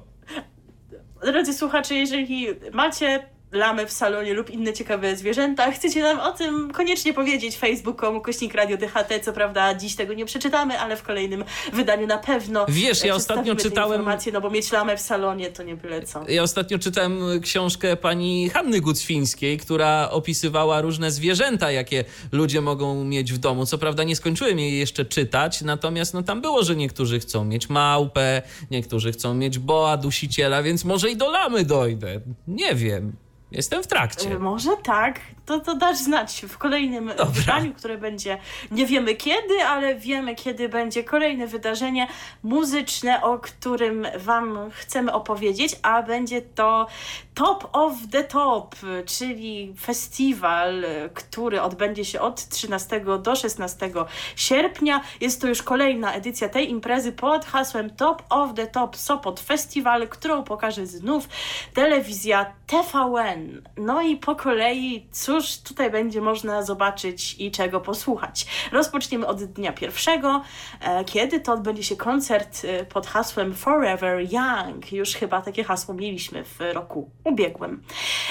Drodzy 1.25 1.53
słuchacze, 1.53 1.95
jeżeli 1.95 2.47
macie 2.73 3.29
lamy 3.55 3.85
w 3.85 3.91
salonie 3.91 4.33
lub 4.33 4.49
inne 4.49 4.73
ciekawe 4.73 5.15
zwierzęta, 5.15 5.71
chcecie 5.71 6.03
nam 6.03 6.19
o 6.19 6.31
tym 6.31 6.71
koniecznie 6.71 7.13
powiedzieć 7.13 7.57
facebook.com 7.57 8.21
kośnik 8.21 8.53
radio 8.53 8.77
DHT. 8.77 9.23
Co 9.23 9.33
prawda 9.33 9.75
dziś 9.75 9.95
tego 9.95 10.13
nie 10.13 10.25
przeczytamy, 10.25 10.79
ale 10.79 10.97
w 10.97 11.03
kolejnym 11.03 11.43
wydaniu 11.73 12.07
na 12.07 12.17
pewno 12.17 12.65
Wiesz, 12.69 13.03
ja 13.03 13.15
ostatnio 13.15 13.55
czytałem... 13.55 13.91
informacje, 13.91 14.31
no 14.31 14.41
bo 14.41 14.49
mieć 14.49 14.71
lamę 14.71 14.97
w 14.97 15.01
salonie 15.01 15.51
to 15.51 15.63
nie 15.63 15.75
byle 15.75 16.03
co. 16.03 16.29
Ja 16.29 16.43
ostatnio 16.43 16.79
czytałem 16.79 17.41
książkę 17.41 17.97
pani 17.97 18.49
Hanny 18.49 18.81
Gucwińskiej, 18.81 19.57
która 19.57 20.09
opisywała 20.11 20.81
różne 20.81 21.11
zwierzęta, 21.11 21.71
jakie 21.71 22.03
ludzie 22.31 22.61
mogą 22.61 23.03
mieć 23.03 23.33
w 23.33 23.37
domu. 23.37 23.65
Co 23.65 23.77
prawda 23.77 24.03
nie 24.03 24.15
skończyłem 24.15 24.59
jej 24.59 24.79
jeszcze 24.79 25.05
czytać, 25.05 25.61
natomiast 25.61 26.13
no, 26.13 26.23
tam 26.23 26.41
było, 26.41 26.63
że 26.63 26.75
niektórzy 26.75 27.19
chcą 27.19 27.45
mieć 27.45 27.69
małpę, 27.69 28.41
niektórzy 28.71 29.11
chcą 29.11 29.33
mieć 29.33 29.59
boa 29.59 29.97
dusiciela, 29.97 30.63
więc 30.63 30.85
może 30.85 31.09
i 31.09 31.15
do 31.15 31.31
lamy 31.31 31.65
dojdę. 31.65 32.21
Nie 32.47 32.75
wiem. 32.75 33.24
Jestem 33.51 33.83
w 33.83 33.87
trakcie. 33.87 34.39
Może 34.39 34.77
tak, 34.83 35.19
to, 35.45 35.59
to 35.59 35.75
dasz 35.75 35.97
znać 35.97 36.45
w 36.49 36.57
kolejnym 36.57 37.07
Dobra. 37.07 37.25
wydaniu, 37.25 37.73
które 37.73 37.97
będzie, 37.97 38.37
nie 38.71 38.85
wiemy 38.85 39.15
kiedy, 39.15 39.63
ale 39.67 39.95
wiemy 39.95 40.35
kiedy 40.35 40.69
będzie 40.69 41.03
kolejne 41.03 41.47
wydarzenie 41.47 42.07
muzyczne, 42.43 43.21
o 43.21 43.39
którym 43.39 44.07
Wam 44.17 44.71
chcemy 44.71 45.13
opowiedzieć, 45.13 45.75
a 45.81 46.03
będzie 46.03 46.41
to 46.41 46.87
Top 47.33 47.69
of 47.71 47.93
the 48.11 48.23
Top, 48.23 48.75
czyli 49.05 49.73
festiwal, 49.79 50.85
który 51.13 51.61
odbędzie 51.61 52.05
się 52.05 52.21
od 52.21 52.49
13 52.49 53.05
do 53.23 53.35
16 53.35 53.89
sierpnia. 54.35 55.01
Jest 55.21 55.41
to 55.41 55.47
już 55.47 55.63
kolejna 55.63 56.13
edycja 56.13 56.49
tej 56.49 56.69
imprezy 56.69 57.11
pod 57.11 57.45
hasłem 57.45 57.89
Top 57.89 58.23
of 58.29 58.53
the 58.55 58.67
Top 58.67 58.95
Sopot 58.95 59.39
Festival, 59.39 60.07
którą 60.07 60.43
pokaże 60.43 60.85
znów 60.85 61.29
telewizja 61.73 62.53
TVN. 62.67 63.61
No 63.77 64.01
i 64.01 64.17
po 64.17 64.35
kolei, 64.35 65.07
cóż 65.11 65.34
tutaj 65.63 65.91
będzie 65.91 66.21
można 66.21 66.63
zobaczyć 66.63 67.35
i 67.39 67.51
czego 67.51 67.81
posłuchać. 67.81 68.45
Rozpoczniemy 68.71 69.27
od 69.27 69.43
dnia 69.43 69.73
pierwszego, 69.73 70.41
e, 70.81 71.05
kiedy 71.05 71.39
to 71.39 71.53
odbędzie 71.53 71.83
się 71.83 71.95
koncert 71.95 72.61
e, 72.65 72.85
pod 72.85 73.07
hasłem 73.07 73.53
Forever 73.53 74.33
Young. 74.33 74.91
Już 74.91 75.13
chyba 75.13 75.41
takie 75.41 75.63
hasło 75.63 75.93
mieliśmy 75.93 76.43
w 76.43 76.59
roku 76.59 77.09
ubiegłym. 77.23 77.83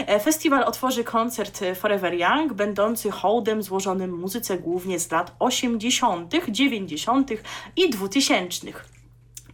E, 0.07 0.20
festiwal 0.20 0.64
otworzy 0.64 1.05
koncert 1.05 1.61
Forever 1.74 2.14
Young, 2.14 2.52
będący 2.52 3.11
hołdem 3.11 3.62
złożonym 3.62 4.11
muzyce 4.18 4.59
głównie 4.59 4.98
z 4.98 5.11
lat 5.11 5.34
80., 5.38 6.34
90. 6.48 7.30
i 7.76 7.90
2000 7.90 8.93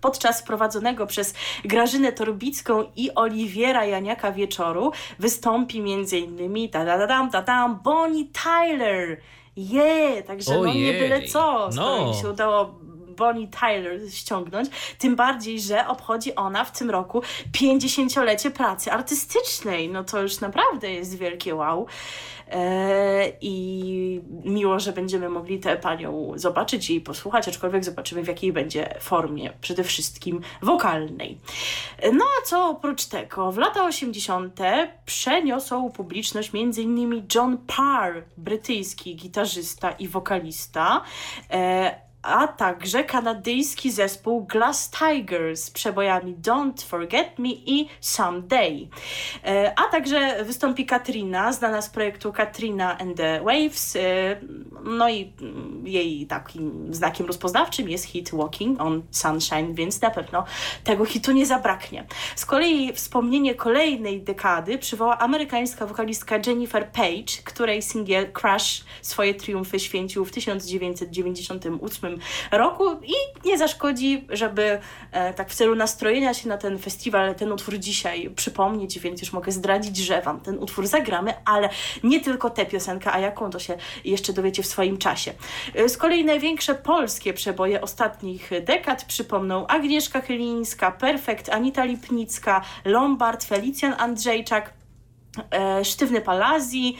podczas 0.00 0.42
prowadzonego 0.42 1.06
przez 1.06 1.34
Grażynę 1.64 2.12
Torbicką 2.12 2.84
i 2.96 3.14
Oliwiera 3.14 3.84
Janiaka 3.84 4.32
wieczoru 4.32 4.92
wystąpi 5.18 5.78
m.in. 5.78 6.68
ta 6.68 6.84
da 6.84 6.98
da 6.98 7.06
dam, 7.06 7.30
ta 7.30 7.68
Bonnie 7.84 8.24
Tyler. 8.32 9.20
Je, 9.56 9.82
yeah, 9.82 10.26
także 10.26 10.54
no 10.54 10.74
nie 10.74 10.92
byle 10.92 11.22
co, 11.22 11.68
no. 11.76 12.08
mi 12.08 12.14
się 12.14 12.30
udało 12.30 12.74
Bonnie 13.20 13.48
Tyler 13.48 14.12
ściągnąć, 14.12 14.68
tym 14.98 15.16
bardziej, 15.16 15.60
że 15.60 15.88
obchodzi 15.88 16.34
ona 16.34 16.64
w 16.64 16.78
tym 16.78 16.90
roku 16.90 17.22
50-lecie 17.60 18.50
pracy 18.50 18.92
artystycznej. 18.92 19.88
No 19.88 20.04
to 20.04 20.22
już 20.22 20.40
naprawdę 20.40 20.90
jest 20.90 21.18
wielkie 21.18 21.54
wow. 21.54 21.86
E, 22.50 23.32
I 23.40 24.20
miło, 24.44 24.80
że 24.80 24.92
będziemy 24.92 25.28
mogli 25.28 25.60
tę 25.60 25.76
panią 25.76 26.32
zobaczyć 26.34 26.90
i 26.90 27.00
posłuchać, 27.00 27.48
aczkolwiek 27.48 27.84
zobaczymy 27.84 28.22
w 28.22 28.28
jakiej 28.28 28.52
będzie 28.52 28.94
formie, 29.00 29.52
przede 29.60 29.84
wszystkim 29.84 30.40
wokalnej. 30.62 31.38
No 32.12 32.24
a 32.24 32.46
co 32.46 32.68
oprócz 32.68 33.04
tego? 33.04 33.52
W 33.52 33.58
lata 33.58 33.84
80. 33.84 34.60
przeniosą 35.06 35.90
publiczność 35.90 36.50
m.in. 36.54 37.26
John 37.34 37.58
Parr, 37.58 38.22
brytyjski 38.36 39.16
gitarzysta 39.16 39.90
i 39.90 40.08
wokalista. 40.08 41.02
E, 41.50 42.09
a 42.22 42.48
także 42.48 43.04
kanadyjski 43.04 43.90
zespół 43.90 44.46
Glass 44.46 44.90
Tigers 44.90 45.64
z 45.64 45.70
przebojami 45.70 46.36
Don't 46.36 46.84
Forget 46.84 47.38
Me 47.38 47.48
i 47.48 47.88
Someday. 48.00 48.88
E, 49.44 49.72
a 49.78 49.90
także 49.90 50.44
wystąpi 50.44 50.86
Katrina, 50.86 51.52
znana 51.52 51.82
z 51.82 51.90
projektu 51.90 52.32
Katrina 52.32 52.98
and 52.98 53.16
the 53.16 53.40
Waves. 53.40 53.96
E, 53.96 54.00
no 54.84 55.10
i 55.10 55.32
jej 55.84 56.26
takim 56.26 56.94
znakiem 56.94 57.26
rozpoznawczym 57.26 57.88
jest 57.88 58.04
hit 58.04 58.30
Walking 58.32 58.80
on 58.80 59.02
Sunshine, 59.10 59.74
więc 59.74 60.00
na 60.00 60.10
pewno 60.10 60.44
tego 60.84 61.04
hitu 61.04 61.32
nie 61.32 61.46
zabraknie. 61.46 62.06
Z 62.36 62.46
kolei 62.46 62.92
wspomnienie 62.92 63.54
kolejnej 63.54 64.22
dekady 64.22 64.78
przywoła 64.78 65.18
amerykańska 65.18 65.86
wokalistka 65.86 66.36
Jennifer 66.46 66.90
Page, 66.92 67.42
której 67.44 67.82
singiel 67.82 68.32
Crush 68.32 68.84
swoje 69.02 69.34
triumfy 69.34 69.80
święcił 69.80 70.24
w 70.24 70.30
1998 70.32 72.09
roku 72.50 72.84
i 72.92 73.48
nie 73.48 73.58
zaszkodzi, 73.58 74.26
żeby 74.28 74.78
e, 75.12 75.34
tak 75.34 75.50
w 75.50 75.54
celu 75.54 75.74
nastrojenia 75.74 76.34
się 76.34 76.48
na 76.48 76.58
ten 76.58 76.78
festiwal 76.78 77.34
ten 77.34 77.52
utwór 77.52 77.78
dzisiaj 77.78 78.30
przypomnieć, 78.30 78.98
więc 78.98 79.20
już 79.20 79.32
mogę 79.32 79.52
zdradzić, 79.52 79.96
że 79.96 80.22
Wam 80.22 80.40
ten 80.40 80.58
utwór 80.58 80.86
zagramy, 80.86 81.34
ale 81.44 81.68
nie 82.04 82.20
tylko 82.20 82.50
tę 82.50 82.66
piosenkę, 82.66 83.12
a 83.12 83.18
jaką 83.18 83.50
to 83.50 83.58
się 83.58 83.76
jeszcze 84.04 84.32
dowiecie 84.32 84.62
w 84.62 84.66
swoim 84.66 84.98
czasie. 84.98 85.32
E, 85.74 85.88
z 85.88 85.96
kolei 85.96 86.24
największe 86.24 86.74
polskie 86.74 87.34
przeboje 87.34 87.80
ostatnich 87.80 88.50
dekad 88.64 89.04
przypomną 89.04 89.66
Agnieszka 89.66 90.20
Chylińska, 90.20 90.90
Perfekt, 90.90 91.48
Anita 91.48 91.84
Lipnicka, 91.84 92.62
Lombard, 92.84 93.44
Felicjan 93.44 93.94
Andrzejczak, 93.98 94.79
Sztywny 95.82 96.20
Palazzi, 96.20 96.96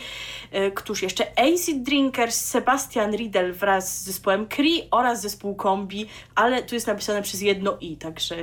E, 0.50 0.70
któż 0.70 1.02
jeszcze 1.02 1.26
Acid 1.38 1.82
Drinkers, 1.82 2.36
Sebastian 2.36 3.16
Riedel 3.16 3.52
wraz 3.52 3.98
z 3.98 4.04
zespołem 4.04 4.46
Cree 4.46 4.88
oraz 4.90 5.20
zespół 5.20 5.54
Kombi, 5.54 6.06
ale 6.34 6.62
tu 6.62 6.74
jest 6.74 6.86
napisane 6.86 7.22
przez 7.22 7.40
jedno 7.40 7.76
i, 7.80 7.96
także 7.96 8.36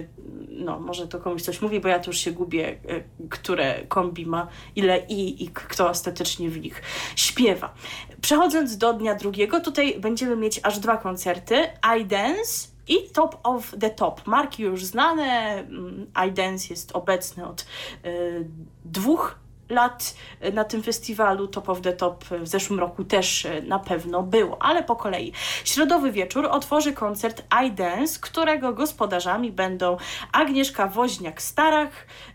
no, 0.50 0.80
może 0.80 1.08
to 1.08 1.20
komuś 1.20 1.42
coś 1.42 1.62
mówi, 1.62 1.80
bo 1.80 1.88
ja 1.88 2.00
tu 2.00 2.10
już 2.10 2.18
się 2.18 2.32
gubię, 2.32 2.68
e, 2.68 3.28
które 3.30 3.86
kombi 3.88 4.26
ma, 4.26 4.48
ile 4.76 5.06
i 5.10 5.44
i 5.44 5.48
kto 5.48 5.90
ostatecznie 5.90 6.50
w 6.50 6.62
nich 6.62 6.82
śpiewa. 7.16 7.74
Przechodząc 8.22 8.78
do 8.78 8.94
dnia 8.94 9.16
drugiego, 9.16 9.60
tutaj 9.60 10.00
będziemy 10.00 10.36
mieć 10.36 10.60
aż 10.64 10.80
dwa 10.80 10.98
koncerty. 10.98 11.56
I 12.00 12.06
Dance 12.06 12.68
i 12.88 13.10
Top 13.14 13.40
of 13.44 13.74
the 13.80 13.90
Top. 13.90 14.28
Marki 14.28 14.64
już 14.64 14.86
znane. 14.86 15.60
Mm, 15.60 16.08
I 16.28 16.32
Dance 16.32 16.68
jest 16.70 16.92
obecny 16.92 17.48
od 17.48 17.66
y, 18.06 18.48
dwóch 18.86 19.47
lat 19.70 20.16
na 20.54 20.64
tym 20.64 20.84
festiwalu 20.84 21.48
Top 21.48 21.70
of 21.70 21.82
the 21.82 21.94
Top 21.94 22.26
w 22.26 22.48
zeszłym 22.48 22.80
roku 22.80 23.04
też 23.04 23.46
e, 23.46 23.62
na 23.62 23.80
pewno 23.80 24.24
było, 24.24 24.62
ale 24.62 24.84
po 24.84 24.96
kolei. 24.96 25.34
Środowy 25.66 26.12
wieczór 26.12 26.46
otworzy 26.46 26.94
koncert 26.94 27.44
I 27.66 27.72
Dance, 27.72 28.20
którego 28.22 28.74
gospodarzami 28.74 29.52
będą 29.52 29.98
Agnieszka 30.32 30.88
Woźniak-Starach, 30.88 31.90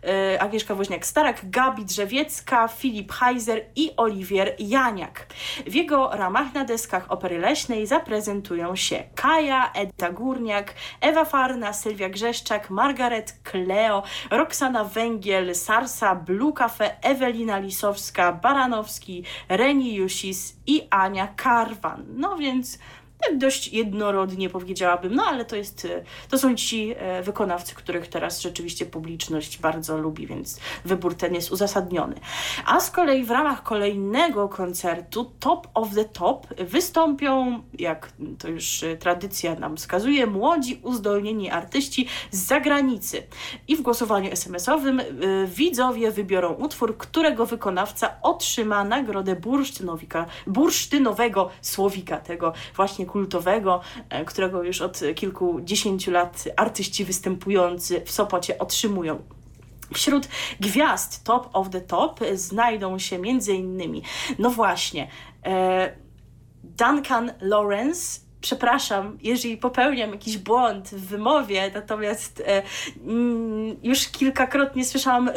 e, 0.05 0.43
Agnieszka 0.43 0.75
Woźniak-Starak, 0.75 1.35
Gabi 1.43 1.85
Drzewiecka, 1.85 2.69
Filip 2.69 3.13
Heiser 3.13 3.65
i 3.77 3.91
Oliwier 3.97 4.55
Janiak. 4.59 5.27
W 5.67 5.75
jego 5.75 6.11
ramach 6.13 6.55
na 6.55 6.65
deskach 6.65 7.11
opery 7.13 7.39
leśnej 7.39 7.87
zaprezentują 7.87 8.77
się 8.77 9.05
Kaja, 9.15 9.73
Edyta 9.73 10.11
Górniak, 10.11 10.75
Ewa 11.01 11.25
Farna, 11.25 11.73
Sylwia 11.73 12.09
Grzeszczak, 12.09 12.71
Margaret 12.71 13.39
Kleo, 13.43 14.03
Roxana 14.31 14.85
Węgiel, 14.85 15.55
Sarsa, 15.55 16.15
Blue 16.15 16.53
Cafe, 16.53 17.03
Ewa 17.03 17.22
Ewelina 17.23 17.59
Lisowska, 17.59 18.33
Baranowski, 18.33 19.25
Reni 19.49 19.95
Jusis 19.95 20.57
i 20.67 20.87
Ania 20.91 21.27
Karwan. 21.27 22.05
No 22.09 22.37
więc 22.37 22.79
tak 23.29 23.39
dość 23.39 23.69
jednorodnie 23.73 24.51
powiedziałabym, 24.51 25.15
no 25.15 25.25
ale 25.25 25.45
to 25.45 25.57
jest, 25.57 25.85
e, 25.85 26.03
to 26.29 26.39
są 26.39 26.55
ci 26.55 26.95
e, 26.97 27.23
wykonawcy, 27.23 27.75
których 27.75 28.09
teraz 28.09 28.41
rzeczywiście 28.41 28.87
publiczność 28.87 29.59
bardzo 29.59 29.99
lubi, 29.99 30.27
więc 30.27 30.61
wybór 30.85 31.15
ten 31.15 31.35
jest 31.35 31.53
uzasadniony. 31.53 32.15
A 32.67 32.81
z 32.81 32.91
kolei 32.91 33.25
w 33.25 33.31
ramach 33.31 33.63
kolejnego 33.63 34.49
koncertu 34.49 35.33
Top 35.41 35.69
of 35.75 35.95
the 35.95 36.05
Top 36.05 36.47
wystąpią, 36.59 37.63
jak 37.79 38.13
to 38.39 38.49
już 38.49 38.83
e, 38.83 38.97
tradycja 38.97 39.55
nam 39.55 39.77
wskazuje, 39.77 40.27
młodzi, 40.27 40.81
uzdolnieni 40.83 41.51
artyści 41.51 42.09
z 42.31 42.39
zagranicy. 42.47 43.23
I 43.69 43.77
w 43.77 43.83
głosowaniu 43.83 44.31
SMS-owym 44.31 45.03
widzowie 45.47 46.11
wybiorą 46.11 46.53
utwór, 46.53 46.97
którego 46.99 47.47
wykonawca 47.47 48.17
otrzyma 48.23 48.85
nagrodę 48.85 49.37
bursztynowego 50.47 51.51
słowika, 51.61 52.17
tego 52.17 52.53
właśnie 52.77 53.07
kultowego, 53.13 53.81
e, 54.09 54.25
którego 54.25 54.63
już 54.63 54.81
od 54.81 55.01
kilkudziesięciu 55.15 56.11
lat 56.11 56.45
artyści 56.57 57.05
występujący 57.05 58.03
w 58.05 58.11
Sopocie 58.11 58.59
otrzymują. 58.59 59.23
Wśród 59.95 60.29
gwiazd 60.61 61.25
Top 61.25 61.49
of 61.53 61.71
the 61.71 61.81
Top 61.81 62.21
znajdą 62.35 62.99
się 62.99 63.19
między 63.19 63.55
innymi, 63.55 64.03
no 64.39 64.51
właśnie, 64.51 65.09
e, 65.45 65.97
Duncan 66.65 67.33
Lawrence 67.41 68.21
przepraszam, 68.43 69.19
jeżeli 69.23 69.57
popełniam 69.57 70.11
jakiś 70.11 70.39
błąd 70.39 70.89
w 70.89 71.07
wymowie, 71.07 71.71
natomiast 71.75 72.43
e, 72.47 72.63
mm, 73.07 73.77
już 73.83 74.09
kilkakrotnie 74.09 74.85
słyszałam 74.85 75.29
e, 75.29 75.33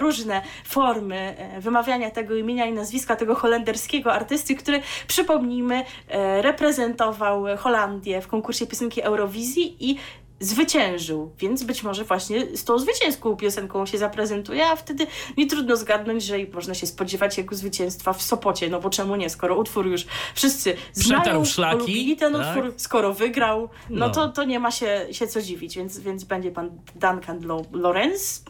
różne 0.00 0.42
formy 0.64 1.16
e, 1.38 1.60
wymawiania 1.60 2.10
tego 2.10 2.34
imienia 2.34 2.66
i 2.66 2.72
nazwiska 2.72 3.16
tego 3.16 3.34
holenderskiego 3.34 4.12
artysty, 4.12 4.54
który, 4.54 4.80
przypomnijmy, 5.06 5.84
e, 6.08 6.42
reprezentował 6.42 7.44
Holandię 7.58 8.20
w 8.20 8.28
konkursie 8.28 8.66
piosenki 8.66 9.02
Eurowizji 9.02 9.76
i 9.80 9.98
zwyciężył, 10.40 11.30
więc 11.38 11.62
być 11.62 11.82
może 11.82 12.04
właśnie 12.04 12.56
z 12.56 12.64
tą 12.64 12.78
zwycięską 12.78 13.36
piosenką 13.36 13.86
się 13.86 13.98
zaprezentuje, 13.98 14.66
a 14.66 14.76
wtedy 14.76 15.06
nie 15.36 15.46
trudno 15.46 15.76
zgadnąć, 15.76 16.24
że 16.24 16.36
można 16.52 16.74
się 16.74 16.86
spodziewać 16.86 17.38
jego 17.38 17.54
zwycięstwa 17.54 18.12
w 18.12 18.22
Sopocie, 18.22 18.68
no 18.70 18.80
bo 18.80 18.90
czemu 18.90 19.16
nie, 19.16 19.30
skoro 19.30 19.56
utwór 19.56 19.86
już 19.86 20.06
wszyscy 20.34 20.76
znają, 20.92 21.22
Przetarł 21.22 21.44
szlaki, 21.44 21.76
polubili 21.76 22.16
ten 22.16 22.32
tak? 22.32 22.56
utwór, 22.56 22.74
skoro 22.76 23.14
wygrał, 23.14 23.68
no, 23.90 24.06
No. 24.06 24.12
To, 24.12 24.28
to 24.28 24.44
nie 24.44 24.60
ma 24.60 24.70
się, 24.70 25.06
się 25.12 25.26
co 25.26 25.42
dziwić, 25.42 25.76
więc, 25.76 25.98
więc 25.98 26.24
będzie 26.24 26.50
pan 26.50 26.70
Duncan 26.94 27.40
Lo- 27.40 27.64
Lorenz. 27.72 28.42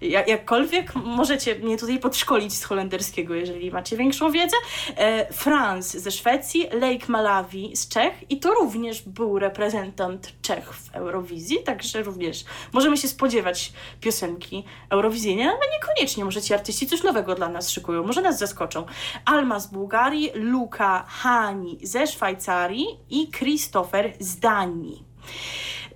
Jak, 0.00 0.28
jakkolwiek 0.28 0.94
możecie 0.94 1.54
mnie 1.54 1.78
tutaj 1.78 1.98
podszkolić 1.98 2.54
z 2.54 2.64
holenderskiego, 2.64 3.34
jeżeli 3.34 3.70
macie 3.70 3.96
większą 3.96 4.30
wiedzę. 4.30 4.56
E, 4.96 5.32
Franz 5.32 5.96
ze 5.96 6.10
Szwecji, 6.10 6.66
Lake 6.72 7.06
Malawi 7.08 7.76
z 7.76 7.88
Czech 7.88 8.12
i 8.30 8.40
to 8.40 8.54
również 8.54 9.02
był 9.02 9.38
reprezentant 9.38 10.32
Czech 10.42 10.74
w 10.74 10.83
Eurowizji, 10.94 11.62
także 11.62 12.02
również 12.02 12.44
możemy 12.72 12.96
się 12.96 13.08
spodziewać 13.08 13.72
piosenki 14.00 14.64
eurowizyjnej, 14.90 15.46
ale 15.46 15.58
niekoniecznie, 15.72 16.24
może 16.24 16.42
ci 16.42 16.54
artyści 16.54 16.86
coś 16.86 17.02
nowego 17.02 17.34
dla 17.34 17.48
nas 17.48 17.70
szykują, 17.70 18.02
może 18.06 18.22
nas 18.22 18.38
zaskoczą. 18.38 18.86
Alma 19.24 19.60
z 19.60 19.66
Bułgarii, 19.66 20.30
Luka 20.34 21.04
Hani 21.08 21.78
ze 21.82 22.06
Szwajcarii 22.06 22.86
i 23.10 23.30
Christopher 23.30 24.12
z 24.20 24.38
Danii. 24.38 25.04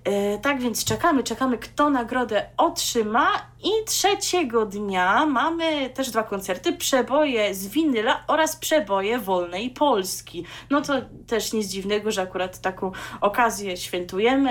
E, 0.04 0.38
Tak 0.38 0.60
więc 0.60 0.84
czekamy, 0.84 1.24
czekamy, 1.24 1.58
kto 1.58 1.90
nagrodę 1.90 2.46
otrzyma. 2.56 3.28
I 3.64 3.70
trzeciego 3.86 4.66
dnia 4.66 5.26
mamy 5.26 5.90
też 5.90 6.10
dwa 6.10 6.22
koncerty: 6.22 6.72
przeboje 6.72 7.54
z 7.54 7.68
winyla 7.68 8.24
oraz 8.26 8.56
przeboje 8.56 9.18
wolnej 9.18 9.70
Polski. 9.70 10.44
No 10.70 10.80
to 10.80 10.94
też 11.26 11.52
nic 11.52 11.66
dziwnego, 11.66 12.10
że 12.10 12.22
akurat 12.22 12.60
taką 12.60 12.92
okazję 13.20 13.76
świętujemy. 13.76 14.50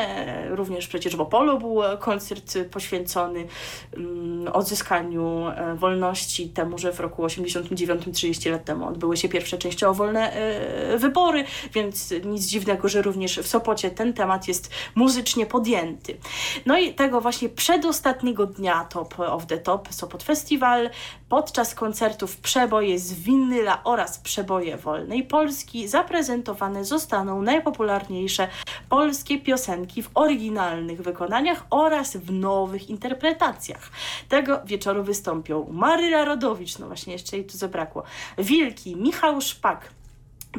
Również 0.49 0.87
przecież 0.87 1.15
w 1.15 1.21
Opolu 1.21 1.59
był 1.59 1.81
koncert 1.99 2.57
poświęcony 2.71 3.47
mm, 3.93 4.47
odzyskaniu 4.53 5.47
e, 5.47 5.75
wolności, 5.75 6.49
temu, 6.49 6.77
że 6.77 6.93
w 6.93 6.99
roku 6.99 7.23
89, 7.23 8.03
30 8.13 8.49
lat 8.49 8.65
temu 8.65 8.87
odbyły 8.87 9.17
się 9.17 9.29
pierwsze 9.29 9.57
częściowo 9.57 9.93
wolne 9.93 10.33
e, 10.33 10.97
wybory, 10.97 11.43
więc 11.73 12.13
nic 12.25 12.45
dziwnego, 12.45 12.89
że 12.89 13.01
również 13.01 13.39
w 13.39 13.47
Sopocie 13.47 13.91
ten 13.91 14.13
temat 14.13 14.47
jest 14.47 14.69
muzycznie 14.95 15.45
podjęty. 15.45 16.17
No 16.65 16.77
i 16.77 16.93
tego 16.93 17.21
właśnie 17.21 17.49
przedostatniego 17.49 18.45
dnia 18.45 18.85
Top 18.97 19.19
of 19.19 19.45
the 19.45 19.57
Top 19.57 19.93
Sopot 19.93 20.23
Festival 20.23 20.89
podczas 21.29 21.75
koncertów 21.75 22.37
przeboje 22.37 22.99
z 22.99 23.13
winyla 23.13 23.83
oraz 23.83 24.19
przeboje 24.19 24.77
wolnej 24.77 25.23
Polski 25.23 25.87
zaprezentowane 25.87 26.85
zostaną 26.85 27.41
najpopularniejsze 27.41 28.47
polskie 28.89 29.39
piosenki 29.39 30.03
w 30.03 30.09
oryginalnych 30.13 31.01
wykonaniach 31.01 31.65
oraz 31.69 32.17
w 32.17 32.31
nowych 32.31 32.89
interpretacjach. 32.89 33.89
Tego 34.29 34.61
wieczoru 34.65 35.03
wystąpią 35.03 35.67
Maryla 35.71 36.25
Rodowicz, 36.25 36.79
no 36.79 36.87
właśnie 36.87 37.13
jeszcze 37.13 37.37
jej 37.37 37.45
tu 37.45 37.57
zabrakło, 37.57 38.03
Wilki, 38.37 38.95
Michał 38.95 39.41
Szpak, 39.41 39.89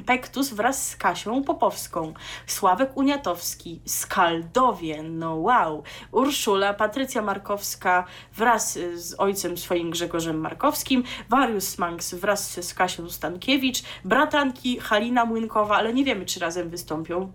Pektus 0.07 0.51
wraz 0.51 0.89
z 0.89 0.97
Kasią 0.97 1.45
Popowską, 1.45 2.15
Sławek 2.47 2.97
Uniatowski, 2.97 3.81
Skaldowie, 3.85 5.03
no 5.03 5.37
wow, 5.37 5.83
Urszula, 6.13 6.75
Patrycja 6.75 7.23
Markowska 7.23 8.05
wraz 8.37 8.79
z 8.95 9.15
ojcem 9.19 9.59
swoim 9.59 9.91
Grzegorzem 9.91 10.41
Markowskim, 10.41 11.05
Warius 11.29 11.79
Manx 11.79 12.15
wraz 12.15 12.65
z 12.65 12.75
Kasią 12.75 13.11
Stankiewicz, 13.11 13.83
bratanki 14.05 14.81
Halina 14.81 15.25
Młynkowa, 15.25 15.77
ale 15.77 15.95
nie 15.95 16.05
wiemy, 16.05 16.27
czy 16.27 16.41
razem 16.41 16.71
wystąpią, 16.71 17.33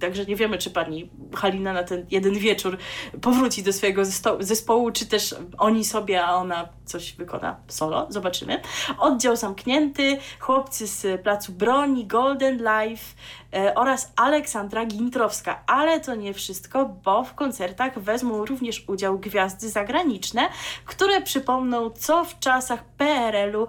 także 0.00 0.24
nie 0.24 0.36
wiemy, 0.36 0.58
czy 0.58 0.70
pani 0.70 1.10
Halina 1.34 1.72
na 1.72 1.82
ten 1.82 2.06
jeden 2.10 2.34
wieczór 2.34 2.78
powróci 3.20 3.62
do 3.62 3.72
swojego 3.72 4.02
zespołu, 4.40 4.90
czy 4.90 5.06
też 5.06 5.34
oni 5.58 5.84
sobie, 5.84 6.24
a 6.24 6.34
ona 6.34 6.68
coś 6.84 7.12
wykona 7.12 7.56
solo, 7.68 8.06
zobaczymy. 8.10 8.60
Oddział 8.98 9.36
zamknięty, 9.36 10.18
chłopcy 10.40 10.86
z 10.86 11.22
Placu 11.22 11.52
Broni, 11.52 11.95
Golden 12.04 12.56
Life 12.56 13.14
e, 13.54 13.74
oraz 13.74 14.12
Aleksandra 14.16 14.86
Gintrowska. 14.86 15.62
Ale 15.66 16.00
to 16.00 16.14
nie 16.14 16.34
wszystko, 16.34 16.84
bo 17.04 17.24
w 17.24 17.34
koncertach 17.34 17.98
wezmą 17.98 18.44
również 18.44 18.84
udział 18.88 19.18
gwiazdy 19.18 19.68
zagraniczne, 19.68 20.48
które 20.84 21.22
przypomną, 21.22 21.90
co 21.90 22.24
w 22.24 22.38
czasach 22.38 22.84
PRL-u 22.84 23.66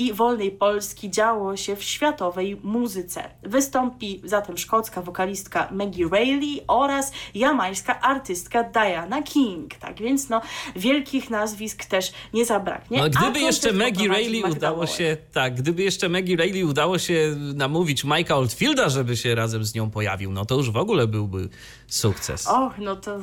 i 0.00 0.12
wolnej 0.12 0.50
Polski 0.50 1.10
działo 1.10 1.56
się 1.56 1.76
w 1.76 1.82
światowej 1.82 2.56
muzyce. 2.62 3.30
Wystąpi 3.42 4.20
zatem 4.24 4.58
szkocka 4.58 5.02
wokalistka 5.02 5.68
Maggie 5.70 6.08
Rayleigh 6.08 6.64
oraz 6.66 7.12
jamańska 7.34 8.00
artystka 8.00 8.64
Diana 8.64 9.22
King. 9.22 9.74
Tak 9.74 9.98
więc 9.98 10.28
no, 10.28 10.40
wielkich 10.76 11.30
nazwisk 11.30 11.84
też 11.84 12.12
nie 12.34 12.44
zabraknie. 12.44 12.98
No, 12.98 13.10
gdyby 13.10 13.40
jeszcze 13.40 13.72
Maggie 13.72 14.08
Rayleigh 14.08 14.50
udało 14.50 14.86
się, 14.86 15.16
tak, 15.32 15.54
gdyby 15.54 15.82
jeszcze 15.82 16.08
Maggie 16.08 16.36
Rayleigh 16.36 16.68
udało 16.68 16.98
się 16.98 17.36
namówić 17.54 18.04
Mike'a 18.04 18.32
Oldfielda, 18.32 18.88
żeby 18.88 19.16
się 19.16 19.34
razem 19.34 19.64
z 19.64 19.74
nią 19.74 19.90
pojawił, 19.90 20.32
no 20.32 20.44
to 20.44 20.54
już 20.54 20.70
w 20.70 20.76
ogóle 20.76 21.06
byłby 21.06 21.48
sukces. 21.86 22.46
Och, 22.46 22.78
no 22.78 22.96
to. 22.96 23.18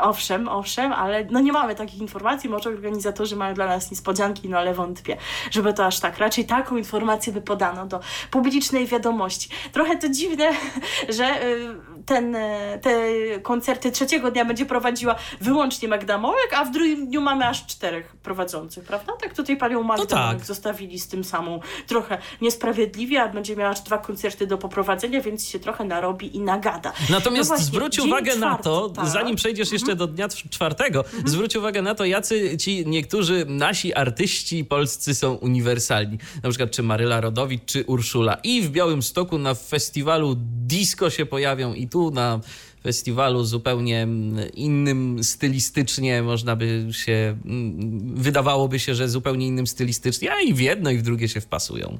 Owszem, 0.00 0.48
owszem, 0.48 0.92
ale 0.92 1.26
no 1.30 1.40
nie 1.40 1.52
mamy 1.52 1.74
takich 1.74 2.00
informacji. 2.00 2.50
Może 2.50 2.70
organizatorzy 2.70 3.36
mają 3.36 3.54
dla 3.54 3.66
nas 3.66 3.90
niespodzianki, 3.90 4.48
no 4.48 4.58
ale 4.58 4.74
wątpię, 4.74 5.16
żeby 5.50 5.72
to 5.72 5.86
aż 5.86 6.00
tak. 6.00 6.18
Raczej 6.18 6.46
taką 6.46 6.76
informację 6.76 7.32
by 7.32 7.40
podano 7.40 7.86
do 7.86 8.00
publicznej 8.30 8.86
wiadomości. 8.86 9.48
Trochę 9.72 9.96
to 9.96 10.08
dziwne, 10.08 10.50
że 11.08 11.44
y, 11.44 11.74
ten, 12.06 12.34
y, 12.34 12.78
te 12.82 13.00
koncerty 13.42 13.90
trzeciego 13.90 14.30
dnia 14.30 14.44
będzie 14.44 14.66
prowadziła 14.66 15.14
wyłącznie 15.40 15.88
Magda 15.88 16.18
Mołek, 16.18 16.54
a 16.56 16.64
w 16.64 16.70
drugim 16.70 17.06
dniu 17.06 17.20
mamy 17.20 17.48
aż 17.48 17.66
czterech 17.66 18.16
prowadzących, 18.16 18.84
prawda? 18.84 19.12
Tak 19.20 19.34
tutaj 19.34 19.56
panią 19.56 19.82
Magdę 19.82 20.06
tak. 20.06 20.26
Mołek 20.26 20.46
zostawili 20.46 20.98
z 20.98 21.08
tym 21.08 21.24
samą 21.24 21.60
trochę 21.86 22.18
niesprawiedliwie, 22.40 23.22
a 23.22 23.28
będzie 23.28 23.56
miała 23.56 23.70
aż 23.70 23.80
dwa 23.80 23.98
koncerty 23.98 24.46
do 24.46 24.58
poprowadzenia, 24.58 25.20
więc 25.20 25.48
się 25.48 25.58
trochę 25.58 25.84
narobi 25.84 26.36
i 26.36 26.40
nagada. 26.40 26.92
Natomiast 27.10 27.50
No 27.50 27.56
właśnie, 27.56 27.64
zwróć 27.66 27.98
uwagę 27.98 28.36
na 28.36 28.46
czwarty, 28.46 28.64
to, 28.64 28.88
tak. 28.88 29.06
zanim 29.06 29.36
przejdziesz 29.36 29.72
jeszcze 29.72 29.96
do 29.96 30.06
dnia 30.06 30.28
czwartego, 30.50 31.04
zwróć 31.24 31.56
uwagę 31.56 31.82
na 31.82 31.94
to, 31.94 32.04
jacy 32.04 32.56
ci 32.56 32.86
niektórzy 32.86 33.46
nasi 33.48 33.94
artyści 33.94 34.64
polscy 34.64 35.14
są 35.14 35.34
uniwersalni. 35.34 36.18
Na 36.42 36.48
przykład 36.48 36.70
czy 36.70 36.82
Maryla 36.82 37.20
Rodowicz, 37.20 37.64
czy 37.64 37.84
Urszula. 37.84 38.38
I 38.44 38.62
w 38.62 38.70
Białymstoku 38.70 39.38
na 39.38 39.54
festiwalu 39.54 40.36
disco 40.66 41.10
się 41.10 41.26
pojawią 41.26 41.74
i 41.74 41.88
tu 41.90 42.10
na 42.10 42.40
festiwalu 42.82 43.44
zupełnie 43.44 44.02
mm, 44.02 44.52
innym 44.54 45.24
stylistycznie, 45.24 46.22
można 46.22 46.56
by 46.56 46.86
się, 46.90 47.36
mm, 47.44 48.14
wydawałoby 48.14 48.78
się, 48.78 48.94
że 48.94 49.08
zupełnie 49.08 49.46
innym 49.46 49.66
stylistycznie, 49.66 50.32
a 50.32 50.40
i 50.40 50.54
w 50.54 50.60
jedno 50.60 50.90
i 50.90 50.98
w 50.98 51.02
drugie 51.02 51.28
się 51.28 51.40
wpasują. 51.40 51.98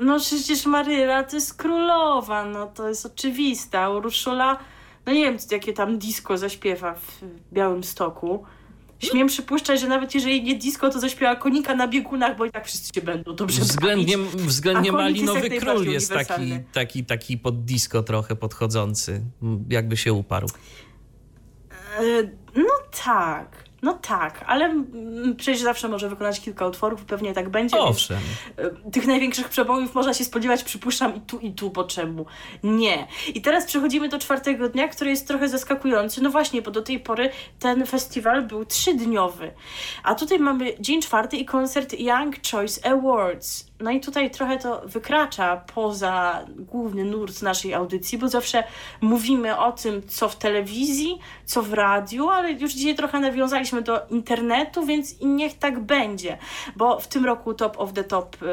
No 0.00 0.20
przecież 0.20 0.66
Maryla 0.66 1.22
to 1.22 1.36
jest 1.36 1.54
królowa, 1.54 2.44
no 2.44 2.66
to 2.66 2.88
jest 2.88 3.06
oczywiste. 3.06 3.80
A 3.80 3.90
Urszula, 3.90 4.58
no 5.06 5.12
nie 5.12 5.24
wiem, 5.24 5.36
jakie 5.50 5.72
tam 5.72 5.98
disco 5.98 6.38
zaśpiewa 6.38 6.94
w 6.94 7.20
Białym 7.52 7.84
Stoku. 7.84 8.44
Śmiem 9.02 9.26
przypuszczać, 9.28 9.80
że 9.80 9.88
nawet 9.88 10.14
jeżeli 10.14 10.42
nie 10.42 10.54
disco, 10.54 10.90
to 10.90 11.00
zaśpiewa 11.00 11.36
konika 11.36 11.74
na 11.74 11.88
biegunach, 11.88 12.36
bo 12.36 12.44
i 12.44 12.50
tak 12.50 12.66
wszyscy 12.66 12.90
się 12.94 13.02
będą 13.02 13.34
dobrze 13.34 13.60
Względnie, 13.62 14.18
bawić. 14.18 14.32
względnie 14.34 14.86
jest 14.86 14.96
malinowy 14.98 15.48
jak 15.48 15.58
król 15.64 15.86
jest 15.86 16.12
taki, 16.12 16.58
taki, 16.72 17.04
taki 17.04 17.38
pod 17.38 17.64
disco 17.64 18.02
trochę 18.02 18.36
podchodzący, 18.36 19.22
jakby 19.68 19.96
się 19.96 20.12
uparł. 20.12 20.48
E, 22.00 22.02
No 22.56 22.72
tak, 23.04 23.61
no 23.82 23.92
tak, 23.92 24.44
ale 24.46 24.84
przecież 25.36 25.60
zawsze 25.62 25.88
może 25.88 26.08
wykonać 26.08 26.40
kilka 26.40 26.66
utworów, 26.66 27.04
pewnie 27.04 27.32
tak 27.32 27.48
będzie. 27.48 27.78
Owszem. 27.78 28.18
e, 28.56 28.90
Tych 28.90 29.06
największych 29.06 29.48
przebojów 29.48 29.94
można 29.94 30.14
się 30.14 30.24
spodziewać, 30.24 30.64
przypuszczam, 30.64 31.16
i 31.16 31.20
tu, 31.20 31.38
i 31.38 31.52
tu, 31.52 31.70
bo 31.70 31.84
czemu? 31.84 32.26
Nie. 32.62 33.06
I 33.34 33.42
teraz 33.42 33.64
przechodzimy 33.64 34.08
do 34.08 34.18
czwartego 34.18 34.68
dnia, 34.68 34.88
który 34.88 35.10
jest 35.10 35.28
trochę 35.28 35.48
zaskakujący. 35.48 36.22
No 36.22 36.30
właśnie, 36.30 36.62
bo 36.62 36.70
do 36.70 36.82
tej 36.82 37.00
pory 37.00 37.30
ten 37.58 37.86
festiwal 37.86 38.42
był 38.42 38.64
trzydniowy. 38.64 39.52
A 40.02 40.14
tutaj 40.14 40.38
mamy 40.38 40.74
dzień 40.80 41.02
czwarty 41.02 41.36
i 41.36 41.44
koncert 41.44 41.94
Young 41.98 42.36
Choice 42.50 42.90
Awards. 42.92 43.71
No 43.82 43.90
i 43.90 44.00
tutaj 44.00 44.30
trochę 44.30 44.58
to 44.58 44.82
wykracza 44.84 45.56
poza 45.74 46.44
główny 46.58 47.04
nurt 47.04 47.42
naszej 47.42 47.74
audycji, 47.74 48.18
bo 48.18 48.28
zawsze 48.28 48.64
mówimy 49.00 49.58
o 49.58 49.72
tym, 49.72 50.02
co 50.08 50.28
w 50.28 50.36
telewizji, 50.36 51.18
co 51.44 51.62
w 51.62 51.72
radiu, 51.72 52.28
ale 52.28 52.52
już 52.52 52.72
dzisiaj 52.72 52.94
trochę 52.94 53.20
nawiązaliśmy 53.20 53.82
do 53.82 54.06
internetu, 54.10 54.86
więc 54.86 55.14
niech 55.20 55.58
tak 55.58 55.80
będzie, 55.80 56.38
bo 56.76 57.00
w 57.00 57.06
tym 57.06 57.24
roku 57.24 57.54
Top 57.54 57.80
of 57.80 57.92
the 57.92 58.04
Top 58.04 58.42
y, 58.42 58.46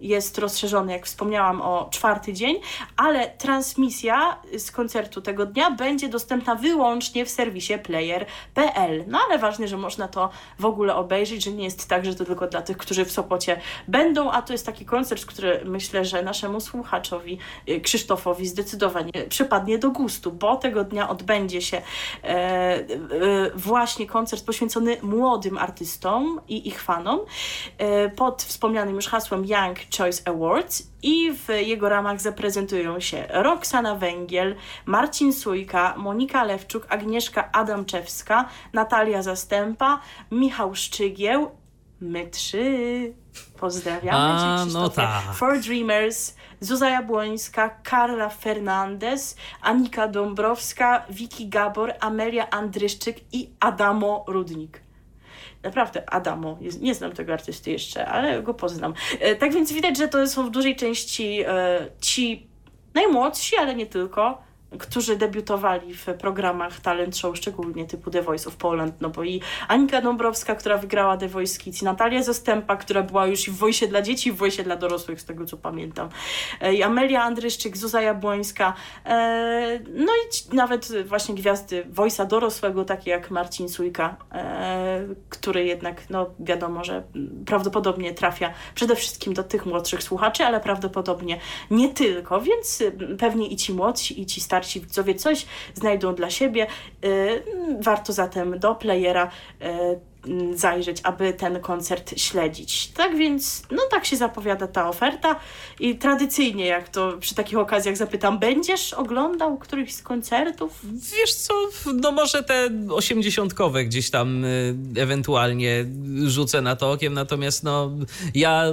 jest 0.00 0.38
rozszerzony, 0.38 0.92
jak 0.92 1.06
wspomniałam, 1.06 1.62
o 1.62 1.88
czwarty 1.90 2.32
dzień, 2.32 2.60
ale 2.96 3.30
transmisja 3.30 4.36
z 4.58 4.70
koncertu 4.70 5.20
tego 5.20 5.46
dnia 5.46 5.70
będzie 5.70 6.08
dostępna 6.08 6.54
wyłącznie 6.54 7.26
w 7.26 7.30
serwisie 7.30 7.78
player.pl. 7.78 9.04
No 9.06 9.18
ale 9.28 9.38
ważne, 9.38 9.68
że 9.68 9.76
można 9.76 10.08
to 10.08 10.30
w 10.58 10.64
ogóle 10.64 10.94
obejrzeć, 10.94 11.44
że 11.44 11.52
nie 11.52 11.64
jest 11.64 11.88
tak, 11.88 12.04
że 12.04 12.14
to 12.14 12.24
tylko 12.24 12.46
dla 12.46 12.62
tych, 12.62 12.76
którzy 12.76 13.04
w 13.04 13.12
Sopocie 13.12 13.60
będą, 13.88 14.30
a 14.30 14.42
to 14.42 14.52
jest 14.52 14.59
taki 14.66 14.84
koncert, 14.84 15.26
który 15.26 15.60
myślę, 15.64 16.04
że 16.04 16.22
naszemu 16.22 16.60
słuchaczowi 16.60 17.38
y, 17.68 17.80
Krzysztofowi 17.80 18.46
zdecydowanie 18.46 19.12
przypadnie 19.28 19.78
do 19.78 19.90
gustu, 19.90 20.32
bo 20.32 20.56
tego 20.56 20.84
dnia 20.84 21.08
odbędzie 21.08 21.62
się 21.62 21.76
e, 21.76 22.26
e, 22.26 22.84
właśnie 23.54 24.06
koncert 24.06 24.44
poświęcony 24.44 24.96
młodym 25.02 25.58
artystom 25.58 26.40
i 26.48 26.68
ich 26.68 26.82
fanom 26.82 27.20
e, 27.78 28.08
pod 28.08 28.42
wspomnianym 28.42 28.94
już 28.94 29.06
hasłem 29.06 29.44
Young 29.44 29.78
Choice 29.98 30.22
Awards 30.30 30.90
i 31.02 31.32
w 31.32 31.48
jego 31.48 31.88
ramach 31.88 32.20
zaprezentują 32.20 33.00
się 33.00 33.24
Roxana 33.28 33.94
Węgiel, 33.94 34.56
Marcin 34.86 35.32
Sujka, 35.32 35.94
Monika 35.96 36.44
Lewczuk, 36.44 36.86
Agnieszka 36.88 37.52
Adamczewska, 37.52 38.48
Natalia 38.72 39.22
Zastępa, 39.22 40.00
Michał 40.30 40.74
Szczygieł, 40.74 41.50
my 42.00 42.26
trzy. 42.30 43.14
Pozdrawiamy 43.58 44.18
A, 44.18 44.64
Cię, 44.66 44.72
no 44.72 44.88
tak. 44.88 45.22
For 45.34 45.60
Dreamers, 45.60 46.36
Zuza 46.60 46.90
Jabłońska, 46.90 47.68
Karla 47.68 48.28
Fernandez, 48.28 49.36
Anika 49.62 50.08
Dąbrowska, 50.08 51.04
Wiki 51.10 51.48
Gabor, 51.48 51.94
Amelia 52.00 52.50
Andryszczyk 52.50 53.16
i 53.32 53.50
Adamo 53.60 54.24
Rudnik. 54.28 54.82
Naprawdę, 55.62 56.10
Adamo. 56.10 56.58
Nie 56.80 56.94
znam 56.94 57.12
tego 57.12 57.32
artysty 57.32 57.70
jeszcze, 57.70 58.06
ale 58.06 58.42
go 58.42 58.54
poznam. 58.54 58.94
E, 59.20 59.36
Tak 59.36 59.52
więc 59.54 59.72
widać, 59.72 59.98
że 59.98 60.08
to 60.08 60.26
są 60.26 60.46
w 60.46 60.50
dużej 60.50 60.76
części 60.76 61.40
e, 61.46 61.86
ci 62.00 62.46
najmłodsi, 62.94 63.56
ale 63.56 63.74
nie 63.74 63.86
tylko, 63.86 64.42
którzy 64.78 65.16
debiutowali 65.16 65.94
w 65.94 66.06
programach 66.06 66.80
talent 66.80 67.16
show, 67.16 67.36
szczególnie 67.36 67.86
typu 67.86 68.10
The 68.10 68.22
Voice 68.22 68.48
of 68.48 68.56
Poland, 68.56 68.94
no 69.00 69.10
bo 69.10 69.24
i 69.24 69.40
Anika 69.68 70.00
Dąbrowska, 70.00 70.54
która 70.54 70.78
wygrała 70.78 71.16
The 71.16 71.28
Voice 71.28 71.58
Kids, 71.58 71.82
Natalia 71.82 72.22
Zastępa, 72.22 72.76
która 72.76 73.02
była 73.02 73.26
już 73.26 73.48
i 73.48 73.50
w 73.50 73.56
Voice 73.56 73.86
dla 73.86 74.02
dzieci, 74.02 74.28
i 74.28 74.32
w 74.32 74.36
Voice 74.36 74.62
dla 74.62 74.76
dorosłych, 74.76 75.20
z 75.20 75.24
tego 75.24 75.44
co 75.44 75.56
pamiętam, 75.56 76.08
E, 76.60 76.74
i 76.74 76.82
Amelia 76.82 77.22
Andryszczyk, 77.22 77.76
Zuza 77.76 78.02
Jabłońska, 78.02 78.74
e, 79.06 79.80
no 79.94 80.12
i 80.12 80.56
nawet 80.56 81.06
właśnie 81.06 81.34
gwiazdy 81.34 81.84
Voice'a 81.94 82.26
dorosłego, 82.26 82.84
takie 82.84 83.10
jak 83.10 83.30
Marcin 83.30 83.68
Sujka, 83.68 84.16
e, 84.32 85.06
który 85.28 85.64
jednak, 85.64 86.10
no 86.10 86.30
wiadomo, 86.40 86.84
że 86.84 87.02
prawdopodobnie 87.46 88.14
trafia 88.14 88.52
przede 88.74 88.96
wszystkim 88.96 89.34
do 89.34 89.42
tych 89.42 89.66
młodszych 89.66 90.02
słuchaczy, 90.02 90.44
ale 90.44 90.60
prawdopodobnie 90.60 91.40
nie 91.70 91.88
tylko, 91.88 92.40
więc 92.40 92.82
pewnie 93.18 93.48
i 93.48 93.56
ci 93.56 93.74
młodsi, 93.74 94.20
i 94.20 94.26
ci 94.26 94.40
starsi 94.40 94.59
widzowie 94.80 95.14
coś 95.14 95.46
znajdą 95.74 96.14
dla 96.14 96.30
siebie. 96.30 96.66
Y, 97.04 97.42
Warto 97.80 98.12
zatem 98.12 98.58
do 98.58 98.74
playera 98.74 99.30
y, 99.62 99.64
mm, 99.64 100.09
zajrzeć, 100.54 101.00
aby 101.02 101.32
ten 101.32 101.60
koncert 101.60 102.20
śledzić. 102.20 102.86
Tak 102.86 103.16
więc, 103.16 103.62
no 103.70 103.82
tak 103.90 104.06
się 104.06 104.16
zapowiada 104.16 104.66
ta 104.66 104.88
oferta 104.88 105.40
i 105.80 105.96
tradycyjnie, 105.96 106.66
jak 106.66 106.88
to 106.88 107.16
przy 107.20 107.34
takich 107.34 107.58
okazjach 107.58 107.96
zapytam, 107.96 108.38
będziesz 108.38 108.92
oglądał 108.92 109.58
któryś 109.58 109.94
z 109.94 110.02
koncertów? 110.02 110.80
Wiesz 111.18 111.34
co, 111.34 111.54
no 111.94 112.12
może 112.12 112.42
te 112.42 112.70
osiemdziesiątkowe 112.90 113.84
gdzieś 113.84 114.10
tam 114.10 114.44
y, 114.44 114.76
ewentualnie 114.96 115.84
rzucę 116.24 116.62
na 116.62 116.76
to 116.76 116.90
okiem, 116.90 117.14
natomiast 117.14 117.64
no 117.64 117.90
ja, 118.34 118.64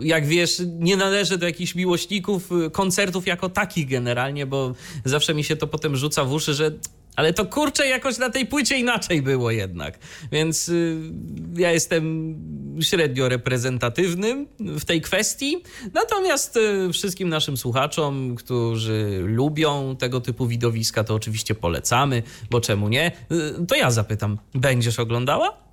jak 0.00 0.26
wiesz, 0.26 0.62
nie 0.78 0.96
należę 0.96 1.38
do 1.38 1.46
jakichś 1.46 1.74
miłośników 1.74 2.52
y, 2.52 2.70
koncertów 2.70 3.26
jako 3.26 3.48
takich 3.48 3.88
generalnie, 3.88 4.46
bo 4.46 4.74
zawsze 5.04 5.34
mi 5.34 5.44
się 5.44 5.56
to 5.56 5.66
potem 5.66 5.96
rzuca 5.96 6.24
w 6.24 6.32
uszy, 6.32 6.54
że 6.54 6.72
ale 7.16 7.32
to 7.32 7.46
kurczę 7.46 7.86
jakoś 7.86 8.18
na 8.18 8.30
tej 8.30 8.46
płycie 8.46 8.78
inaczej 8.78 9.22
było 9.22 9.50
jednak. 9.50 9.98
Więc 10.32 10.68
y, 10.68 10.96
ja 11.56 11.72
jestem 11.72 12.34
średnio 12.80 13.28
reprezentatywnym 13.28 14.46
w 14.60 14.84
tej 14.84 15.00
kwestii. 15.00 15.62
Natomiast 15.94 16.56
y, 16.56 16.92
wszystkim 16.92 17.28
naszym 17.28 17.56
słuchaczom, 17.56 18.34
którzy 18.34 19.20
lubią 19.26 19.96
tego 19.96 20.20
typu 20.20 20.46
widowiska, 20.46 21.04
to 21.04 21.14
oczywiście 21.14 21.54
polecamy, 21.54 22.22
bo 22.50 22.60
czemu 22.60 22.88
nie? 22.88 23.12
Y, 23.32 23.66
to 23.66 23.74
ja 23.74 23.90
zapytam, 23.90 24.38
będziesz 24.54 24.98
oglądała? 24.98 25.64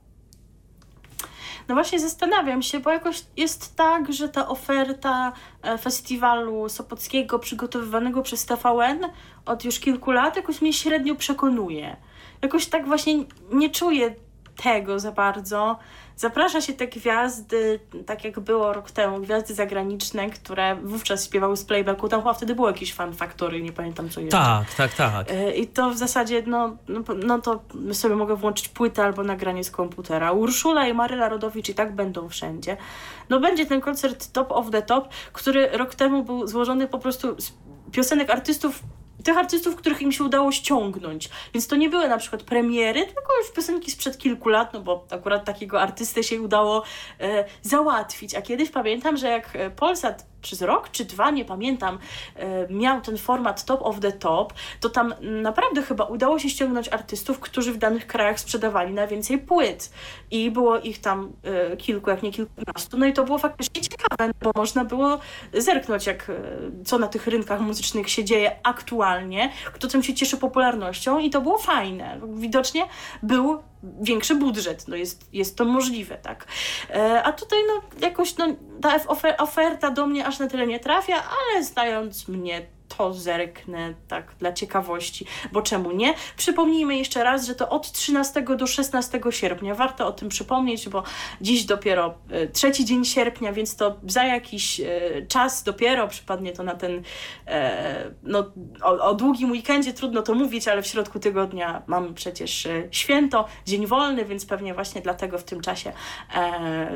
No 1.71 1.75
właśnie 1.75 1.99
zastanawiam 1.99 2.61
się, 2.61 2.79
bo 2.79 2.89
jakoś 2.89 3.23
jest 3.37 3.75
tak, 3.75 4.13
że 4.13 4.29
ta 4.29 4.47
oferta 4.47 5.31
e, 5.61 5.77
festiwalu 5.77 6.69
sopockiego 6.69 7.39
przygotowywanego 7.39 8.21
przez 8.21 8.45
TVN 8.45 8.99
od 9.45 9.65
już 9.65 9.79
kilku 9.79 10.11
lat 10.11 10.35
jakoś 10.35 10.61
mnie 10.61 10.73
średnio 10.73 11.15
przekonuje. 11.15 11.97
Jakoś 12.41 12.65
tak 12.65 12.87
właśnie 12.87 13.13
nie 13.51 13.69
czuję 13.69 14.15
tego 14.63 14.99
za 14.99 15.11
bardzo. 15.11 15.79
Zaprasza 16.21 16.61
się 16.61 16.73
te 16.73 16.87
gwiazdy, 16.87 17.79
tak 18.05 18.23
jak 18.23 18.39
było 18.39 18.73
rok 18.73 18.91
temu, 18.91 19.19
gwiazdy 19.19 19.53
zagraniczne, 19.53 20.29
które 20.29 20.75
wówczas 20.75 21.25
śpiewały 21.25 21.57
z 21.57 21.65
playbacku. 21.65 22.09
Tam 22.09 22.21
chyba 22.21 22.33
wtedy 22.33 22.55
było 22.55 22.67
jakieś 22.67 22.93
fan 22.93 23.13
faktory, 23.13 23.61
nie 23.61 23.71
pamiętam 23.71 24.09
co 24.09 24.21
jeszcze. 24.21 24.37
Tak, 24.37 24.73
tak, 24.73 24.93
tak. 24.93 25.31
E, 25.31 25.51
I 25.51 25.67
to 25.67 25.89
w 25.89 25.97
zasadzie, 25.97 26.43
no, 26.47 26.77
no, 26.87 27.01
no 27.25 27.39
to 27.39 27.61
sobie 27.93 28.15
mogę 28.15 28.35
włączyć 28.35 28.69
płytę 28.69 29.03
albo 29.03 29.23
nagranie 29.23 29.63
z 29.63 29.71
komputera. 29.71 30.31
Urszula 30.31 30.87
i 30.87 30.93
Maryla 30.93 31.29
Rodowicz 31.29 31.69
i 31.69 31.73
tak 31.73 31.95
będą 31.95 32.29
wszędzie. 32.29 32.77
No 33.29 33.39
będzie 33.39 33.65
ten 33.65 33.81
koncert 33.81 34.31
Top 34.31 34.51
of 34.51 34.71
the 34.71 34.81
Top, 34.81 35.09
który 35.33 35.69
rok 35.69 35.95
temu 35.95 36.23
był 36.23 36.47
złożony 36.47 36.87
po 36.87 36.99
prostu 36.99 37.41
z 37.41 37.53
piosenek 37.91 38.29
artystów, 38.29 38.79
tych 39.23 39.37
artystów, 39.37 39.75
których 39.75 40.01
im 40.01 40.11
się 40.11 40.23
udało 40.23 40.51
ściągnąć. 40.51 41.29
Więc 41.53 41.67
to 41.67 41.75
nie 41.75 41.89
były 41.89 42.07
na 42.07 42.17
przykład 42.17 42.43
premiery, 42.43 43.05
tylko 43.05 43.37
już 43.41 43.51
piosenki 43.51 43.91
sprzed 43.91 44.17
kilku 44.17 44.49
lat, 44.49 44.73
no 44.73 44.81
bo 44.81 45.05
akurat 45.11 45.45
takiego 45.45 45.81
artystę 45.81 46.23
się 46.23 46.41
udało 46.41 46.83
e, 47.19 47.45
załatwić. 47.61 48.35
A 48.35 48.41
kiedyś 48.41 48.69
pamiętam, 48.69 49.17
że 49.17 49.27
jak 49.27 49.55
e, 49.55 49.69
Polsat 49.69 50.30
przez 50.41 50.61
rok 50.61 50.89
czy 50.91 51.05
dwa, 51.05 51.31
nie 51.31 51.45
pamiętam, 51.45 51.99
e, 52.35 52.67
miał 52.73 53.01
ten 53.01 53.17
format 53.17 53.65
Top 53.65 53.81
of 53.81 53.99
the 53.99 54.11
Top, 54.11 54.53
to 54.79 54.89
tam 54.89 55.13
naprawdę 55.21 55.81
chyba 55.81 56.05
udało 56.05 56.39
się 56.39 56.49
ściągnąć 56.49 56.89
artystów, 56.89 57.39
którzy 57.39 57.73
w 57.73 57.77
danych 57.77 58.07
krajach 58.07 58.39
sprzedawali 58.39 58.93
najwięcej 58.93 59.37
płyt. 59.37 59.91
I 60.31 60.51
było 60.51 60.79
ich 60.79 61.01
tam 61.01 61.31
e, 61.43 61.77
kilku, 61.77 62.09
jak 62.09 62.23
nie 62.23 62.31
kilkunastu. 62.31 62.97
No 62.97 63.05
i 63.05 63.13
to 63.13 63.23
było 63.23 63.37
faktycznie 63.37 63.81
ciekawe, 63.81 64.31
bo 64.41 64.51
można 64.55 64.85
było 64.85 65.19
zerknąć, 65.53 66.07
jak, 66.07 66.29
e, 66.29 66.33
co 66.85 66.97
na 66.97 67.07
tych 67.07 67.27
rynkach 67.27 67.61
muzycznych 67.61 68.09
się 68.09 68.23
dzieje 68.23 68.59
aktualnie, 68.63 69.51
kto 69.73 69.87
tam 69.87 70.03
się 70.03 70.13
cieszy 70.13 70.37
popularnością 70.37 71.19
i 71.19 71.29
to 71.29 71.41
było 71.41 71.57
fajne. 71.57 72.19
Widocznie 72.33 72.85
był 73.23 73.63
większy 74.01 74.35
budżet, 74.35 74.87
no 74.87 74.95
jest, 74.95 75.33
jest 75.33 75.57
to 75.57 75.65
możliwe, 75.65 76.17
tak. 76.17 76.45
A 77.23 77.31
tutaj 77.31 77.59
no 77.67 77.81
jakoś 78.07 78.37
no, 78.37 78.47
ta 78.81 78.97
ofer- 78.97 79.35
oferta 79.37 79.91
do 79.91 80.07
mnie 80.07 80.27
na 80.39 80.47
tyle 80.47 80.67
nie 80.67 80.79
trafia, 80.79 81.15
ale 81.15 81.63
znając 81.63 82.27
mnie 82.27 82.61
to 82.97 83.13
zerknę 83.13 83.93
tak 84.07 84.35
dla 84.39 84.53
ciekawości, 84.53 85.25
bo 85.51 85.61
czemu 85.61 85.91
nie? 85.91 86.13
Przypomnijmy 86.37 86.97
jeszcze 86.97 87.23
raz, 87.23 87.45
że 87.45 87.55
to 87.55 87.69
od 87.69 87.91
13 87.91 88.41
do 88.41 88.67
16 88.67 89.21
sierpnia. 89.29 89.75
Warto 89.75 90.07
o 90.07 90.11
tym 90.11 90.29
przypomnieć, 90.29 90.89
bo 90.89 91.03
dziś 91.41 91.65
dopiero 91.65 92.13
e, 92.29 92.47
trzeci 92.47 92.85
dzień 92.85 93.05
sierpnia, 93.05 93.53
więc 93.53 93.75
to 93.75 93.95
za 94.07 94.23
jakiś 94.23 94.79
e, 94.79 94.85
czas 95.27 95.63
dopiero 95.63 96.07
przypadnie 96.07 96.51
to 96.51 96.63
na 96.63 96.75
ten 96.75 97.03
e, 97.47 98.11
no, 98.23 98.51
o, 98.83 98.89
o 98.89 99.15
długim 99.15 99.51
weekendzie 99.51 99.93
trudno 99.93 100.21
to 100.21 100.33
mówić, 100.33 100.67
ale 100.67 100.81
w 100.81 100.87
środku 100.87 101.19
tygodnia 101.19 101.81
mamy 101.87 102.13
przecież 102.13 102.67
święto, 102.91 103.45
dzień 103.65 103.87
wolny, 103.87 104.25
więc 104.25 104.45
pewnie 104.45 104.73
właśnie 104.73 105.01
dlatego 105.01 105.37
w 105.37 105.43
tym 105.43 105.61
czasie 105.61 105.93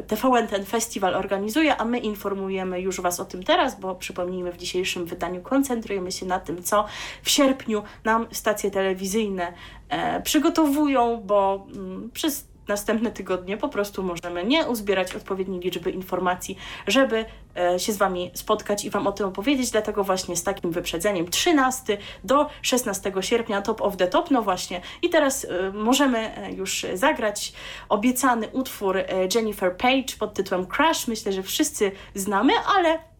TVN 0.07 0.47
ten 0.47 0.65
festiwal 0.65 1.15
organizuje, 1.15 1.77
a 1.77 1.85
my 1.85 1.99
informujemy 1.99 2.81
już 2.81 3.01
Was 3.01 3.19
o 3.19 3.25
tym 3.25 3.43
teraz, 3.43 3.79
bo 3.79 3.95
przypomnijmy 3.95 4.51
w 4.51 4.57
dzisiejszym 4.57 5.05
wydaniu 5.05 5.41
koncentrujemy 5.85 6.11
się 6.11 6.25
na 6.25 6.39
tym, 6.39 6.63
co 6.63 6.85
w 7.23 7.29
sierpniu 7.29 7.83
nam 8.03 8.27
stacje 8.31 8.71
telewizyjne 8.71 9.53
e, 9.89 10.21
przygotowują, 10.21 11.21
bo 11.25 11.67
mm, 11.75 12.09
przez 12.13 12.47
następne 12.67 13.11
tygodnie 13.11 13.57
po 13.57 13.69
prostu 13.69 14.03
możemy 14.03 14.45
nie 14.45 14.65
uzbierać 14.65 15.15
odpowiedniej 15.15 15.59
liczby 15.59 15.91
informacji, 15.91 16.57
żeby 16.87 17.25
e, 17.57 17.79
się 17.79 17.93
z 17.93 17.97
Wami 17.97 18.31
spotkać 18.33 18.85
i 18.85 18.89
Wam 18.89 19.07
o 19.07 19.11
tym 19.11 19.27
opowiedzieć. 19.27 19.71
Dlatego 19.71 20.03
właśnie 20.03 20.35
z 20.35 20.43
takim 20.43 20.71
wyprzedzeniem 20.71 21.29
13 21.29 21.97
do 22.23 22.49
16 22.61 23.13
sierpnia 23.21 23.61
Top 23.61 23.81
of 23.81 23.97
the 23.97 24.07
Top. 24.07 24.31
No 24.31 24.41
właśnie. 24.41 24.81
I 25.01 25.09
teraz 25.09 25.45
e, 25.45 25.71
możemy 25.71 26.49
już 26.57 26.85
zagrać 26.93 27.53
obiecany 27.89 28.47
utwór 28.47 28.97
Jennifer 29.35 29.77
Page 29.77 30.17
pod 30.19 30.33
tytułem 30.33 30.65
Crash. 30.65 31.07
Myślę, 31.07 31.31
że 31.31 31.43
wszyscy 31.43 31.91
znamy, 32.15 32.53
ale 32.77 33.14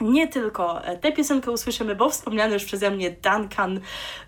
nie 0.00 0.28
tylko 0.28 0.82
tę 1.00 1.12
piosenkę 1.12 1.50
usłyszymy, 1.50 1.94
bo 1.94 2.10
wspomniany 2.10 2.54
już 2.54 2.64
przeze 2.64 2.90
mnie 2.90 3.10
Duncan 3.10 3.80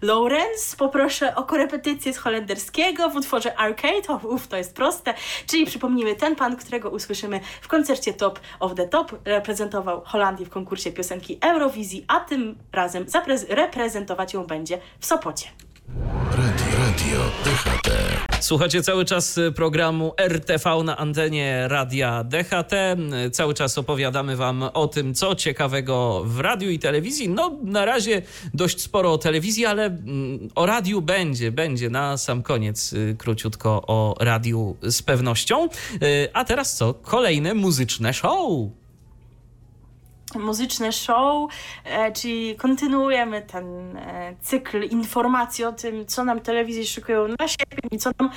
Lawrence. 0.03 0.77
Poproszę 0.77 1.35
o 1.35 1.45
korepetycję 1.45 2.13
z 2.13 2.19
holenderskiego 2.19 3.11
w 3.11 3.17
utworze 3.17 3.59
Arcade. 3.59 4.09
O, 4.09 4.21
uf, 4.27 4.49
to 4.49 4.57
jest 4.57 4.75
proste. 4.75 5.15
Czyli 5.47 5.67
przypomnijmy, 5.67 6.15
ten 6.15 6.37
pan, 6.37 6.57
którego 6.57 6.91
usłyszymy 6.91 7.41
w 7.61 7.69
koncercie 7.69 8.13
Top 8.13 8.41
of 8.61 8.75
the 8.75 8.89
Top, 8.89 9.13
reprezentował 9.25 10.01
Holandię 10.05 10.47
w 10.47 10.51
konkursie 10.51 10.93
piosenki 10.93 11.39
Eurowizji, 11.41 12.05
a 12.09 12.21
tym 12.21 12.59
razem 12.73 13.07
reprezentować 13.49 14.35
ją 14.35 14.47
będzie 14.47 14.79
w 15.01 15.07
Sopocie. 15.07 15.49
Radio, 16.31 16.67
radio 16.79 17.21
DHT. 17.45 17.91
Słuchacie 18.41 18.83
cały 18.83 19.05
czas 19.05 19.41
programu 19.55 20.13
RTV 20.19 20.83
na 20.85 20.97
antenie 20.97 21.69
Radia 21.69 22.25
DHT. 22.25 22.73
Cały 23.33 23.55
czas 23.55 23.79
opowiadamy 23.79 24.37
Wam 24.37 24.63
o 24.63 24.89
tym, 24.89 25.15
co 25.15 25.35
ciekawego 25.35 26.23
w 26.25 26.41
radiu 26.41 26.71
i 26.71 26.79
telewizji. 26.79 27.29
No, 27.29 27.59
na 27.63 27.85
razie 27.85 28.23
dość 28.55 28.81
sporo 28.81 29.13
o 29.13 29.19
telewizji, 29.19 29.67
ale 29.67 29.87
mm, 29.87 30.49
o 30.55 30.67
radiu 30.67 31.03
będzie, 31.03 31.53
będzie 31.53 31.91
na 31.91 32.17
sam 32.17 32.43
koniec 32.43 32.93
y, 32.93 33.17
króciutko 33.19 33.83
o 33.87 34.17
radiu 34.21 34.77
z 34.83 35.03
pewnością. 35.03 35.69
Y, 36.03 36.29
a 36.33 36.45
teraz 36.45 36.77
co? 36.77 36.95
Kolejne 36.95 37.55
muzyczne 37.55 38.15
show 38.15 38.71
muzyczne 40.35 40.93
show, 40.93 41.51
e, 41.85 42.13
czyli 42.13 42.57
kontynuujemy 42.57 43.43
ten 43.43 43.97
e, 43.97 44.35
cykl 44.41 44.83
informacji 44.83 45.65
o 45.65 45.73
tym, 45.73 46.07
co 46.07 46.25
nam 46.25 46.41
telewizje 46.41 46.85
szykują 46.85 47.29
na 47.29 47.49
sierpień 47.49 47.89
i 47.91 47.99
co 47.99 48.11
nam 48.21 48.31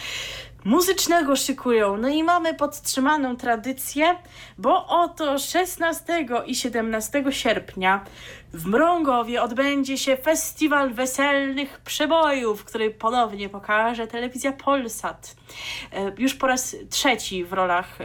muzycznego 0.65 1.35
szykują. 1.35 1.97
No 1.97 2.09
i 2.09 2.23
mamy 2.23 2.53
podtrzymaną 2.53 3.37
tradycję, 3.37 4.15
bo 4.57 4.87
oto 4.87 5.39
16 5.39 6.27
i 6.45 6.55
17 6.55 7.23
sierpnia 7.29 8.05
w 8.53 8.65
Mrągowie 8.65 9.41
odbędzie 9.41 9.97
się 9.97 10.17
festiwal 10.17 10.93
weselnych 10.93 11.81
przebojów, 11.81 12.63
który 12.63 12.91
ponownie 12.91 13.49
pokaże 13.49 14.07
telewizja 14.07 14.51
Polsat. 14.51 15.35
E, 15.93 16.11
już 16.17 16.35
po 16.35 16.47
raz 16.47 16.75
trzeci 16.89 17.43
w 17.43 17.53
rolach 17.53 18.01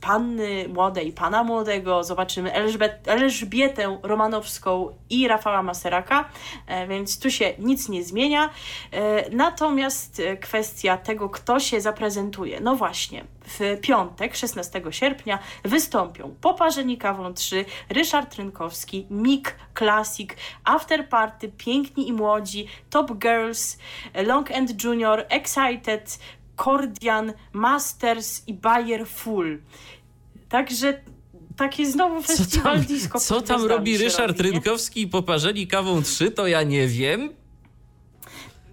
panny 0.00 0.68
młodej, 0.68 1.12
pana 1.12 1.44
młodego, 1.44 2.04
zobaczymy 2.04 2.52
Elżbet, 2.52 3.08
Elżbietę 3.08 3.98
Romanowską 4.02 4.94
i 5.10 5.28
Rafała 5.28 5.62
Maseraka, 5.62 6.28
e, 6.66 6.86
więc 6.86 7.18
tu 7.18 7.30
się 7.30 7.54
nic 7.58 7.88
nie 7.88 8.04
zmienia. 8.04 8.50
E, 8.92 9.30
natomiast 9.30 10.22
kwestia 10.40 10.96
tego, 10.96 11.28
kto 11.28 11.60
się 11.60 11.80
zaprezentuje, 11.80 12.60
no 12.60 12.76
właśnie, 12.76 13.24
w 13.48 13.80
piątek, 13.80 14.36
16 14.36 14.82
sierpnia, 14.90 15.38
wystąpią 15.64 16.34
Poparzeni 16.40 16.98
Kawą 16.98 17.34
3, 17.34 17.64
Ryszard 17.88 18.34
Rynkowski, 18.34 19.06
Mik 19.10 19.54
Classic, 19.78 20.30
After 20.64 21.08
Party, 21.08 21.48
Piękni 21.48 22.08
i 22.08 22.12
Młodzi, 22.12 22.66
Top 22.90 23.18
Girls, 23.18 23.78
Long 24.26 24.50
and 24.50 24.84
Junior, 24.84 25.26
Excited, 25.28 26.18
Kordian, 26.58 27.32
Masters 27.52 28.42
i 28.46 28.54
Bayer 28.54 29.06
Full. 29.06 29.58
Także 30.48 31.00
taki 31.56 31.86
znowu 31.86 32.22
festiwal 32.22 32.74
co 32.74 32.78
tam, 32.78 32.96
disco. 32.96 33.20
Co 33.20 33.40
tam 33.40 33.64
robi 33.64 33.98
Ryszard 33.98 34.38
robi, 34.38 34.50
Rynkowski 34.50 35.02
i 35.02 35.08
poparzeni 35.08 35.66
kawą 35.66 36.02
3, 36.02 36.30
to 36.30 36.46
ja 36.46 36.62
nie 36.62 36.88
wiem. 36.88 37.30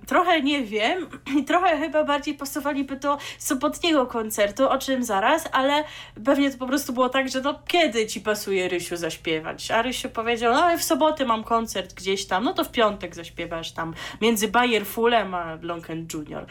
Trochę 0.06 0.42
nie 0.42 0.64
wiem 0.64 1.08
i 1.38 1.44
trochę 1.50 1.78
chyba 1.78 2.04
bardziej 2.04 2.34
pasowaliby 2.34 2.96
do 2.96 3.18
sobotniego 3.38 4.06
koncertu, 4.06 4.70
o 4.70 4.78
czym 4.78 5.04
zaraz, 5.04 5.44
ale 5.52 5.84
pewnie 6.26 6.52
to 6.52 6.58
po 6.58 6.68
prostu 6.68 6.94
było 6.94 7.10
tak, 7.10 7.30
że 7.30 7.42
no 7.42 7.60
kiedy 7.68 8.08
ci 8.08 8.22
pasuje 8.22 8.68
Rysiu 8.68 8.98
zaśpiewać? 8.98 9.72
A 9.72 9.82
Rysiu 9.82 10.10
powiedział, 10.10 10.54
no 10.54 10.64
ale 10.64 10.78
w 10.78 10.84
sobotę 10.84 11.26
mam 11.26 11.44
koncert 11.44 11.94
gdzieś 11.94 12.26
tam, 12.26 12.44
no 12.44 12.54
to 12.54 12.64
w 12.64 12.72
piątek 12.72 13.16
zaśpiewasz 13.16 13.72
tam 13.72 13.94
między 14.22 14.48
Bayer 14.48 14.86
Fullem 14.86 15.34
a 15.34 15.58
Long 15.62 15.88
Junior 16.14 16.46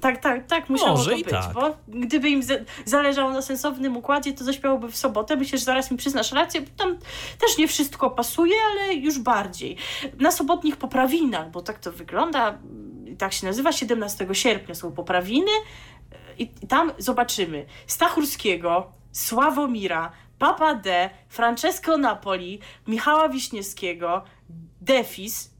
tak, 0.00 0.22
tak, 0.22 0.46
tak 0.46 0.68
musiało 0.68 0.96
Może 0.96 1.10
to 1.10 1.16
być, 1.16 1.30
tak. 1.30 1.52
bo 1.52 1.76
gdyby 1.88 2.30
im 2.30 2.42
zależało 2.84 3.30
na 3.30 3.42
sensownym 3.42 3.96
układzie, 3.96 4.32
to 4.32 4.44
zaśpiałby 4.44 4.90
w 4.90 4.96
sobotę. 4.96 5.36
Myślę, 5.36 5.58
że 5.58 5.64
zaraz 5.64 5.90
mi 5.90 5.96
przyznasz 5.96 6.32
rację, 6.32 6.60
bo 6.60 6.68
tam 6.76 6.98
też 7.38 7.58
nie 7.58 7.68
wszystko 7.68 8.10
pasuje, 8.10 8.54
ale 8.70 8.94
już 8.94 9.18
bardziej. 9.18 9.76
Na 10.20 10.30
sobotnich 10.30 10.76
poprawinach, 10.76 11.50
bo 11.50 11.62
tak 11.62 11.78
to 11.78 11.92
wygląda, 11.92 12.58
tak 13.18 13.32
się 13.32 13.46
nazywa, 13.46 13.72
17 13.72 14.26
sierpnia 14.32 14.74
są 14.74 14.92
poprawiny 14.92 15.50
i, 16.38 16.42
i 16.62 16.66
tam 16.66 16.92
zobaczymy 16.98 17.66
Stachurskiego, 17.86 18.92
Sławomira, 19.12 20.12
Papa 20.38 20.74
D, 20.74 21.10
Francesco 21.28 21.98
Napoli, 21.98 22.60
Michała 22.86 23.28
Wiśniewskiego, 23.28 24.22
Defis, 24.80 25.50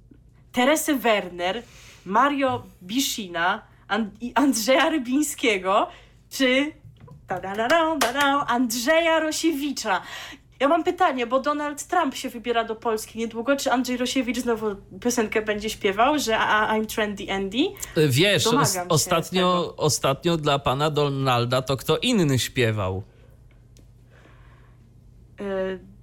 Teresę 0.53 0.95
Werner, 0.95 1.63
Mario 2.07 2.63
Biszina, 2.83 3.63
Andrzeja 4.35 4.91
Rybińskiego, 4.91 5.87
czy 6.31 6.73
Andrzeja 8.47 9.21
Rosiewicza. 9.21 10.03
Ja 10.61 10.69
mam 10.69 10.85
pytanie, 10.85 11.27
bo 11.27 11.41
Donald 11.41 11.85
Trump 11.87 12.15
się 12.15 12.29
wybiera 12.29 12.65
do 12.65 12.77
Polski 12.77 13.19
niedługo. 13.19 13.57
Czy 13.57 13.73
Andrzej 13.73 13.97
Rosiewicz 13.97 14.39
znowu 14.39 14.67
piosenkę 15.01 15.43
będzie 15.43 15.71
śpiewał, 15.71 16.19
że 16.19 16.33
I'm 16.33 16.87
trendy 16.87 17.33
Andy? 17.33 17.59
Wiesz, 18.09 18.47
ostatnio, 18.89 19.75
ostatnio 19.77 20.37
dla 20.37 20.59
pana 20.59 20.91
Donalda 20.91 21.63
to 21.63 21.77
kto 21.77 21.99
inny 21.99 22.39
śpiewał? 22.39 23.03
Y 25.41 25.94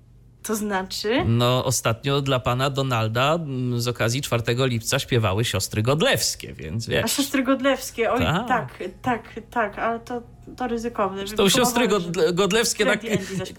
to 0.44 0.56
znaczy? 0.56 1.26
No, 1.26 1.66
ostatnio 1.66 2.22
dla 2.22 2.40
pana 2.40 2.70
Donalda 2.70 3.40
z 3.76 3.88
okazji 3.88 4.22
4 4.22 4.44
lipca 4.58 5.00
śpiewały 5.00 5.46
siostry 5.46 5.82
Godlewskie, 5.82 6.54
więc 6.54 6.88
wiesz. 6.88 7.06
A 7.06 7.08
siostry 7.08 7.44
Godlewskie, 7.44 8.12
oj, 8.12 8.20
tak, 8.20 8.48
tak, 8.48 8.80
tak, 9.02 9.24
tak 9.52 9.80
ale 9.80 10.00
to, 10.00 10.22
to 10.58 10.68
ryzykowne. 10.68 11.26
To 11.26 11.50
siostry 11.50 11.88
Godlewskie 12.34 12.86
na, 12.86 12.94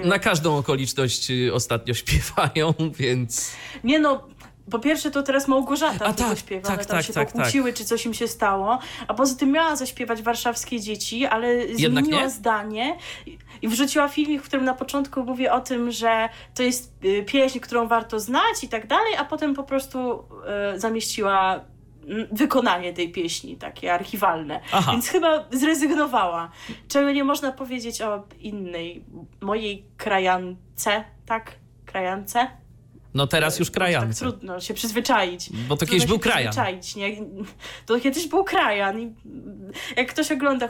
na 0.04 0.18
każdą 0.18 0.56
okoliczność 0.56 1.30
y, 1.30 1.54
ostatnio 1.54 1.94
śpiewają, 1.94 2.74
więc... 3.00 3.52
Nie 3.84 3.98
no, 3.98 4.28
po 4.70 4.78
pierwsze 4.78 5.10
to 5.10 5.22
teraz 5.22 5.48
Małgorzata 5.48 6.04
a, 6.04 6.12
tak, 6.12 6.38
śpiewa, 6.38 6.68
tak, 6.68 6.86
tam 6.86 6.96
tak, 6.96 7.06
się 7.06 7.12
tak, 7.12 7.32
pokłóciły, 7.32 7.72
tak. 7.72 7.78
czy 7.78 7.84
coś 7.84 8.06
im 8.06 8.14
się 8.14 8.28
stało, 8.28 8.78
a 9.08 9.14
poza 9.14 9.34
tym 9.34 9.50
miała 9.50 9.76
zaśpiewać 9.76 10.22
warszawskie 10.22 10.80
dzieci, 10.80 11.26
ale 11.26 11.74
zmieniła 11.74 12.28
zdanie 12.28 12.96
i 13.62 13.68
wrzuciła 13.68 14.08
filmik, 14.08 14.42
w 14.42 14.44
którym 14.44 14.64
na 14.64 14.74
początku 14.74 15.24
mówię 15.24 15.52
o 15.52 15.60
tym, 15.60 15.90
że 15.90 16.28
to 16.54 16.62
jest 16.62 17.04
y, 17.04 17.22
pieśń, 17.22 17.58
którą 17.58 17.88
warto 17.88 18.20
znać 18.20 18.64
i 18.64 18.68
tak 18.68 18.86
dalej, 18.86 19.14
a 19.18 19.24
potem 19.24 19.54
po 19.54 19.62
prostu 19.62 20.24
y, 20.74 20.80
zamieściła 20.80 21.60
wykonanie 22.32 22.92
tej 22.92 23.12
pieśni, 23.12 23.56
takie 23.56 23.94
archiwalne. 23.94 24.60
Aha. 24.72 24.92
Więc 24.92 25.08
chyba 25.08 25.44
zrezygnowała. 25.50 26.50
Czego 26.88 27.12
nie 27.12 27.24
można 27.24 27.52
powiedzieć 27.52 28.02
o 28.02 28.22
innej, 28.40 29.04
mojej 29.40 29.86
krajance, 29.96 31.04
tak? 31.26 31.52
Krajance? 31.86 32.61
No 33.14 33.26
teraz 33.26 33.58
już 33.58 33.70
krajan. 33.70 34.08
Tak 34.08 34.16
trudno 34.16 34.60
się 34.60 34.74
przyzwyczaić. 34.74 35.50
Bo 35.68 35.76
to 35.76 35.86
kiedyś 35.86 36.06
był 36.06 36.18
krajan. 36.18 36.54
Nie? 36.96 37.16
To 37.86 38.00
kiedyś 38.00 38.28
był 38.28 38.44
krajan. 38.44 39.00
I 39.00 39.14
jak 39.96 40.08
ktoś 40.08 40.32
ogląda 40.32 40.68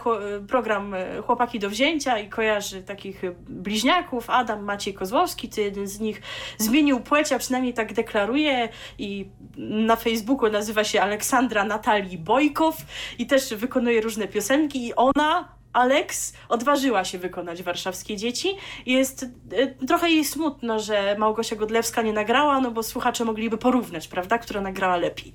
program 0.49 0.95
e, 0.95 1.23
Chłopaki 1.23 1.59
do 1.59 1.71
wzięcia 1.71 2.19
i 2.19 2.29
kojarzy 2.29 2.83
takich 2.83 3.23
bliźniaków, 3.49 4.31
Adam 4.31 4.65
Maciej 4.65 4.95
Kozłowski, 4.95 5.49
to 5.49 5.61
jeden 5.61 5.87
z 5.87 6.01
nich 6.01 6.23
zmienił 6.59 7.01
płeć, 7.01 7.33
a 7.33 7.39
przynajmniej 7.39 7.75
tak 7.75 7.93
deklaruje 7.93 8.69
i 8.99 9.31
na 9.57 9.97
Facebooku 9.97 10.51
nazywa 10.51 10.85
się 10.85 11.01
Aleksandra 11.01 11.65
Natalii 11.65 12.19
Bojkow 12.19 12.77
i 13.19 13.27
też 13.27 13.55
wykonuje 13.55 14.01
różne 14.01 14.29
piosenki 14.29 14.87
i 14.87 14.95
ona 14.95 15.62
Alex 15.73 16.33
odważyła 16.49 17.05
się 17.05 17.19
wykonać 17.19 17.63
warszawskie 17.63 18.17
dzieci. 18.17 18.57
Jest 18.87 19.27
e, 19.53 19.87
trochę 19.87 20.11
jej 20.11 20.25
smutno, 20.25 20.81
że 20.81 21.17
Małgosia 21.19 21.57
Godlewska 21.57 22.03
nie 22.03 22.13
nagrała, 22.13 22.61
no 22.61 22.71
bo 22.71 22.83
słuchacze 22.83 23.25
mogliby 23.25 23.59
porównać, 23.59 24.09
prawda, 24.09 24.39
która 24.39 24.61
nagrała 24.61 24.97
lepiej. 24.97 25.33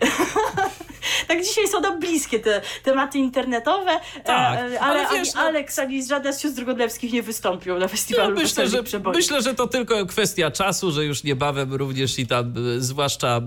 tak 1.28 1.42
dzisiaj 1.42 1.68
są 1.68 1.80
nam 1.80 2.00
bliskie 2.00 2.40
te 2.40 2.60
tematy 2.82 3.18
internetowe, 3.18 3.90
e, 3.90 4.20
Tak, 4.20 4.58
ale, 4.58 4.80
ale 4.80 5.06
ani 5.08 5.18
wiesz, 5.18 5.34
no- 5.34 5.40
Aleks, 5.40 5.78
ani 5.78 6.06
żadna 6.06 6.32
z 6.32 6.42
sióstr 6.42 6.64
Godlewskich 6.64 7.12
nie 7.12 7.22
wystąpią 7.22 7.78
na 7.78 7.88
festiwalu 7.88 8.36
Ja 8.36 8.42
myślę, 8.42 8.64
Weselnych 8.64 8.88
że, 8.88 9.00
myślę, 9.14 9.42
że 9.42 9.54
to 9.54 9.66
tylko 9.66 10.06
kwestia 10.06 10.50
czasu, 10.50 10.92
że 10.92 11.04
już 11.04 11.24
niebawem 11.24 11.74
również 11.74 12.18
i 12.18 12.26
tam, 12.26 12.54
e, 12.76 12.80
zwłaszcza 12.80 13.40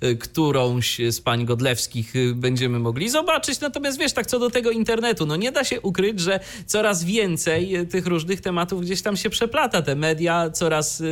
e, 0.00 0.14
którąś 0.14 0.98
z 1.10 1.20
pań 1.20 1.44
Godlewskich 1.44 2.16
e, 2.16 2.34
będziemy 2.34 2.78
mogli 2.78 3.08
zobaczyć. 3.08 3.60
Natomiast 3.60 3.98
wiesz, 3.98 4.12
tak 4.12 4.26
co 4.26 4.38
do 4.38 4.50
tego 4.50 4.70
internetu, 4.70 5.26
no 5.26 5.36
nie 5.36 5.52
da 5.52 5.64
się 5.64 5.80
ukryć, 5.80 6.20
że 6.20 6.40
coraz 6.66 7.04
więcej 7.04 7.76
e, 7.76 7.86
tych 7.86 8.06
różnych 8.06 8.40
tematów 8.40 8.80
gdzieś 8.80 9.02
tam 9.02 9.16
się 9.16 9.30
przeplata. 9.30 9.82
Te 9.82 9.96
media 9.96 10.50
coraz 10.50 11.00
e, 11.00 11.04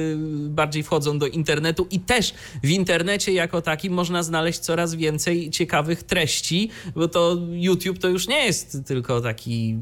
bardziej 0.48 0.82
wchodzą 0.82 1.18
do 1.18 1.26
internetu 1.26 1.86
i 1.90 2.00
też 2.00 2.34
w 2.62 2.70
internecie 2.70 3.32
jako 3.32 3.62
takim 3.62 3.92
można 3.92 4.22
znaleźć 4.22 4.58
coraz 4.58 4.94
więcej 4.94 5.50
ciekawych 5.50 5.83
treści, 6.06 6.70
bo 6.96 7.08
to 7.08 7.36
YouTube 7.50 7.98
to 7.98 8.08
już 8.08 8.28
nie 8.28 8.44
jest 8.46 8.78
tylko 8.86 9.20
taki 9.20 9.78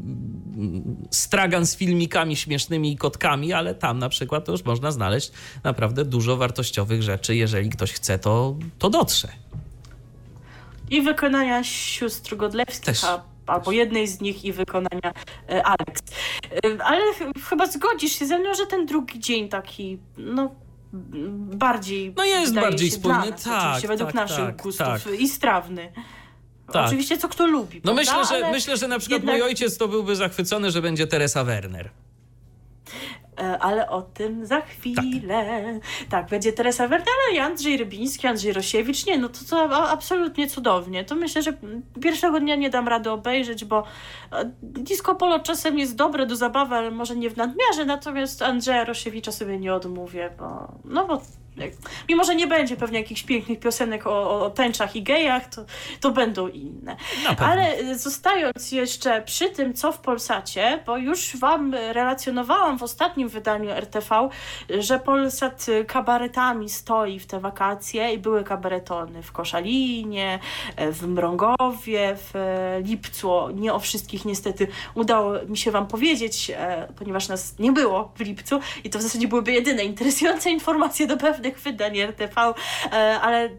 stragan 1.11 1.67
z 1.67 1.77
filmikami 1.77 2.37
śmiesznymi 2.37 2.93
i 2.93 2.97
kotkami, 2.97 3.53
ale 3.53 3.75
tam 3.75 3.99
na 3.99 4.09
przykład 4.09 4.45
to 4.45 4.53
już 4.53 4.65
można 4.65 4.91
znaleźć 4.91 5.33
naprawdę 5.65 6.05
dużo 6.05 6.37
wartościowych 6.37 7.03
rzeczy. 7.03 7.37
Jeżeli 7.37 7.71
ktoś 7.71 7.93
chce, 7.93 8.19
to, 8.19 8.57
to 8.79 8.91
dotrze. 8.91 9.29
I 10.91 11.03
wykonania 11.03 11.65
sióstr 11.65 12.37
Godlewskich, 12.37 12.85
Też. 12.85 13.05
albo 13.47 13.73
jednej 13.73 14.09
z 14.09 14.21
nich 14.21 14.45
i 14.45 14.53
wykonania 14.53 15.13
e, 15.49 15.63
Alex. 15.67 16.03
E, 16.65 16.85
ale 16.85 17.01
ch- 17.15 17.49
chyba 17.49 17.67
zgodzisz 17.67 18.13
się 18.13 18.27
ze 18.27 18.39
mną, 18.39 18.55
że 18.55 18.67
ten 18.67 18.87
drugi 18.87 19.21
dzień 19.21 19.49
taki, 19.49 19.99
no 20.19 20.55
bardziej 21.57 22.15
No 22.17 22.25
jest 22.25 22.55
bardziej 22.55 22.91
się 22.91 22.97
spójny, 22.97 23.31
nas, 23.31 23.43
tak, 23.45 23.63
oczywiście 23.63 23.89
według 23.89 24.09
tak, 24.13 24.15
naszych 24.15 24.37
tak, 24.47 24.63
gustów 24.63 24.87
tak. 24.87 25.21
i 25.21 25.29
strawny. 25.29 25.93
Tak. 26.73 26.87
Oczywiście 26.87 27.19
co 27.19 27.29
kto 27.29 27.47
lubi, 27.47 27.77
No 27.77 27.83
prawda? 27.95 28.01
myślę, 28.03 28.25
że, 28.39 28.45
Ale- 28.45 28.51
myślę, 28.55 28.77
że 28.77 28.89
na 28.89 28.99
przykład 28.99 29.21
jednak- 29.21 29.37
mój 29.37 29.43
ojciec 29.43 29.77
to 29.79 29.89
byłby 29.89 30.17
zachwycony, 30.17 30.71
że 30.71 30.83
będzie 30.83 31.07
Teresa 31.07 31.45
Werner. 31.45 31.91
E, 33.41 33.59
Ale 33.59 33.89
o 33.89 34.03
tym 34.03 34.47
za 34.47 34.61
chwilę. 34.61 35.81
Tak, 36.09 36.29
będzie 36.29 36.53
Teresa 36.53 36.89
Werner, 36.89 37.09
ale 37.29 37.37
i 37.37 37.41
Andrzej 37.41 37.77
Rybiński, 37.77 38.27
Andrzej 38.27 38.53
Rosiewicz. 38.53 39.07
Nie, 39.07 39.19
no 39.19 39.29
to, 39.29 39.39
to 39.51 39.91
absolutnie 39.91 40.49
cudownie. 40.49 41.05
To 41.05 41.15
myślę, 41.15 41.43
że 41.43 41.53
pierwszego 42.03 42.41
dnia 42.41 42.57
nie 42.57 42.71
dam 42.71 42.89
rady 42.89 43.11
obejrzeć, 43.11 43.65
bo 43.65 43.85
e, 44.33 44.51
disco 44.63 45.15
polo 45.15 45.41
czasem 45.41 45.79
jest 45.79 45.97
dobre 45.97 46.27
do 46.27 46.37
zabawy, 46.37 46.75
ale 46.75 46.91
może 46.91 47.17
nie 47.17 47.31
w 47.31 47.37
nadmiarze, 47.37 47.85
natomiast 47.87 48.43
Andrzeja 48.43 48.85
Rosiewicza 48.85 49.33
sobie 49.33 49.59
nie 49.59 49.75
odmówię, 49.75 50.31
bo 50.39 50.73
no 50.85 51.07
bo 51.07 51.23
mimo, 52.09 52.25
że 52.25 52.35
nie 52.35 52.47
będzie 52.47 52.77
pewnie 52.77 52.99
jakichś 52.99 53.23
pięknych 53.23 53.61
piosenek 53.61 54.07
o, 54.07 54.45
o 54.45 54.51
tęczach 54.51 54.97
i 54.97 55.03
gejach, 55.03 55.49
to, 55.49 55.65
to 56.01 56.11
będą 56.11 56.49
inne. 56.49 56.97
Ale 57.39 57.79
y, 57.79 57.99
zostając 57.99 58.73
jeszcze 58.73 59.23
przy 59.23 59.51
tym, 59.51 59.75
co 59.75 59.93
w 59.93 59.99
Polsacie, 59.99 60.83
bo 60.87 60.97
już 60.97 61.37
Wam 61.37 61.75
relacjonowałam 61.75 62.79
w 62.79 62.83
ostatnim 62.83 63.29
wydaniu 63.29 63.71
RTV, 63.71 64.29
że 64.79 64.99
Polsat 64.99 65.69
y, 65.69 65.85
kabaretami 65.85 66.69
stoi 66.69 67.19
w 67.19 67.27
te 67.27 67.41
wakacje 67.41 68.13
i 68.13 68.19
były 68.19 68.45
kabaretony 68.45 69.23
w 69.23 69.33
Koszalinie, 69.33 70.39
e, 70.77 70.93
w 70.93 71.09
Mrągowie, 71.09 72.17
w 72.17 72.37
e, 72.37 72.81
Lipcu. 72.83 73.33
Nie 73.55 73.75
o 73.75 73.81
wszystkich 73.81 74.25
niestety 74.25 74.67
udało 74.95 75.33
mi 75.49 75.57
się 75.57 75.71
Wam 75.71 75.87
powiedzieć, 75.87 76.51
e, 76.51 76.89
ponieważ 76.97 77.29
nas 77.29 77.59
nie 77.59 77.73
było 77.73 78.13
w 78.17 78.21
lipcu 78.21 78.61
i 78.85 78.91
to 78.91 78.99
w 78.99 79.03
zasadzie 79.03 79.29
byłyby 79.29 79.53
jedyne 79.53 79.85
interesujące 79.85 80.51
informacje 80.51 81.07
do 81.07 81.17
pewnych 81.17 81.42
wydań 81.51 81.99
RTV, 81.99 82.35
e, 82.41 83.21
ale 83.21 83.51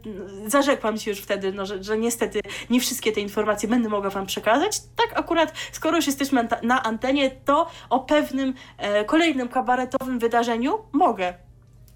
zarzekłam 0.48 0.98
się 0.98 1.12
już 1.12 1.20
wtedy, 1.20 1.52
no, 1.52 1.66
że, 1.66 1.84
że 1.84 1.98
niestety 1.98 2.42
nie 2.70 2.80
wszystkie 2.80 3.12
te 3.12 3.22
informacje 3.22 3.70
będę 3.70 3.90
mogła 3.90 4.10
Wam 4.10 4.26
przekazać. 4.26 4.80
Tak 4.96 5.20
akurat, 5.20 5.54
skoro 5.72 5.96
już 5.96 6.08
jesteśmy 6.08 6.48
na 6.64 6.84
antenie, 6.84 7.32
to 7.46 7.70
o 7.90 8.00
pewnym 8.00 8.54
e, 8.78 9.06
kolejnym 9.06 9.50
kabaretowym 9.50 10.20
wydarzeniu 10.20 10.80
mogę 10.92 11.34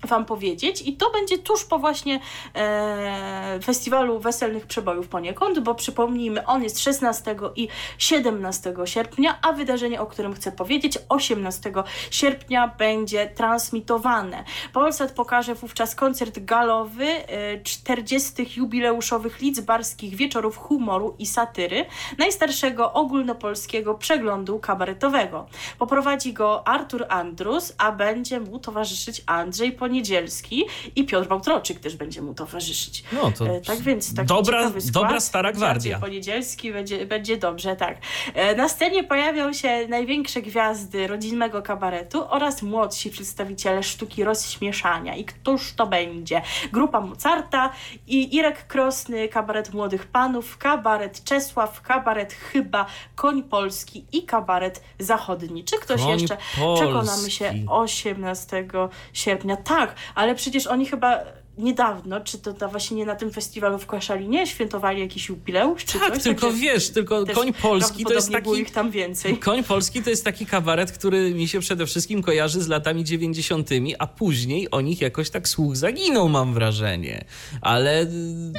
Wam 0.04 0.26
powiedzieć 0.26 0.82
i 0.82 0.94
to 0.94 1.12
będzie 1.12 1.38
tuż 1.38 1.66
po 1.66 1.80
właśnie 1.80 2.20
e, 2.56 3.60
festiwalu 3.64 4.20
Weselnych 4.20 4.68
Przebojów 4.68 5.08
poniekąd, 5.08 5.60
bo 5.60 5.76
przypomnijmy, 5.76 6.46
on 6.46 6.64
jest 6.64 6.80
16 6.80 7.36
i 7.56 7.68
17 7.98 8.74
sierpnia, 8.86 9.40
a 9.42 9.54
wydarzenie, 9.54 10.02
o 10.02 10.06
którym 10.06 10.34
chcę 10.34 10.52
powiedzieć, 10.52 10.98
18 11.10 11.74
sierpnia 12.12 12.68
będzie 12.68 13.28
transmitowane. 13.28 14.44
Polsat 14.74 15.12
pokaże 15.12 15.56
wówczas 15.56 15.96
koncert 15.96 16.40
galowy 16.40 17.06
e, 17.06 17.62
40. 17.64 18.60
jubileuszowych 18.60 19.42
lidzbarskich 19.42 20.16
wieczorów 20.16 20.58
humoru 20.58 21.16
i 21.20 21.26
satyry, 21.26 21.86
najstarszego 22.18 22.94
ogólnopolskiego 22.94 23.94
przeglądu 23.94 24.60
kabaretowego. 24.60 25.48
Poprowadzi 25.80 26.34
go 26.34 26.68
Artur 26.68 27.06
Andrus, 27.10 27.74
a 27.78 27.92
będzie 27.92 28.40
mu 28.40 28.60
towarzyszyć 28.60 29.24
Andrzej 29.26 29.72
Poniedzielski 29.92 30.66
i 30.96 31.04
Piotr 31.06 31.28
Bałtroczyk 31.28 31.80
też 31.80 31.96
będzie 31.96 32.22
mu 32.22 32.34
towarzyszyć. 32.34 33.04
No 33.12 33.32
to 33.32 33.48
E, 33.48 33.62
Tak 33.62 33.80
więc 33.80 34.16
taki 34.16 34.28
dobra, 34.28 34.68
skład. 34.70 34.86
dobra 34.86 35.20
stara 35.20 35.52
gwardia. 35.52 36.00
Poniedzielski 36.00 36.74
będzie, 36.74 37.06
będzie 37.06 37.38
dobrze, 37.38 37.76
tak. 37.76 37.98
E, 38.34 38.56
Na 38.56 38.70
scenie 38.70 39.04
pojawią 39.04 39.54
się 39.54 39.88
największe 39.88 40.42
gwiazdy 40.42 41.08
rodzinnego 41.08 41.62
kabaretu 41.62 42.24
oraz 42.30 42.62
młodsi 42.62 43.10
przedstawiciele 43.10 43.84
sztuki 43.84 44.24
rozśmieszania. 44.24 45.16
I 45.16 45.26
któż 45.26 45.74
to 45.74 45.88
będzie? 45.88 46.42
Grupa 46.74 47.02
Mozarta 47.02 47.70
i 48.08 48.36
Irek 48.36 48.68
Krosny, 48.68 49.28
kabaret 49.28 49.74
Młodych 49.74 50.06
Panów, 50.08 50.58
kabaret 50.58 51.24
Czesław, 51.24 51.82
kabaret 51.82 52.34
Chyba, 52.34 52.86
Koń 53.16 53.44
Polski 53.44 54.06
i 54.12 54.24
kabaret 54.24 54.82
Zachodni. 55.00 55.64
Czy 55.64 55.78
ktoś 55.80 56.02
Koń 56.02 56.10
jeszcze? 56.20 56.38
Przekonamy 56.76 57.32
się 57.32 57.46
Polski. 57.46 57.66
18 57.70 58.68
sierpnia. 59.14 59.58
Tak, 59.58 59.77
ale 60.16 60.36
przecież 60.36 60.68
oni 60.68 60.86
chyba 60.86 61.20
niedawno, 61.58 62.20
czy 62.22 62.38
to 62.38 62.54
na- 62.62 62.68
właśnie 62.68 62.98
nie 62.98 63.06
na 63.06 63.16
tym 63.16 63.32
festiwalu 63.32 63.80
w 63.80 63.86
Koszalinie, 63.86 64.48
świętowali 64.48 65.02
jakiś 65.02 65.30
jubileusz, 65.30 65.86
czy 65.86 66.00
Tak, 66.00 66.14
coś? 66.14 66.24
tylko 66.24 66.52
wiesz, 66.52 66.90
tylko 66.90 67.26
Koń 67.34 67.54
Polski 67.54 68.04
to 68.06 68.14
jest 68.14 68.32
taki... 68.32 68.52
ich 68.60 68.72
tam 68.72 68.92
więcej. 68.92 69.38
Koń 69.48 69.64
Polski 69.64 70.04
to 70.04 70.10
jest 70.10 70.24
taki 70.24 70.46
kabaret, 70.46 70.92
który 70.92 71.34
mi 71.34 71.48
się 71.48 71.60
przede 71.60 71.86
wszystkim 71.86 72.24
kojarzy 72.24 72.62
z 72.62 72.68
latami 72.68 73.04
90., 73.04 73.70
a 74.00 74.08
później 74.08 74.72
o 74.72 74.82
nich 74.82 75.02
jakoś 75.02 75.30
tak 75.30 75.48
słuch 75.48 75.76
zaginął, 75.76 76.30
mam 76.30 76.54
wrażenie. 76.54 77.26
Ale 77.62 78.06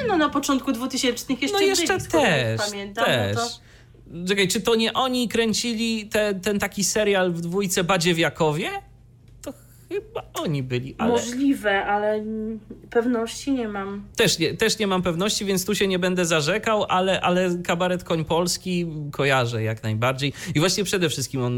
No 0.09 0.17
na 0.17 0.29
początku 0.29 0.73
2000 0.73 1.33
jeszcze 1.33 1.53
no 1.53 1.61
jeszcze 1.61 1.99
byli, 1.99 2.09
też, 2.11 2.61
pamiętam, 2.71 3.05
też. 3.05 3.37
No 3.37 3.41
to... 3.43 4.29
Czekaj, 4.29 4.49
czy 4.49 4.61
to 4.61 4.75
nie 4.75 4.93
oni 4.93 5.29
kręcili 5.29 6.07
te, 6.07 6.35
ten 6.35 6.59
taki 6.59 6.85
serial 6.85 7.33
w 7.33 7.41
dwójce 7.41 7.85
Badziewiakowie? 7.85 8.71
To 8.71 8.88
chyba 9.89 10.23
oni 10.35 10.63
byli, 10.63 10.95
ale 10.99 11.13
Możliwe, 11.13 11.85
ale 11.85 12.13
mm, 12.15 12.61
pewności 12.91 13.53
nie 13.53 13.69
mam. 13.69 14.05
też 14.17 14.39
nie, 14.39 14.55
też 14.55 14.79
nie 14.79 14.87
mam 14.87 15.03
pewności, 15.03 15.45
więc 15.45 15.65
tu 15.65 15.75
się 15.75 15.89
nie 15.89 15.99
będę 15.99 16.25
zarzekał, 16.25 16.85
ale, 16.89 17.21
ale 17.21 17.51
kabaret 17.65 18.05
Koń 18.05 18.25
Polski 18.25 18.87
kojarzę 19.13 19.63
jak 19.63 19.83
najbardziej. 19.83 20.33
I 20.55 20.61
właśnie 20.61 20.85
przede 20.85 21.09
wszystkim 21.09 21.43
on 21.43 21.55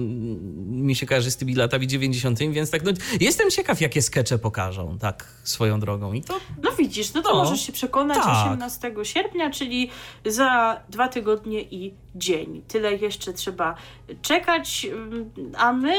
mi 0.84 0.96
się 0.96 1.06
kojarzy 1.06 1.30
z 1.30 1.36
tymi 1.36 1.54
latami 1.54 1.86
90., 1.86 2.38
więc 2.38 2.70
tak 2.70 2.82
no, 2.84 2.92
jestem 3.20 3.50
ciekaw, 3.50 3.80
jakie 3.80 4.02
skecze 4.02 4.38
pokażą, 4.38 4.98
tak 4.98 5.24
swoją 5.44 5.80
drogą. 5.80 6.12
I 6.12 6.22
to 6.22 6.40
No 6.62 6.70
widzisz, 6.78 7.14
no 7.14 7.22
to 7.22 7.28
No, 7.32 7.36
możesz 7.44 7.60
się 7.66 7.72
przekonać 7.72 8.18
tak. 8.18 8.46
18 8.52 8.92
sierpnia, 9.02 9.50
czyli 9.50 9.90
za 10.26 10.80
dwa 10.88 11.08
tygodnie 11.08 11.62
i 11.62 11.94
dzień. 12.14 12.62
Tyle 12.68 12.96
jeszcze 12.96 13.32
trzeba 13.32 13.74
czekać, 14.22 14.86
ym, 14.92 15.30
a 15.56 15.72
my 15.72 15.92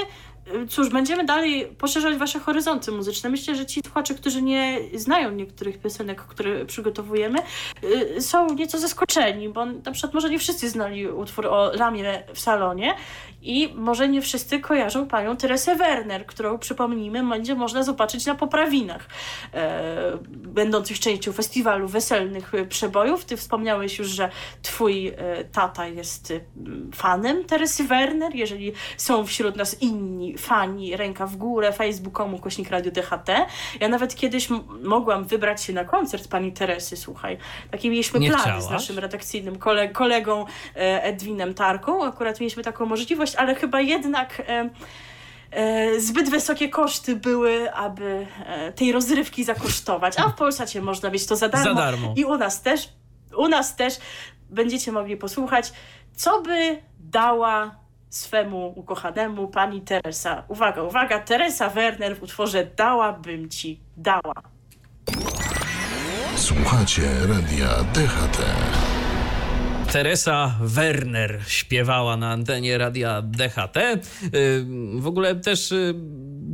cóż, 0.70 0.90
będziemy 0.90 1.26
dalej 1.26 1.68
poszerzać 1.78 2.16
wasze 2.16 2.40
horyzonty 2.40 2.92
muzyczne. 2.92 3.30
Myślę, 3.30 3.56
że 3.56 3.66
ci 3.66 3.82
słuchacze, 3.86 4.16
którzy 4.16 4.42
nie 4.42 4.80
znają 4.94 5.32
niektórych 5.32 5.78
piosenek, 5.78 6.22
które 6.22 6.66
przygotowujemy, 6.66 7.40
y, 7.84 8.22
są 8.22 8.54
nieco 8.54 8.80
zaskoczeni, 8.80 9.50
bo 9.50 9.66
na 9.66 9.92
przykład 9.92 10.14
może 10.14 10.30
nie 10.30 10.40
wszyscy 10.40 10.70
znali 10.70 11.08
utwór 11.08 11.48
o 11.48 11.72
Lamie 11.74 12.24
w 12.34 12.40
salonie 12.40 12.96
i 13.42 13.74
może 13.76 14.10
nie 14.10 14.22
wszyscy 14.22 14.60
kojarzą 14.60 15.08
panią 15.08 15.38
Teresę 15.38 15.76
Werner, 15.76 16.26
którą 16.26 16.58
przypomnijmy, 16.58 17.30
będzie 17.30 17.56
można 17.56 17.84
zobaczyć 17.84 18.26
na 18.26 18.36
poprawinach 18.36 19.08
e, 19.54 20.18
będących 20.28 21.00
częścią 21.00 21.32
festiwalu 21.32 21.88
weselnych 21.88 22.54
e, 22.54 22.66
przebojów. 22.66 23.26
Ty 23.26 23.38
wspomniałeś 23.38 24.00
już, 24.00 24.08
że 24.08 24.30
twój 24.62 25.08
e, 25.08 25.14
tata 25.52 25.88
jest 25.88 26.32
e, 26.32 26.40
fanem 26.96 27.46
Teresy 27.46 27.84
Werner. 27.84 28.36
Jeżeli 28.36 28.74
są 28.98 29.26
wśród 29.26 29.56
nas 29.56 29.82
inni 29.82 30.38
fani, 30.38 30.98
ręka 30.98 31.28
w 31.28 31.36
górę, 31.36 31.74
facebook.com, 31.74 32.40
kośnik 32.40 32.70
Radio 32.70 32.92
DHT. 32.92 33.30
Ja 33.80 33.88
nawet 33.88 34.16
kiedyś 34.16 34.48
mogłam 34.84 35.26
wybrać 35.26 35.64
się 35.64 35.74
na 35.74 35.86
koncert 35.86 36.28
pani 36.28 36.52
Teresy, 36.52 36.98
słuchaj. 36.98 37.38
Taki 37.72 37.90
mieliśmy 37.90 38.20
Nie 38.20 38.30
plan 38.30 38.62
z 38.62 38.70
naszym 38.70 39.00
redakcyjnym 39.00 39.60
kole 39.60 39.90
kolegą 39.90 40.46
e, 40.76 41.04
Edwinem 41.04 41.54
Tarką. 41.54 42.06
Akurat 42.06 42.40
mieliśmy 42.40 42.64
taką 42.64 42.86
możliwość, 42.86 43.31
ale 43.36 43.56
chyba 43.56 43.82
jednak 43.82 44.40
e, 44.40 44.70
e, 45.52 46.00
zbyt 46.00 46.30
wysokie 46.30 46.70
koszty 46.70 47.16
były, 47.16 47.74
aby 47.74 48.28
e, 48.46 48.72
tej 48.72 48.92
rozrywki 48.92 49.44
zakosztować. 49.44 50.20
A 50.20 50.30
w 50.30 50.36
Polsacie 50.36 50.82
można 50.82 51.10
mieć 51.10 51.26
to 51.26 51.36
za 51.36 51.50
darmo. 51.50 51.66
Za 51.66 51.74
darmo. 51.74 52.14
I 52.18 52.26
u 52.26 52.38
nas 52.38 52.62
też. 52.62 52.90
u 53.38 53.48
nas 53.48 53.76
też 53.76 53.94
będziecie 54.50 54.92
mogli 54.92 55.18
posłuchać, 55.18 55.74
co 56.16 56.42
by 56.42 56.82
dała 57.00 57.82
swemu 58.10 58.74
ukochanemu 58.76 59.48
pani 59.48 59.82
Teresa. 59.82 60.44
Uwaga, 60.48 60.84
uwaga, 60.84 61.20
Teresa 61.20 61.70
Werner 61.70 62.18
w 62.18 62.24
utworze 62.24 62.66
Dałabym 62.66 63.50
ci 63.50 63.80
dała. 63.98 64.34
Słuchacie 66.36 67.02
radia 67.28 67.68
DHT. 67.94 68.42
Teresa 69.92 70.56
Werner 70.62 71.40
śpiewała 71.48 72.18
na 72.18 72.32
antenie 72.32 72.78
radia 72.78 73.22
DHT. 73.22 73.78
Y, 73.78 74.66
W 74.96 75.08
ogóle 75.08 75.36
też 75.36 75.72
y, 75.72 75.96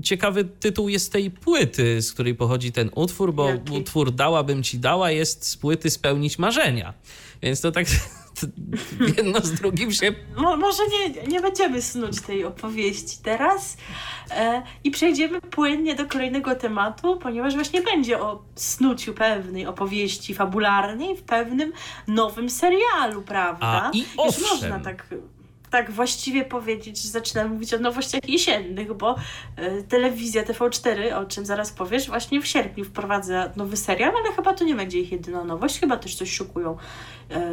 ciekawy 0.04 0.46
tytuł 0.46 0.90
jest 0.90 1.12
tej 1.12 1.32
płyty, 1.32 2.02
z 2.02 2.14
której 2.14 2.36
pochodzi 2.36 2.72
ten 2.72 2.90
utwór, 2.96 3.34
bo 3.34 3.50
Jaki? 3.50 3.74
utwór 3.74 4.12
Dałabym 4.12 4.64
ci 4.64 4.80
dała 4.80 5.12
jest 5.12 5.46
z 5.46 5.58
płyty 5.58 5.90
Spełnić 5.90 6.40
marzenia. 6.40 6.94
Więc 7.42 7.62
to 7.62 7.72
tak 7.72 7.88
jedno 9.18 9.42
z 9.42 9.52
drugim 9.52 9.92
się 9.92 10.14
Mo, 10.38 10.58
może 10.58 10.84
nie, 10.88 11.28
nie 11.28 11.42
będziemy 11.42 11.82
snuć 11.82 12.22
tej 12.22 12.46
opowieści 12.46 13.18
teraz 13.24 13.78
e, 14.32 14.62
i 14.84 14.92
przejdziemy 14.92 15.42
płynnie 15.42 15.96
do 15.96 16.06
kolejnego 16.06 16.56
tematu, 16.56 17.18
ponieważ 17.18 17.56
właśnie 17.56 17.82
będzie 17.82 18.22
o 18.22 18.44
snuciu 18.56 19.14
pewnej 19.14 19.66
opowieści 19.66 20.34
fabularnej 20.34 21.16
w 21.18 21.24
pewnym 21.24 21.74
nowym 22.08 22.50
serialu, 22.50 23.22
prawda? 23.22 23.68
A, 23.68 23.92
i 23.94 24.00
Już 24.00 24.10
owszem. 24.18 24.44
można 24.50 24.80
tak, 24.80 25.08
tak 25.70 25.92
właściwie 25.92 26.46
powiedzieć, 26.46 27.02
że 27.02 27.10
zaczynamy 27.10 27.50
mówić 27.50 27.74
o 27.74 27.80
nowościach 27.80 28.30
jesiennych, 28.30 28.94
bo 28.94 29.16
e, 29.56 29.84
telewizja 29.84 30.44
TV4, 30.44 31.14
o 31.14 31.26
czym 31.26 31.46
zaraz 31.46 31.72
powiesz, 31.72 32.08
właśnie 32.08 32.42
w 32.42 32.48
sierpniu 32.48 32.86
wprowadza 32.86 33.52
nowy 33.56 33.78
serial, 33.78 34.14
ale 34.24 34.36
chyba 34.36 34.54
to 34.54 34.64
nie 34.64 34.76
będzie 34.76 35.00
ich 35.00 35.12
jedyna 35.12 35.44
nowość, 35.44 35.80
chyba 35.80 35.98
też 35.98 36.16
coś 36.16 36.32
szukują 36.32 36.78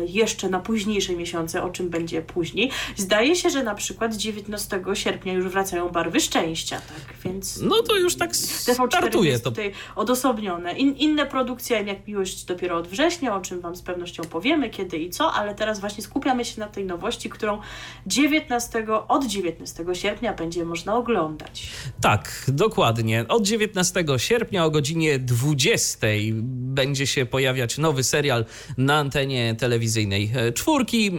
jeszcze 0.07 0.49
na 0.49 0.61
późniejsze 0.61 1.17
miesiące, 1.17 1.63
o 1.63 1.71
czym 1.71 1.91
będzie 1.91 2.23
później. 2.23 2.71
Zdaje 2.97 3.37
się, 3.37 3.51
że 3.51 3.63
na 3.63 3.75
przykład 3.75 4.17
19 4.17 4.83
sierpnia 4.95 5.33
już 5.33 5.49
wracają 5.49 5.89
Barwy 5.89 6.21
Szczęścia, 6.21 6.77
tak 6.77 7.17
więc... 7.25 7.61
No 7.61 7.83
to 7.83 7.97
już 7.97 8.17
tak 8.17 8.33
TV4 8.33 8.89
startuje 8.89 9.31
jest 9.31 9.45
to. 9.45 9.51
tutaj 9.51 9.73
odosobnione. 9.97 10.73
In, 10.73 10.97
inne 10.97 11.27
produkcje, 11.27 11.83
jak 11.83 12.07
Miłość 12.07 12.45
dopiero 12.45 12.77
od 12.77 12.89
września, 12.89 13.37
o 13.37 13.41
czym 13.41 13.61
Wam 13.61 13.77
z 13.77 13.83
pewnością 13.83 14.23
powiemy, 14.23 14.71
kiedy 14.71 14.99
i 14.99 15.11
co, 15.11 15.33
ale 15.33 15.55
teraz 15.55 15.81
właśnie 15.81 16.05
skupiamy 16.05 16.45
się 16.45 16.61
na 16.61 16.67
tej 16.67 16.85
nowości, 16.85 17.31
którą 17.31 17.59
19, 18.07 18.87
od 19.09 19.27
19 19.27 19.85
sierpnia 19.93 20.33
będzie 20.33 20.65
można 20.65 20.97
oglądać. 20.97 21.71
Tak, 22.01 22.45
dokładnie. 22.49 23.25
Od 23.29 23.43
19 23.43 24.05
sierpnia 24.17 24.65
o 24.65 24.71
godzinie 24.71 25.19
20 25.19 26.07
będzie 26.43 27.07
się 27.07 27.27
pojawiać 27.27 27.79
nowy 27.79 28.03
serial 28.03 28.45
na 28.79 28.95
antenie 28.95 29.55
telewizyjnej 29.65 30.31
e, 30.35 30.53
czwórki. 30.53 31.11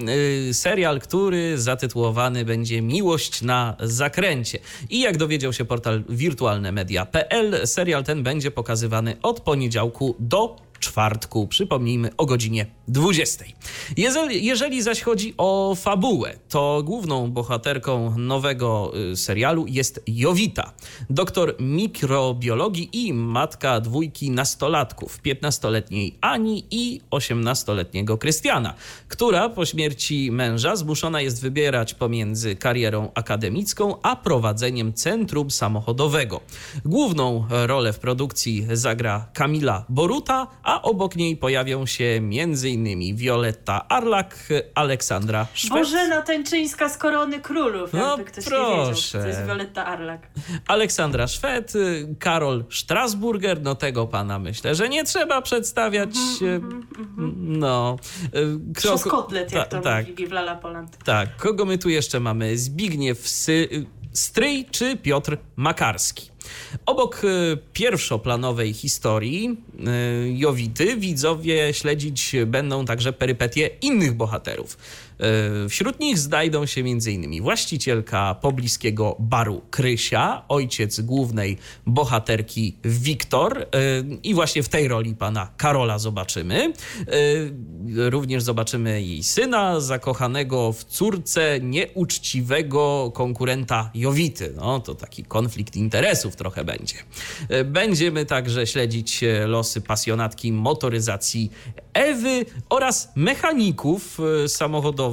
E, 0.49 0.53
Serial, 0.53 0.99
który 0.99 1.57
zatytułowany 1.57 2.45
będzie 2.45 2.81
Miłość 2.81 3.41
na 3.41 3.75
zakręcie. 3.79 4.59
I 4.89 4.99
jak 4.99 5.17
dowiedział 5.17 5.53
się 5.53 5.65
portal 5.65 6.03
wirtualnemedia.pl, 6.09 7.67
serial 7.67 8.03
ten 8.03 8.23
będzie 8.23 8.51
pokazywany 8.51 9.15
od 9.21 9.39
poniedziałku 9.39 10.15
do 10.19 10.64
czwartku, 10.79 11.47
przypomnijmy, 11.47 12.09
o 12.17 12.25
godzinie 12.25 12.65
20. 12.87 13.45
Jeżeli, 13.97 14.45
jeżeli 14.45 14.81
zaś 14.81 15.01
chodzi 15.01 15.33
o 15.37 15.75
fabułę, 15.75 16.37
to 16.49 16.81
główną 16.83 17.31
bohaterką 17.31 18.17
nowego 18.17 18.91
y, 19.11 19.15
serialu 19.15 19.65
jest 19.67 20.03
Jowita, 20.07 20.73
doktor 21.09 21.55
mikrobiologii 21.59 22.89
i 22.93 23.13
matka 23.13 23.79
dwójki 23.79 24.31
nastolatków, 24.31 25.21
15-letniej 25.21 26.17
Ani 26.21 26.65
i 26.71 27.01
18-letniego 27.11 28.17
Krystiana, 28.17 28.73
która 29.07 29.49
po 29.49 29.65
śmierci 29.65 30.31
męża 30.31 30.75
zmuszona 30.75 31.21
jest 31.21 31.41
wybierać 31.41 31.93
pomiędzy 31.93 32.55
karierą 32.55 33.11
akademicką 33.15 33.95
a 34.01 34.15
prowadzeniem 34.15 34.93
centrum 34.93 35.51
samochodowego. 35.51 36.41
Główną 36.85 37.45
rolę 37.49 37.93
w 37.93 37.99
produkcji 37.99 38.67
zagra 38.71 39.27
Kamila 39.33 39.85
Boruta, 39.89 40.47
a 40.65 40.81
obok 40.81 41.15
niej 41.15 41.37
pojawią 41.37 41.85
się 41.85 42.05
m.in. 42.21 43.15
Violetta 43.15 43.87
Arlak, 43.87 44.35
Aleksandra 44.75 45.47
Szwed, 45.53 45.71
Bożena 45.71 46.21
Tańczyńska 46.21 46.89
z 46.89 46.97
Korony 46.97 47.39
Królów, 47.39 47.93
No, 47.93 48.07
jakby 48.09 48.23
ktoś 48.25 48.45
nie 48.45 48.51
wiedział, 48.51 48.85
proszę. 48.85 49.19
to 49.21 49.27
jest 49.27 49.45
Violetta 49.45 49.85
Arlak. 49.85 50.27
Aleksandra 50.67 51.27
Szwed, 51.27 51.73
Karol 52.19 52.65
Strasburger, 52.71 53.61
no 53.61 53.75
tego 53.75 54.07
pana 54.07 54.39
myślę, 54.39 54.75
że 54.75 54.89
nie 54.89 55.03
trzeba 55.03 55.41
przedstawiać. 55.41 56.09
Mhm, 56.41 56.85
No. 57.59 57.97
Kto- 58.75 58.81
Przez 58.81 59.03
kotlet, 59.03 59.51
jak 59.51 59.69
ta- 59.69 59.77
to 59.77 59.83
tak, 59.83 60.07
mówili 60.07 60.27
w 60.27 60.31
Lala 60.31 60.55
Poland. 60.55 60.97
tak. 61.03 61.35
Kogo 61.37 61.65
my 61.65 61.77
tu 61.77 61.89
jeszcze 61.89 62.19
mamy? 62.19 62.57
Zbigniew 62.57 63.27
Sy... 63.29 63.85
Stryj 64.13 64.65
czy 64.71 64.97
Piotr 64.97 65.37
Makarski? 65.55 66.29
Obok 66.85 67.23
y, 67.23 67.57
pierwszoplanowej 67.73 68.73
historii 68.73 69.57
y, 70.27 70.33
Jowity 70.37 70.97
widzowie 70.97 71.73
śledzić 71.73 72.35
będą 72.45 72.85
także 72.85 73.13
perypetie 73.13 73.69
innych 73.81 74.13
bohaterów. 74.13 74.77
Y, 75.65 75.69
Wśród 75.69 75.99
nich 75.99 76.19
znajdą 76.19 76.65
się 76.65 76.81
m.in. 76.81 77.43
właścicielka 77.43 78.35
pobliskiego 78.35 79.15
baru 79.19 79.61
Krysia, 79.71 80.43
ojciec 80.47 81.01
głównej 81.01 81.57
bohaterki 81.85 82.77
Wiktor 82.83 83.61
y, 83.61 83.65
i 84.23 84.33
właśnie 84.33 84.63
w 84.63 84.69
tej 84.69 84.87
roli 84.87 85.15
pana 85.15 85.51
Karola 85.57 85.99
zobaczymy. 85.99 86.73
Y, 87.13 88.09
Również 88.09 88.43
zobaczymy 88.43 89.01
jej 89.01 89.23
syna, 89.23 89.79
zakochanego 89.79 90.73
w 90.73 90.83
córce 90.83 91.59
nieuczciwego 91.61 93.11
konkurenta 93.13 93.91
Jowity. 93.93 94.53
No 94.55 94.79
to 94.79 94.95
taki 94.95 95.23
konflikt 95.23 95.75
interesów 95.75 96.35
trochę 96.35 96.63
będzie. 96.63 96.95
Będziemy 97.65 98.25
także 98.25 98.67
śledzić 98.67 99.23
e, 99.23 99.47
losy 99.47 99.81
pasjonatki 99.81 100.51
motoryzacji 100.51 101.51
Ewy 101.93 102.45
oraz 102.69 103.11
mechaników 103.15 104.19
e, 104.43 104.49
samochodowych, 104.49 105.04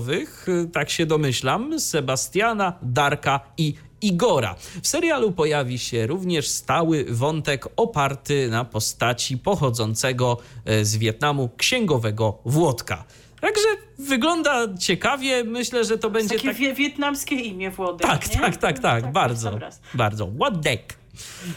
e, 0.49 0.67
tak 0.73 0.91
się 0.91 1.07
domyślam, 1.07 1.81
Sebastiana, 1.81 2.73
Darka 2.83 3.41
i 3.59 3.75
Igora. 4.03 4.55
W 4.83 4.89
serialu 4.89 5.33
pojawi 5.33 5.79
się 5.79 6.07
również 6.07 6.49
stały 6.49 7.05
wątek 7.09 7.69
oparty 7.77 8.49
na 8.51 8.65
postaci 8.65 9.39
pochodzącego 9.39 10.39
e, 10.65 10.85
z 10.85 10.97
Wietnamu 10.97 11.51
księgowego 11.57 12.39
Włodka. 12.45 13.05
Także 13.41 13.69
wygląda 13.99 14.75
ciekawie. 14.81 15.45
Myślę, 15.45 15.85
że 15.85 15.99
to 15.99 16.11
będzie 16.11 16.35
Takie 16.35 16.49
tak... 16.49 16.57
wie, 16.57 16.75
wietnamskie 16.75 17.35
imię 17.35 17.71
Włodek, 17.71 18.07
Tak, 18.07 18.35
nie? 18.35 18.41
tak, 18.41 18.57
tak, 18.57 18.79
tak, 18.79 19.13
bardzo, 19.13 19.51
bardzo. 19.51 19.79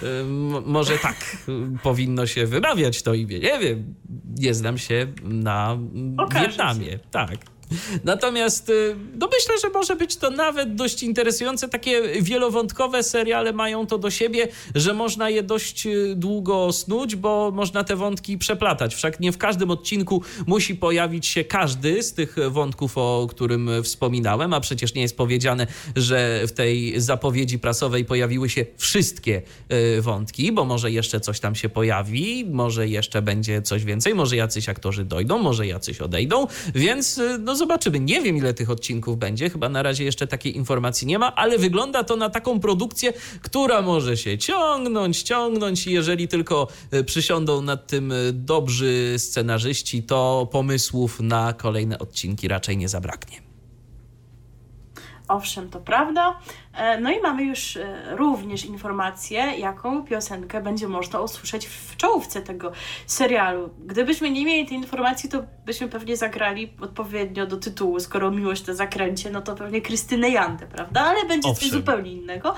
Ym, 0.03 0.63
Może 0.65 0.97
tak 0.97 1.37
y, 1.49 1.79
powinno 1.83 2.27
się 2.27 2.45
wymawiać 2.45 3.01
to 3.01 3.13
imię. 3.13 3.39
Nie 3.39 3.59
wiem, 3.59 3.95
nie 4.37 4.53
znam 4.53 4.77
się 4.77 5.07
na 5.23 5.71
mm, 5.73 6.19
Okaże 6.19 6.47
Wietnamie. 6.47 6.85
się. 6.85 6.99
Tak. 7.11 7.29
Natomiast 8.03 8.69
y, 8.69 8.95
no 9.19 9.29
myślę, 9.33 9.55
że 9.61 9.69
może 9.69 9.95
być 9.95 10.15
to 10.15 10.29
nawet 10.29 10.75
dość 10.75 11.03
interesujące. 11.03 11.69
Takie 11.69 12.01
wielowątkowe 12.21 13.03
seriale 13.03 13.53
mają 13.53 13.87
to 13.87 13.97
do 13.97 14.11
siebie, 14.11 14.47
że 14.75 14.93
można 14.93 15.29
je 15.29 15.43
dość 15.43 15.87
y, 15.87 16.13
długo 16.15 16.73
snuć, 16.73 17.15
bo 17.15 17.51
można 17.51 17.83
te 17.83 17.95
wątki 17.95 18.37
przeplatać. 18.37 18.95
Wszak 18.95 19.19
nie 19.19 19.31
w 19.31 19.37
każdym 19.37 19.71
odcinku 19.71 20.21
musi 20.47 20.75
pojawić 20.75 21.27
się 21.27 21.43
każdy 21.43 22.03
z 22.03 22.13
tych 22.13 22.35
wątków, 22.49 22.97
o 22.97 23.27
którym 23.29 23.69
wspominałem, 23.83 24.53
a 24.53 24.59
przecież 24.59 24.93
nie 24.93 25.01
jest 25.01 25.17
powiedziane, 25.17 25.67
że 25.95 26.41
w 26.47 26.51
tej 26.51 26.99
zapowiedzi 27.01 27.59
prasowej 27.59 28.05
pojawiły 28.05 28.49
się 28.49 28.65
wszystkie 28.77 29.41
y, 29.97 30.01
wątki, 30.01 30.51
bo 30.51 30.65
może 30.65 30.91
jeszcze 30.91 31.19
coś 31.19 31.39
tam 31.39 31.55
się 31.55 31.69
pojawi, 31.69 32.45
może 32.51 32.87
jeszcze 32.87 33.21
będzie 33.21 33.61
coś 33.61 33.83
więcej, 33.83 34.15
może 34.15 34.35
jacyś 34.35 34.69
aktorzy 34.69 35.05
dojdą, 35.05 35.37
może 35.37 35.67
jacyś 35.67 36.01
odejdą, 36.01 36.47
więc 36.75 37.17
y, 37.17 37.39
no 37.55 37.59
zobaczymy. 37.59 37.99
Nie 37.99 38.21
wiem, 38.21 38.37
ile 38.37 38.53
tych 38.53 38.69
odcinków 38.69 39.17
będzie, 39.17 39.49
chyba 39.49 39.69
na 39.69 39.83
razie 39.83 40.03
jeszcze 40.03 40.27
takiej 40.27 40.57
informacji 40.57 41.07
nie 41.07 41.19
ma, 41.19 41.35
ale 41.35 41.57
wygląda 41.57 42.03
to 42.03 42.15
na 42.15 42.29
taką 42.29 42.59
produkcję, 42.59 43.13
która 43.41 43.81
może 43.81 44.17
się 44.17 44.37
ciągnąć, 44.37 45.23
ciągnąć 45.23 45.87
i 45.87 45.91
jeżeli 45.91 46.27
tylko 46.27 46.67
y, 46.93 47.03
przysiądą 47.03 47.61
nad 47.61 47.87
tym 47.87 48.11
y, 48.11 48.33
dobrzy 48.33 49.15
scenarzyści, 49.17 50.03
to 50.03 50.49
pomysłów 50.51 51.19
na 51.19 51.53
kolejne 51.53 51.99
odcinki 51.99 52.47
raczej 52.47 52.77
nie 52.77 52.89
zabraknie. 52.89 53.44
Owszem, 55.27 55.69
to 55.69 55.79
prawda. 55.79 56.39
E, 56.73 56.99
No 56.99 57.11
i 57.11 57.21
mamy 57.21 57.43
już 57.43 57.77
e, 57.77 58.15
również 58.15 58.65
informację, 58.65 59.37
jaką 59.39 60.03
piosenkę 60.03 60.61
będzie 60.61 60.87
można 60.87 61.19
usłyszeć 61.19 61.65
w 61.67 61.95
czołówce 61.97 62.41
tego 62.41 62.71
serialu. 63.07 63.69
Gdybyśmy 63.85 64.29
nie 64.29 64.45
mieli 64.45 64.67
tej 64.67 64.77
informacji, 64.77 65.29
to 65.29 65.43
byśmy 65.65 65.87
pewnie 65.87 66.17
zagrali 66.17 66.73
odpowiednio 66.81 67.45
do 67.45 67.57
tytułu. 67.57 67.99
Skoro 67.99 68.31
miłość 68.31 68.67
na 68.67 68.73
zakręcie, 68.73 69.29
no 69.31 69.41
to 69.41 69.55
pewnie 69.55 69.81
Krystynę 69.81 70.29
Jandę, 70.29 70.67
prawda? 70.67 71.01
Ale 71.01 71.25
będzie 71.25 71.49
coś 71.49 71.57
Owszem. 71.63 71.69
zupełnie 71.79 72.11
innego. 72.11 72.55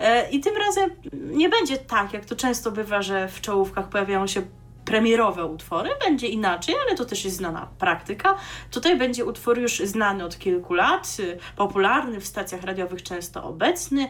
E, 0.00 0.30
I 0.30 0.40
tym 0.40 0.56
razem 0.56 0.90
nie 1.12 1.48
będzie 1.48 1.78
tak, 1.78 2.12
jak 2.12 2.24
to 2.24 2.36
często 2.36 2.70
bywa, 2.70 3.02
że 3.02 3.28
w 3.28 3.40
czołówkach 3.40 3.88
pojawiają 3.88 4.26
się 4.26 4.42
premierowe 4.90 5.46
utwory, 5.46 5.90
będzie 6.04 6.28
inaczej, 6.28 6.74
ale 6.86 6.96
to 6.96 7.04
też 7.04 7.24
jest 7.24 7.36
znana 7.36 7.68
praktyka. 7.78 8.36
Tutaj 8.70 8.98
będzie 8.98 9.24
utwór 9.24 9.58
już 9.58 9.78
znany 9.78 10.24
od 10.24 10.38
kilku 10.38 10.74
lat, 10.74 11.16
y, 11.20 11.38
popularny 11.56 12.20
w 12.20 12.26
stacjach 12.26 12.62
radiowych, 12.62 13.02
często 13.02 13.44
obecny, 13.44 14.08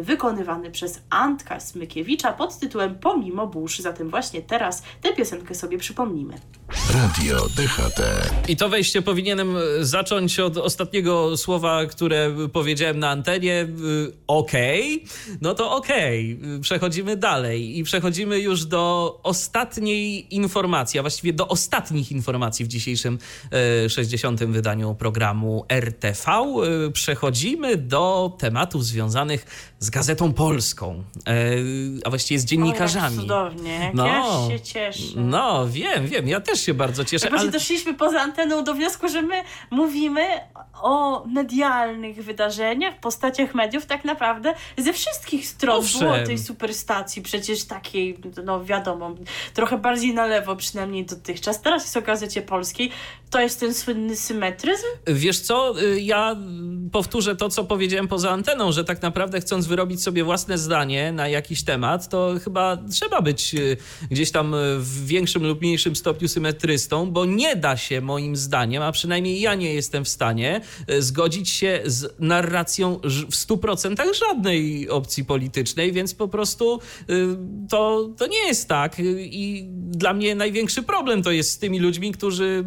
wykonywany 0.00 0.70
przez 0.70 1.02
Antka 1.10 1.60
Smykiewicza 1.60 2.32
pod 2.32 2.58
tytułem 2.58 2.98
Pomimo 2.98 3.46
burz. 3.46 3.78
Zatem 3.78 4.10
właśnie 4.10 4.42
teraz 4.42 4.82
tę 5.02 5.12
piosenkę 5.12 5.54
sobie 5.54 5.78
przypomnimy. 5.78 6.34
Radio 6.94 7.46
DHT. 7.48 8.02
I 8.48 8.56
to 8.56 8.68
wejście 8.68 9.02
powinienem 9.02 9.56
e, 9.56 9.84
zacząć 9.84 10.40
od 10.40 10.56
ostatniego 10.56 11.36
słowa, 11.36 11.86
które 11.86 12.36
powiedziałem 12.52 12.98
na 12.98 13.10
antenie. 13.10 13.62
Y, 13.62 14.12
okej, 14.26 15.04
okay. 15.04 15.38
no 15.40 15.54
to 15.54 15.72
okej. 15.72 16.38
Okay. 16.40 16.60
Przechodzimy 16.60 17.16
dalej 17.16 17.78
i 17.78 17.84
przechodzimy 17.84 18.40
już 18.40 18.64
do 18.64 19.20
ostatniej 19.22 20.34
informacji, 20.34 21.00
a 21.00 21.02
właściwie 21.02 21.32
do 21.32 21.48
ostatnich 21.48 22.12
informacji 22.12 22.64
w 22.64 22.68
dzisiejszym 22.68 23.18
60. 23.88 24.42
E, 24.42 24.46
wydaniu 24.46 24.94
programu 24.94 25.64
RTV. 25.68 26.32
E, 26.32 26.90
przechodzimy 26.90 27.76
do 27.76 28.36
tematów 28.38 28.84
związanych 28.84 29.46
z 29.78 29.90
Gazetą 29.90 30.32
Polską, 30.32 31.04
a 32.04 32.10
właściwie 32.10 32.40
z 32.40 32.44
dziennikarzami. 32.44 33.18
O, 33.18 33.20
cudownie, 33.20 33.90
no, 33.94 34.06
ja 34.06 34.22
się 34.48 34.60
cieszę. 34.60 35.02
No, 35.16 35.68
wiem, 35.68 36.06
wiem, 36.06 36.28
ja 36.28 36.40
też 36.40 36.60
się 36.60 36.74
bardzo 36.74 37.04
cieszę. 37.04 37.30
Tak 37.30 37.40
ale... 37.40 37.50
doszliśmy 37.50 37.94
poza 37.94 38.20
anteną 38.20 38.64
do 38.64 38.74
wniosku, 38.74 39.08
że 39.08 39.22
my 39.22 39.42
mówimy 39.70 40.20
o 40.82 41.24
medialnych 41.26 42.24
wydarzeniach, 42.24 43.00
postaciach 43.00 43.54
mediów 43.54 43.86
tak 43.86 44.04
naprawdę 44.04 44.54
ze 44.78 44.92
wszystkich 44.92 45.46
stron. 45.46 45.78
Owszem. 45.78 46.00
Było 46.00 46.26
tej 46.26 46.38
superstacji 46.38 47.22
przecież 47.22 47.64
takiej, 47.64 48.18
no 48.44 48.64
wiadomo, 48.64 49.14
trochę 49.54 49.78
bardziej 49.78 50.14
na 50.14 50.26
lewo 50.26 50.56
przynajmniej 50.56 51.04
dotychczas. 51.04 51.60
Teraz 51.60 51.82
jest 51.82 51.96
o 51.96 52.02
Gazecie 52.02 52.42
Polskiej. 52.42 52.90
To 53.34 53.40
jest 53.40 53.60
ten 53.60 53.74
słynny 53.74 54.16
symetryzm? 54.16 54.86
Wiesz 55.06 55.40
co, 55.40 55.82
y, 55.82 56.00
ja 56.00 56.36
powtórzę 56.92 57.36
to, 57.36 57.48
co 57.48 57.64
powiedziałem 57.64 58.08
poza 58.08 58.30
anteną, 58.30 58.72
że 58.72 58.84
tak 58.84 59.02
naprawdę 59.02 59.40
chcąc 59.40 59.66
wyrobić 59.66 60.02
sobie 60.02 60.24
własne 60.24 60.58
zdanie 60.58 61.12
na 61.12 61.28
jakiś 61.28 61.64
temat, 61.64 62.08
to 62.08 62.34
chyba 62.44 62.78
trzeba 62.90 63.22
być 63.22 63.54
y, 63.54 63.76
gdzieś 64.10 64.30
tam 64.30 64.56
w 64.78 65.06
większym 65.06 65.46
lub 65.46 65.60
mniejszym 65.60 65.96
stopniu 65.96 66.28
symetrystą, 66.28 67.10
bo 67.10 67.24
nie 67.24 67.56
da 67.56 67.76
się 67.76 68.00
moim 68.00 68.36
zdaniem, 68.36 68.82
a 68.82 68.92
przynajmniej 68.92 69.40
ja 69.40 69.54
nie 69.54 69.74
jestem 69.74 70.04
w 70.04 70.08
stanie, 70.08 70.60
zgodzić 70.98 71.50
się 71.50 71.80
z 71.84 72.14
narracją 72.18 73.00
w 73.04 73.34
100% 73.34 74.14
żadnej 74.14 74.88
opcji 74.90 75.24
politycznej, 75.24 75.92
więc 75.92 76.14
po 76.14 76.28
prostu 76.28 76.80
y, 77.10 77.36
to, 77.70 78.10
to 78.16 78.26
nie 78.26 78.46
jest 78.46 78.68
tak. 78.68 78.96
I 79.18 79.64
dla 79.70 80.14
mnie 80.14 80.34
największy 80.34 80.82
problem 80.82 81.22
to 81.22 81.30
jest 81.30 81.50
z 81.50 81.58
tymi 81.58 81.78
ludźmi, 81.78 82.12
którzy 82.12 82.64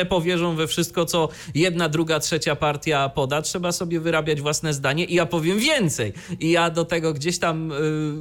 ślepo 0.00 0.20
wierzą 0.20 0.56
we 0.56 0.66
wszystko, 0.66 1.04
co 1.04 1.28
jedna, 1.54 1.88
druga, 1.88 2.20
trzecia 2.20 2.56
partia 2.56 3.08
poda. 3.08 3.42
Trzeba 3.42 3.72
sobie 3.72 4.00
wyrabiać 4.00 4.40
własne 4.40 4.74
zdanie 4.74 5.04
i 5.04 5.14
ja 5.14 5.26
powiem 5.26 5.58
więcej. 5.58 6.12
I 6.40 6.50
ja 6.50 6.70
do 6.70 6.84
tego 6.84 7.12
gdzieś 7.12 7.38
tam, 7.38 7.72
y, 7.72 7.76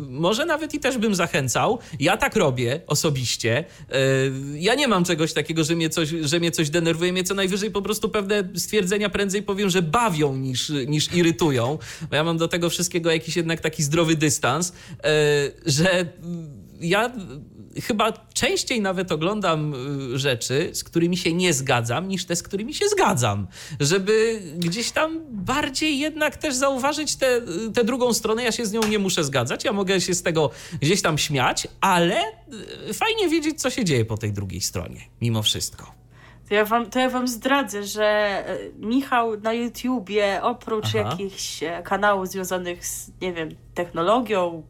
może 0.09 0.45
nawet 0.45 0.73
i 0.73 0.79
też 0.79 0.97
bym 0.97 1.15
zachęcał. 1.15 1.79
Ja 1.99 2.17
tak 2.17 2.35
robię 2.35 2.81
osobiście. 2.87 3.65
Y, 3.65 3.95
ja 4.59 4.75
nie 4.75 4.87
mam 4.87 5.03
czegoś 5.03 5.33
takiego, 5.33 5.63
że 5.63 5.75
mnie 5.75 5.89
coś, 5.89 6.09
że 6.09 6.39
mnie 6.39 6.51
coś 6.51 6.69
denerwuje. 6.69 7.13
Mnie 7.13 7.23
co 7.23 7.33
najwyżej 7.33 7.71
po 7.71 7.81
prostu 7.81 8.09
pewne 8.09 8.49
stwierdzenia 8.55 9.09
prędzej 9.09 9.43
powiem, 9.43 9.69
że 9.69 9.81
bawią 9.81 10.35
niż, 10.35 10.69
niż 10.87 11.13
irytują. 11.13 11.77
Bo 12.09 12.15
ja 12.15 12.23
mam 12.23 12.37
do 12.37 12.47
tego 12.47 12.69
wszystkiego 12.69 13.11
jakiś 13.11 13.35
jednak 13.35 13.59
taki 13.61 13.83
zdrowy 13.83 14.15
dystans, 14.15 14.73
e, 15.03 15.51
że 15.65 16.05
ja 16.81 17.11
chyba 17.83 18.13
częściej 18.33 18.81
nawet 18.81 19.11
oglądam 19.11 19.73
y, 20.13 20.19
rzeczy, 20.19 20.69
z 20.73 20.83
którymi 20.83 21.17
się 21.17 21.33
nie 21.33 21.53
zgadzam, 21.53 22.07
niż 22.07 22.25
te, 22.25 22.35
z 22.35 22.43
którymi 22.43 22.73
się 22.73 22.89
zgadzam. 22.89 23.47
Żeby 23.79 24.41
gdzieś 24.57 24.91
tam 24.91 25.19
bardziej 25.29 25.99
jednak 25.99 26.37
też 26.37 26.55
zauważyć 26.55 27.15
tę 27.73 27.83
drugą 27.83 28.13
stronę. 28.13 28.43
Ja 28.43 28.51
się 28.51 28.65
z 28.65 28.71
nią 28.71 28.81
nie 28.89 28.99
muszę 28.99 29.23
zgadzać, 29.23 29.63
ja 29.63 29.73
mogę 29.73 30.01
się 30.01 30.13
z 30.13 30.23
tego 30.23 30.49
gdzieś 30.81 31.01
tam 31.01 31.17
śmiać, 31.17 31.67
ale 31.81 32.21
y, 32.89 32.93
fajnie 32.93 33.29
wiedzieć, 33.29 33.61
co 33.61 33.69
się 33.69 33.85
dzieje 33.85 34.05
po 34.05 34.17
tej 34.17 34.33
drugiej 34.33 34.61
stronie, 34.61 35.01
mimo 35.21 35.43
wszystko. 35.43 35.99
To 36.49 36.55
ja, 36.55 36.65
wam, 36.65 36.89
to 36.89 36.99
ja 36.99 37.09
wam 37.09 37.27
zdradzę, 37.27 37.83
że 37.83 38.43
Michał 38.79 39.39
na 39.39 39.53
YouTubie 39.53 40.39
oprócz 40.43 40.85
Aha. 40.85 40.97
jakichś 40.97 41.63
e, 41.63 41.81
kanałów 41.83 42.27
związanych 42.27 42.85
z, 42.85 43.11
nie 43.21 43.33
wiem, 43.33 43.49
technologią, 43.73 44.63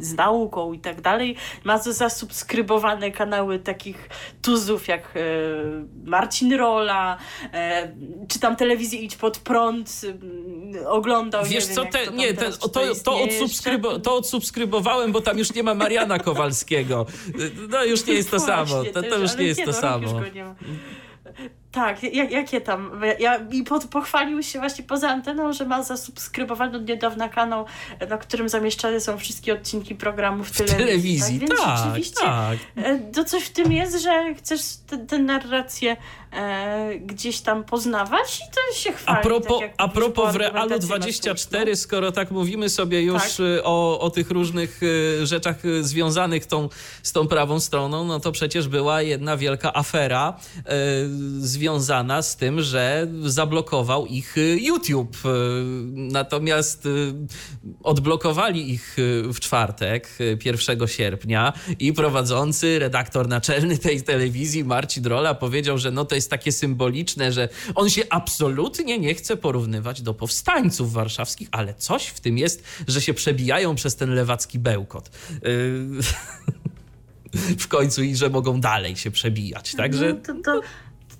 z 0.00 0.14
nauką 0.14 0.72
i 0.72 0.78
tak 0.78 1.00
dalej, 1.00 1.36
ma 1.64 1.78
zasubskrybowane 1.78 3.10
kanały 3.10 3.58
takich 3.58 4.08
tuzów 4.42 4.88
jak 4.88 5.14
e, 5.16 5.20
Marcin 6.04 6.54
Rola, 6.54 7.18
e, 7.52 7.92
czy 8.28 8.38
tam 8.38 8.56
telewizję 8.56 9.00
Idź 9.00 9.16
Pod 9.16 9.38
Prąd, 9.38 10.00
e, 10.74 10.88
oglądał, 10.88 11.44
Wiesz 11.44 11.68
nie 11.68 11.74
co, 11.74 11.82
wiem, 11.82 11.92
te, 11.92 12.12
nie, 12.12 12.34
te, 12.34 12.52
to, 12.52 12.68
to, 12.68 12.80
to, 14.02 14.16
odsubskrybowałem, 14.16 15.12
bo 15.12 15.20
tam 15.20 15.38
już 15.38 15.54
nie 15.54 15.62
ma 15.62 15.74
Mariana 15.74 16.18
Kowalskiego. 16.18 17.06
No 17.68 17.84
już 17.84 18.06
nie 18.06 18.14
jest 18.14 18.30
to 18.30 18.38
Właśnie, 18.44 18.66
samo. 18.66 18.84
To, 18.84 19.02
to 19.02 19.18
już 19.18 19.36
nie 19.36 19.46
jest 19.46 19.64
to 19.64 19.72
samo. 19.72 20.20
Tak, 21.74 22.02
jak, 22.02 22.30
jakie 22.30 22.60
tam? 22.60 23.00
Ja, 23.18 23.40
I 23.50 23.62
pod, 23.62 23.84
pochwalił 23.84 24.42
się 24.42 24.58
właśnie 24.58 24.84
poza 24.84 25.08
anteną, 25.08 25.52
że 25.52 25.64
ma 25.64 25.82
zasubskrybowany 25.82 26.76
od 26.76 26.88
niedawna 26.88 27.28
kanał, 27.28 27.66
na 28.10 28.18
którym 28.18 28.48
zamieszczane 28.48 29.00
są 29.00 29.18
wszystkie 29.18 29.52
odcinki 29.52 29.94
programów 29.94 30.48
w 30.48 30.56
telewizji. 30.56 30.86
telewizji, 30.86 31.40
tak, 31.40 31.58
tak, 31.58 31.78
rzeczywiście 31.78 32.24
tak. 32.24 32.58
E, 32.76 32.98
to 32.98 33.24
coś 33.24 33.44
w 33.44 33.52
tym 33.52 33.72
jest, 33.72 34.02
że 34.02 34.34
chcesz 34.34 34.60
tę 35.08 35.18
narrację 35.18 35.96
e, 36.34 36.98
gdzieś 36.98 37.40
tam 37.40 37.64
poznawać 37.64 38.36
i 38.36 38.54
to 38.54 38.78
się 38.78 38.92
chwali. 38.92 39.18
A 39.18 39.22
propos, 39.22 39.60
tak 39.60 39.74
a 39.78 39.88
propos 39.88 40.32
w 40.32 40.36
Realu 40.36 40.78
24, 40.78 41.76
skoro 41.76 42.12
tak 42.12 42.30
mówimy 42.30 42.68
sobie 42.68 43.02
już 43.02 43.22
tak? 43.22 43.40
Y, 43.40 43.64
o, 43.64 44.00
o 44.00 44.10
tych 44.10 44.30
różnych 44.30 44.82
y, 44.82 45.26
rzeczach 45.26 45.56
związanych 45.80 46.46
tą, 46.46 46.68
z 47.02 47.12
tą 47.12 47.28
prawą 47.28 47.60
stroną, 47.60 48.04
no 48.04 48.20
to 48.20 48.32
przecież 48.32 48.68
była 48.68 49.02
jedna 49.02 49.36
wielka 49.36 49.74
afera 49.74 50.36
związana 51.38 51.94
związana 51.94 52.22
z 52.22 52.36
tym, 52.36 52.62
że 52.62 53.06
zablokował 53.22 54.06
ich 54.06 54.34
YouTube. 54.56 55.16
Natomiast 55.92 56.88
odblokowali 57.82 58.70
ich 58.70 58.96
w 59.32 59.40
czwartek, 59.40 60.08
1 60.44 60.88
sierpnia 60.88 61.52
i 61.78 61.92
prowadzący, 61.92 62.78
redaktor 62.78 63.28
naczelny 63.28 63.78
tej 63.78 64.02
telewizji, 64.02 64.64
Marcin 64.64 65.02
Drola, 65.02 65.34
powiedział, 65.34 65.78
że 65.78 65.90
no 65.90 66.04
to 66.04 66.14
jest 66.14 66.23
takie 66.30 66.52
symboliczne, 66.52 67.32
że 67.32 67.48
on 67.74 67.90
się 67.90 68.02
absolutnie 68.10 68.98
nie 68.98 69.14
chce 69.14 69.36
porównywać 69.36 70.02
do 70.02 70.14
powstańców 70.14 70.92
warszawskich, 70.92 71.48
ale 71.50 71.74
coś 71.74 72.06
w 72.06 72.20
tym 72.20 72.38
jest, 72.38 72.64
że 72.88 73.00
się 73.00 73.14
przebijają 73.14 73.74
przez 73.74 73.96
ten 73.96 74.14
lewacki 74.14 74.58
bełkot. 74.58 75.10
w 77.58 77.68
końcu 77.68 78.02
i 78.02 78.16
że 78.16 78.30
mogą 78.30 78.60
dalej 78.60 78.96
się 78.96 79.10
przebijać. 79.10 79.74
Także. 79.74 80.14
No, 80.14 80.34
to, 80.34 80.42
to, 80.42 80.60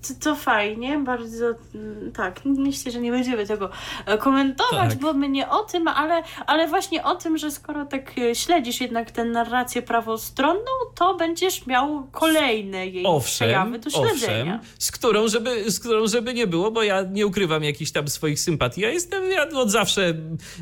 to, 0.09 0.15
to 0.21 0.37
fajnie, 0.37 0.99
bardzo 0.99 1.47
mm, 1.75 2.13
tak. 2.13 2.41
Myślę, 2.45 2.93
że 2.93 3.01
nie 3.01 3.11
będziemy 3.11 3.47
tego 3.47 3.71
e, 4.07 4.19
komentować, 4.19 4.91
tak. 4.91 4.99
bo 4.99 5.13
my 5.13 5.29
nie 5.29 5.49
o 5.49 5.63
tym, 5.63 5.89
ale, 5.89 6.23
ale 6.47 6.69
właśnie 6.69 7.05
o 7.05 7.15
tym, 7.15 7.39
że 7.39 7.51
skoro 7.51 7.85
tak 7.85 8.19
e, 8.19 8.35
śledzisz 8.35 8.81
jednak 8.81 9.11
tę 9.11 9.25
narrację 9.25 9.83
prawostronną, 9.83 10.71
to 10.95 11.15
będziesz 11.15 11.67
miał 11.67 12.07
kolejne 12.13 12.87
jej 12.87 13.07
owszem, 13.07 13.35
przejawy 13.35 13.79
do 13.79 13.91
śledzenia. 13.91 14.61
Owszem, 14.61 14.75
z 14.79 14.91
którą, 14.91 15.29
żeby, 15.29 15.71
z 15.71 15.81
którą 15.81 16.07
żeby 16.07 16.35
nie 16.35 16.47
było, 16.47 16.71
bo 16.71 16.83
ja 16.83 17.03
nie 17.03 17.27
ukrywam 17.27 17.65
jakichś 17.65 17.91
tam 17.91 18.09
swoich 18.09 18.41
sympatii. 18.41 18.81
Ja 18.81 18.91
jestem, 18.91 19.31
ja 19.31 19.49
od 19.49 19.71
zawsze 19.71 20.15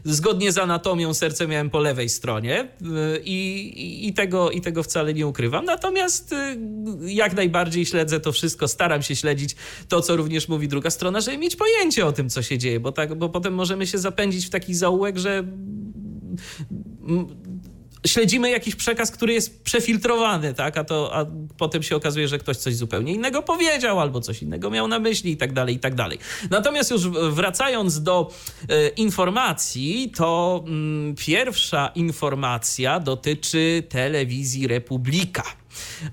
zgodnie 0.05 0.53
z 0.53 0.59
anatomią 0.59 1.15
serce 1.15 1.47
miałem 1.47 1.71
po 1.71 1.79
lewej 1.79 2.09
stronie 2.09 2.61
e, 2.61 2.69
i, 3.25 4.09
i, 4.09 4.15
tego, 4.15 4.51
i 4.51 4.61
tego 4.61 4.83
wcale 4.83 5.15
nie 5.15 5.27
ukrywam. 5.27 5.65
Natomiast 5.65 6.35
jak 7.01 7.35
najbardziej 7.35 7.87
śledzę 7.87 8.21
to 8.21 8.33
wszystko, 8.33 8.69
staram 8.69 9.03
się 9.03 9.17
śledzić 9.17 9.32
śledzić 9.33 9.57
to, 9.89 10.01
co 10.01 10.17
również 10.17 10.49
mówi 10.49 10.69
druga 10.69 10.91
strona, 10.91 11.21
żeby 11.21 11.39
mieć 11.39 11.57
pojęcie 11.57 12.07
o 12.07 12.13
tym, 12.13 12.31
co 12.31 12.43
się 12.43 12.59
dzieje, 12.59 12.81
bo, 12.81 12.93
tak, 12.93 13.15
bo 13.15 13.29
potem 13.29 13.55
możemy 13.55 13.87
się 13.87 13.99
zapędzić 13.99 14.47
w 14.47 14.51
taki 14.51 14.75
zaułek, 14.75 15.19
że 15.19 15.45
śledzimy 18.07 18.51
jakiś 18.51 18.77
przekaz, 18.77 19.11
który 19.11 19.33
jest 19.33 19.63
przefiltrowany, 19.63 20.55
tak? 20.55 20.79
A, 20.79 20.85
to, 20.85 21.15
a 21.15 21.27
potem 21.59 21.83
się 21.83 21.97
okazuje, 21.97 22.29
że 22.29 22.39
ktoś 22.39 22.57
coś 22.57 22.77
zupełnie 22.77 23.13
innego 23.13 23.43
powiedział 23.43 24.01
albo 24.01 24.21
coś 24.21 24.43
innego 24.43 24.71
miał 24.71 24.89
na 24.89 24.99
myśli 24.99 25.33
i 25.33 25.37
tak 25.37 25.53
dalej, 25.53 25.75
i 25.75 25.79
tak 25.79 25.95
dalej. 25.95 26.19
Natomiast 26.51 26.91
już 26.91 27.09
wracając 27.09 28.03
do 28.03 28.31
e, 28.69 28.89
informacji, 28.89 30.13
to 30.17 30.65
mm, 30.67 31.15
pierwsza 31.15 31.91
informacja 31.95 33.01
dotyczy 33.01 33.83
telewizji 33.89 34.67
Republika. 34.67 35.62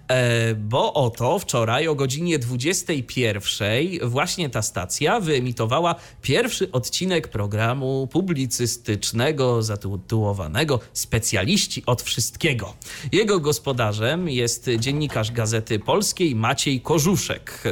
E, 0.07 0.55
bo 0.55 0.93
oto 0.93 1.39
wczoraj 1.39 1.87
o 1.87 1.95
godzinie 1.95 2.39
21 2.39 4.09
właśnie 4.09 4.49
ta 4.49 4.61
stacja 4.61 5.19
wyemitowała 5.19 5.95
pierwszy 6.21 6.71
odcinek 6.71 7.27
programu 7.27 8.07
publicystycznego 8.11 9.63
zatytułowanego 9.63 10.79
Specjaliści 10.93 11.83
od 11.85 12.01
wszystkiego. 12.01 12.73
Jego 13.11 13.39
gospodarzem 13.39 14.29
jest 14.29 14.69
dziennikarz 14.79 15.31
Gazety 15.31 15.79
Polskiej 15.79 16.35
Maciej 16.35 16.81
Korzuszek. 16.81 17.63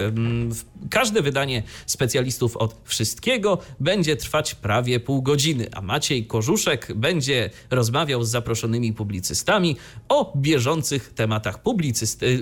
Każde 0.89 1.21
wydanie 1.21 1.63
specjalistów 1.85 2.57
od 2.57 2.75
wszystkiego 2.83 3.57
będzie 3.79 4.15
trwać 4.15 4.55
prawie 4.55 4.99
pół 4.99 5.21
godziny, 5.21 5.67
a 5.73 5.81
Maciej 5.81 6.25
Korzuszek 6.25 6.93
będzie 6.95 7.49
rozmawiał 7.69 8.23
z 8.23 8.29
zaproszonymi 8.29 8.93
publicystami 8.93 9.77
o 10.09 10.33
bieżących 10.37 11.13
tematach 11.13 11.57
y, 11.57 11.59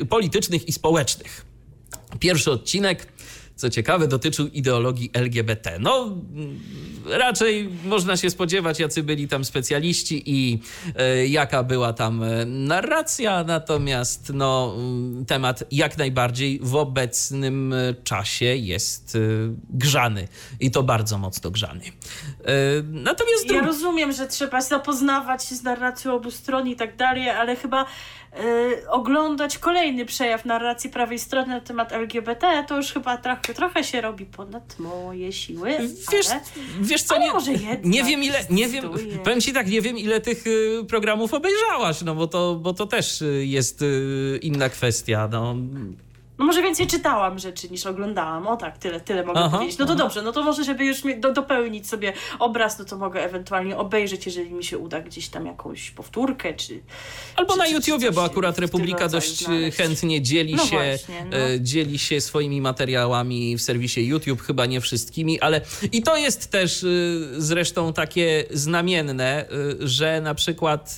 politycznych 0.09 0.67
i 0.67 0.71
społecznych. 0.71 1.45
Pierwszy 2.19 2.51
odcinek, 2.51 3.07
co 3.55 3.69
ciekawe, 3.69 4.07
dotyczył 4.07 4.47
ideologii 4.47 5.09
LGBT. 5.13 5.79
No, 5.79 6.17
raczej 7.05 7.69
można 7.85 8.17
się 8.17 8.29
spodziewać, 8.29 8.79
jacy 8.79 9.03
byli 9.03 9.27
tam 9.27 9.45
specjaliści 9.45 10.23
i 10.25 10.59
e, 10.95 11.27
jaka 11.27 11.63
była 11.63 11.93
tam 11.93 12.23
e, 12.23 12.45
narracja, 12.45 13.43
natomiast 13.43 14.31
no, 14.33 14.75
mm, 14.77 15.25
temat 15.25 15.63
jak 15.71 15.97
najbardziej 15.97 16.59
w 16.63 16.75
obecnym 16.75 17.75
czasie 18.03 18.45
jest 18.45 19.15
e, 19.15 19.19
grzany 19.69 20.27
i 20.59 20.71
to 20.71 20.83
bardzo 20.83 21.17
mocno 21.17 21.51
grzany. 21.51 21.83
E, 21.83 22.51
natomiast 22.83 23.51
Ja 23.51 23.61
rozumiem, 23.61 24.11
że 24.11 24.27
trzeba 24.27 24.61
zapoznawać 24.61 25.45
się 25.45 25.55
z 25.55 25.63
narracją 25.63 26.13
obu 26.13 26.31
stron 26.31 26.67
i 26.67 26.75
tak 26.75 26.95
dalej, 26.95 27.29
ale 27.29 27.55
chyba 27.55 27.85
e, 28.35 28.89
oglądać 28.89 29.57
kolejny 29.57 30.05
przejaw 30.05 30.45
narracji 30.45 30.89
prawej 30.89 31.19
strony 31.19 31.47
na 31.47 31.61
temat 31.61 31.93
LGBT 31.93 32.65
to 32.67 32.77
już 32.77 32.93
chyba 32.93 33.17
trochę, 33.17 33.53
trochę 33.53 33.83
się 33.83 34.01
robi 34.01 34.25
ponad 34.25 34.79
moje 34.79 35.33
siły. 35.33 35.71
Wiesz, 36.11 36.29
ale... 36.29 36.41
wiesz 36.81 37.03
co, 37.03 37.15
ale 37.15 37.25
nie, 37.25 37.33
może 37.33 37.51
jednak 37.51 37.85
nie 37.85 38.03
wiem 38.03 38.23
ile, 38.23 38.45
nie 38.49 38.67
wiem, 38.67 38.83
powiem 39.23 39.41
ci 39.41 39.53
tak, 39.53 39.67
nie 39.67 39.81
wiem 39.81 39.97
ile 39.97 40.21
tych 40.21 40.47
y, 40.47 40.85
programów 40.87 41.33
obejrzałaś, 41.33 42.01
no 42.01 42.15
bo 42.15 42.27
to, 42.27 42.55
bo 42.55 42.73
to 42.73 42.85
też 42.85 43.21
y, 43.21 43.45
jest 43.45 43.81
y, 43.81 44.39
inna 44.41 44.69
kwestia, 44.69 45.29
no. 45.31 45.55
No 46.37 46.45
może 46.45 46.61
więcej 46.61 46.87
czytałam 46.87 47.39
rzeczy 47.39 47.69
niż 47.69 47.85
oglądałam. 47.85 48.47
O 48.47 48.57
tak, 48.57 48.77
tyle, 48.77 48.99
tyle 49.01 49.23
mogę 49.23 49.39
Aha, 49.39 49.57
powiedzieć. 49.57 49.77
No 49.79 49.85
to 49.85 49.93
aha. 49.93 50.03
dobrze, 50.03 50.21
no 50.21 50.31
to 50.31 50.43
może, 50.43 50.63
żeby 50.63 50.85
już 50.85 50.97
do, 51.19 51.33
dopełnić 51.33 51.87
sobie 51.89 52.13
obraz, 52.39 52.79
no 52.79 52.85
to 52.85 52.97
mogę 52.97 53.23
ewentualnie 53.23 53.77
obejrzeć, 53.77 54.25
jeżeli 54.25 54.51
mi 54.51 54.63
się 54.63 54.77
uda 54.77 54.99
gdzieś 55.01 55.27
tam 55.27 55.45
jakąś 55.45 55.91
powtórkę, 55.91 56.53
czy... 56.53 56.79
Albo 57.35 57.53
czy- 57.53 57.59
na 57.59 57.67
YouTubie, 57.67 58.11
bo 58.11 58.23
akurat 58.23 58.59
Republika 58.59 59.07
dość 59.09 59.41
y, 59.41 59.45
znaleźć. 59.45 59.77
chętnie 59.77 60.21
dzieli 60.21 60.55
No 60.55 60.65
się, 60.65 60.75
właśnie, 60.75 61.25
no. 61.31 61.37
y, 61.49 61.61
dzieli 61.61 61.99
się 61.99 62.21
swoimi 62.21 62.61
materiałami 62.61 63.57
w 63.57 63.61
serwisie 63.61 64.07
YouTube, 64.07 64.41
chyba 64.41 64.65
nie 64.65 64.81
wszystkimi, 64.81 65.39
ale 65.39 65.61
i 65.91 66.01
to 66.01 66.17
jest 66.17 66.51
też 66.51 66.83
y, 66.83 67.27
zresztą 67.37 67.93
takie 67.93 68.43
znamienne, 68.51 69.45
że 69.79 70.21
na 70.21 70.35
przykład 70.35 70.95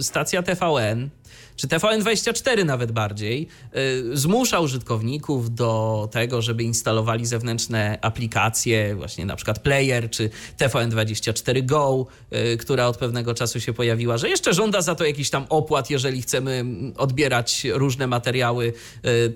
stacja 0.00 0.42
TVN 0.42 1.10
czy 1.56 1.68
TVN24 1.68 2.64
nawet 2.64 2.92
bardziej, 2.92 3.48
y, 3.76 4.16
zmusza 4.16 4.60
użytkowników 4.60 5.54
do 5.54 6.08
tego, 6.12 6.42
żeby 6.42 6.62
instalowali 6.62 7.26
zewnętrzne 7.26 7.98
aplikacje, 8.02 8.94
właśnie 8.94 9.26
na 9.26 9.36
przykład 9.36 9.58
Player 9.58 10.10
czy 10.10 10.30
TVN24 10.58 11.66
Go, 11.66 12.06
y, 12.32 12.56
która 12.56 12.86
od 12.86 12.96
pewnego 12.96 13.34
czasu 13.34 13.60
się 13.60 13.72
pojawiła, 13.72 14.18
że 14.18 14.28
jeszcze 14.28 14.54
żąda 14.54 14.82
za 14.82 14.94
to 14.94 15.04
jakiś 15.04 15.30
tam 15.30 15.46
opłat, 15.48 15.90
jeżeli 15.90 16.22
chcemy 16.22 16.52
mm, 16.52 16.92
odbierać 16.96 17.66
różne 17.72 18.06
materiały 18.06 18.66
y, 18.66 18.72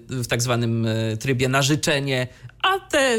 w 0.08 0.26
tak 0.26 0.42
zwanym 0.42 0.86
trybie 1.20 1.48
na 1.48 1.62
życzenie, 1.62 2.28
a 2.62 2.78
te 2.78 3.16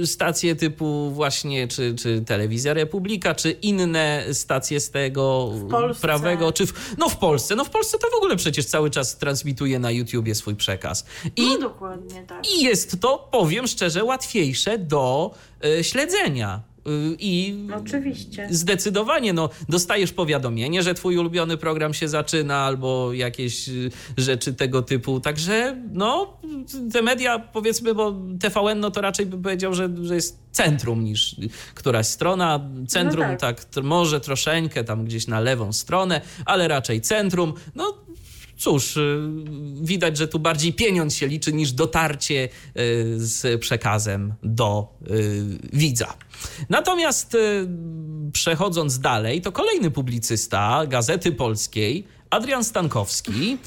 y, 0.00 0.06
stacje 0.06 0.56
typu 0.56 1.10
właśnie, 1.10 1.68
czy, 1.68 1.94
czy 1.94 2.22
Telewizja 2.26 2.74
Republika, 2.74 3.34
czy 3.34 3.50
inne 3.50 4.24
stacje 4.32 4.80
z 4.80 4.90
tego 4.90 5.52
prawego, 6.00 6.52
czy 6.52 6.66
w, 6.66 6.94
no 6.98 7.08
w 7.08 7.16
Polsce, 7.16 7.56
no 7.56 7.64
w 7.64 7.70
Polsce 7.70 7.98
to 7.98 8.10
w 8.10 8.14
ogóle 8.14 8.36
przecież 8.36 8.66
cały 8.66 8.90
czas 8.90 9.18
transmituje 9.18 9.78
na 9.78 9.90
YouTubie 9.90 10.34
swój 10.34 10.56
przekaz. 10.56 11.04
I, 11.36 11.46
No 11.46 11.58
dokładnie, 11.58 12.22
tak. 12.22 12.50
I 12.50 12.62
jest 12.62 13.00
to, 13.00 13.28
powiem 13.32 13.66
szczerze, 13.66 14.04
łatwiejsze 14.04 14.78
do 14.78 15.34
y, 15.64 15.84
śledzenia. 15.84 16.71
Y, 16.86 17.16
I 17.18 17.54
Oczywiście. 17.76 18.48
zdecydowanie 18.50 19.32
no, 19.32 19.50
dostajesz 19.68 20.12
powiadomienie, 20.12 20.82
że 20.82 20.94
twój 20.94 21.16
ulubiony 21.16 21.56
program 21.56 21.94
się 21.94 22.08
zaczyna 22.08 22.56
albo 22.56 23.12
jakieś 23.12 23.68
y, 23.68 23.90
rzeczy 24.16 24.54
tego 24.54 24.82
typu. 24.82 25.20
Także 25.20 25.82
no, 25.92 26.36
te 26.92 27.02
media 27.02 27.38
powiedzmy, 27.38 27.94
bo 27.94 28.14
TVN 28.40 28.80
no 28.80 28.90
to 28.90 29.00
raczej 29.00 29.26
bym 29.26 29.42
powiedział, 29.42 29.74
że, 29.74 29.88
że 30.02 30.14
jest 30.14 30.38
centrum 30.50 31.04
niż 31.04 31.36
któraś 31.74 32.06
strona. 32.06 32.60
Centrum 32.88 33.26
No 33.30 33.36
tak, 33.36 33.64
tr- 33.64 33.84
może 33.84 34.20
troszeczkę 34.20 34.84
tam 34.84 35.04
gdzieś 35.04 35.26
na 35.26 35.40
lewą 35.40 35.72
stronę, 35.72 36.20
ale 36.44 36.68
raczej 36.68 37.00
centrum. 37.00 37.54
No 37.74 37.94
cóż, 38.62 38.96
y, 38.96 39.20
widać, 39.82 40.16
że 40.16 40.28
tu 40.28 40.38
bardziej 40.38 40.72
pieniądz 40.72 41.14
się 41.14 41.26
liczy 41.26 41.52
niż 41.52 41.72
dotarcie 41.72 42.44
y, 42.44 42.48
z 43.16 43.60
przekazem 43.60 44.34
do 44.42 44.88
y, 45.10 45.42
widza. 45.72 46.14
Natomiast 46.68 47.36
przechodząc 48.32 48.98
dalej, 48.98 49.40
to 49.40 49.52
kolejny 49.52 49.90
publicysta 49.90 50.86
Gazety 50.86 51.32
Polskiej, 51.32 52.06
Adrian 52.30 52.64
Stankowski, 52.64 53.58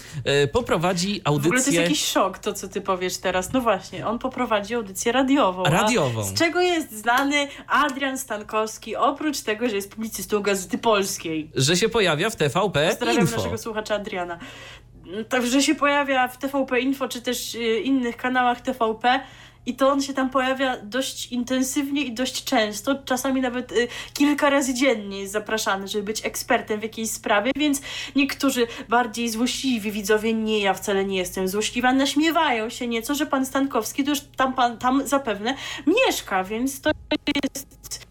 poprowadzi 0.51 1.21
W 1.25 1.27
ogóle 1.27 1.41
to 1.49 1.55
jest 1.55 1.67
audycję 1.67 1.81
jakiś 1.81 2.05
szok, 2.05 2.39
to 2.39 2.53
co 2.53 2.67
ty 2.67 2.81
powiesz 2.81 3.17
teraz. 3.17 3.53
No 3.53 3.61
właśnie, 3.61 4.07
on 4.07 4.19
poprowadzi 4.19 4.75
audycję 4.75 5.11
radiową. 5.11 5.63
radiową. 5.63 6.23
Z 6.23 6.33
czego 6.33 6.61
jest 6.61 6.91
znany 6.91 7.47
Adrian 7.67 8.17
Stankowski, 8.17 8.95
oprócz 8.95 9.41
tego, 9.41 9.69
że 9.69 9.75
jest 9.75 9.91
publicystą 9.91 10.41
Gazety 10.41 10.77
Polskiej? 10.77 11.51
że 11.55 11.77
się 11.77 11.89
pojawia 11.89 12.29
w 12.29 12.35
TVP 12.35 12.87
Pozdrawiam 12.89 13.21
Info. 13.21 13.37
naszego 13.37 13.57
słuchacza 13.57 13.95
Adriana. 13.95 14.39
Także 15.29 15.61
się 15.61 15.75
pojawia 15.75 16.27
w 16.27 16.37
TVP 16.37 16.79
Info, 16.79 17.07
czy 17.07 17.21
też 17.21 17.55
y, 17.55 17.79
innych 17.79 18.17
kanałach 18.17 18.61
TVP. 18.61 19.19
I 19.65 19.75
to 19.75 19.89
on 19.89 20.01
się 20.01 20.13
tam 20.13 20.29
pojawia 20.29 20.77
dość 20.83 21.31
intensywnie 21.31 22.01
i 22.01 22.13
dość 22.13 22.43
często, 22.43 22.95
czasami 23.05 23.41
nawet 23.41 23.71
y, 23.71 23.87
kilka 24.13 24.49
razy 24.49 24.73
dziennie 24.73 25.19
jest 25.19 25.33
zapraszany, 25.33 25.87
żeby 25.87 26.03
być 26.03 26.25
ekspertem 26.25 26.79
w 26.79 26.83
jakiejś 26.83 27.11
sprawie, 27.11 27.51
więc 27.55 27.81
niektórzy 28.15 28.67
bardziej 28.89 29.29
złośliwi 29.29 29.91
widzowie, 29.91 30.33
nie, 30.33 30.59
ja 30.59 30.73
wcale 30.73 31.05
nie 31.05 31.17
jestem 31.17 31.47
złośliwa, 31.47 31.93
naśmiewają 31.93 32.69
się 32.69 32.87
nieco, 32.87 33.15
że 33.15 33.25
pan 33.25 33.45
Stankowski 33.45 34.03
to 34.03 34.09
już 34.09 34.21
tam, 34.21 34.53
pan, 34.53 34.77
tam 34.77 35.07
zapewne 35.07 35.55
mieszka, 35.87 36.43
więc 36.43 36.81
to 36.81 36.91
jest 37.43 38.04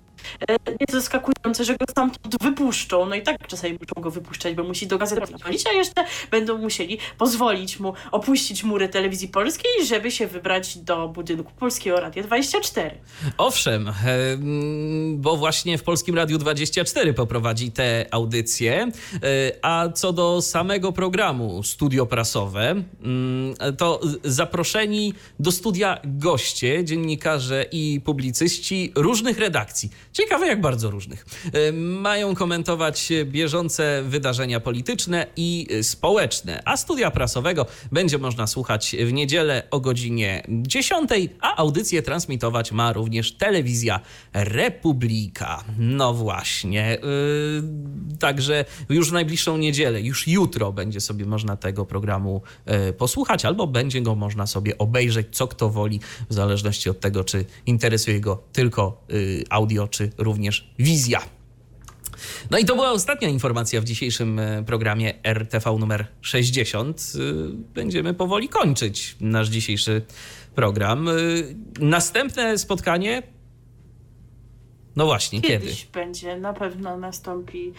e, 0.49 0.57
nie 0.81 0.87
zaskakujące, 0.93 1.65
że 1.65 1.77
go 1.77 1.85
stamtąd 1.91 2.43
wypuszczą. 2.43 3.07
No 3.07 3.15
i 3.15 3.23
tak 3.23 3.47
czasami 3.47 3.73
muszą 3.73 4.03
go 4.03 4.11
wypuszczać, 4.11 4.55
bo 4.55 4.65
musi 4.65 4.87
do 4.87 4.99
gazety 4.99 5.33
chodzić, 5.43 5.67
a 5.67 5.73
jeszcze 5.73 6.05
będą 6.31 6.59
musieli 6.59 6.99
pozwolić 7.19 7.81
mu 7.81 7.95
opuścić 8.13 8.65
mury 8.65 8.89
telewizji 8.89 9.29
polskiej, 9.29 9.71
żeby 9.87 10.11
się 10.11 10.27
wybrać 10.27 10.79
do 10.79 11.09
budynku 11.09 11.53
Polskiego 11.59 12.01
Radia 12.01 12.23
24. 12.23 12.91
Owszem, 13.39 13.89
em, 13.89 15.21
bo 15.21 15.37
właśnie 15.37 15.79
w 15.79 15.83
Polskim 15.83 16.15
Radiu 16.15 16.39
24 16.39 17.15
poprowadzi 17.15 17.71
te 17.73 18.07
audycje. 18.11 18.89
E, 19.23 19.53
A 19.63 19.89
co 19.95 20.13
do 20.13 20.43
samego 20.43 20.93
programu 20.93 21.63
Studio 21.63 22.07
Prasowe, 22.07 22.71
mm, 22.71 23.55
to 23.79 24.01
zaproszeni 24.25 25.15
do 25.39 25.53
studia 25.53 25.99
goście, 26.05 26.85
dziennikarze 26.85 27.65
i 27.73 28.01
publicyści 28.05 28.93
różnych 28.95 29.39
redakcji. 29.39 29.91
Ciekawe, 30.25 30.47
jak 30.47 30.61
bardzo 30.61 30.91
różnych. 30.91 31.27
E, 31.53 31.73
Mają 31.73 32.35
komentować 32.35 33.13
bieżące 33.25 34.03
wydarzenia 34.07 34.61
polityczne 34.61 35.27
i 35.37 35.67
społeczne, 35.83 36.63
a 36.65 36.77
studia 36.77 37.11
prasowego 37.11 37.67
będzie 37.93 38.19
można 38.19 38.47
słuchać 38.47 38.97
w 39.07 39.13
niedzielę 39.13 39.63
o 39.71 39.81
godzinie 39.81 40.43
10, 40.49 41.11
a 41.41 41.57
audycję 41.57 42.03
transmitować 42.03 42.73
ma 42.73 42.93
również 42.93 43.33
telewizja 43.33 44.01
Republika. 44.33 45.65
No 45.79 46.15
właśnie. 46.15 46.99
Yy, 47.03 48.19
także 48.19 48.65
już 48.89 49.11
w 49.11 49.13
najbliższą 49.13 49.57
niedzielę, 49.57 50.01
już 50.01 50.29
jutro 50.29 50.73
będzie 50.73 51.01
sobie 51.01 51.27
można 51.27 51.57
tego 51.57 51.87
programu 51.87 52.43
yy, 52.67 52.93
posłuchać, 52.93 53.45
albo 53.45 53.67
będzie 53.67 54.01
go 54.01 54.15
można 54.15 54.47
sobie 54.47 54.79
obejrzeć, 54.79 55.27
co 55.31 55.49
kto 55.49 55.71
woli, 55.71 56.01
w 56.31 56.35
zależności 56.35 56.91
od 56.91 57.01
tego, 57.01 57.25
czy 57.25 57.45
interesuje 57.67 58.21
go 58.21 58.43
tylko 58.53 59.05
yy, 59.09 59.45
audio, 59.51 59.89
czy 59.89 60.11
również 60.19 60.71
wizja. 60.79 61.21
No 62.51 62.59
i 62.59 62.65
to 62.65 62.75
była 62.75 62.91
ostatnia 62.91 63.29
informacja 63.29 63.81
w 63.81 63.85
dzisiejszym 63.85 64.39
e, 64.39 64.65
programie 64.65 65.25
RTV 65.25 65.77
numer 65.79 66.07
60. 66.21 67.13
Y, 67.15 67.21
Będziemy 67.75 68.15
powoli 68.15 68.49
kończyć 68.49 69.17
nasz 69.21 69.49
dzisiejszy 69.49 70.03
program. 70.55 71.09
Y, 71.09 71.57
Następne 71.81 72.59
spotkanie 72.59 73.23
No 74.97 75.07
właśnie, 75.07 75.41
Kiedyś 75.41 75.81
kiedy? 75.81 75.93
będzie, 75.93 76.37
na 76.37 76.53
pewno 76.53 76.97
nastąpi. 76.97 77.73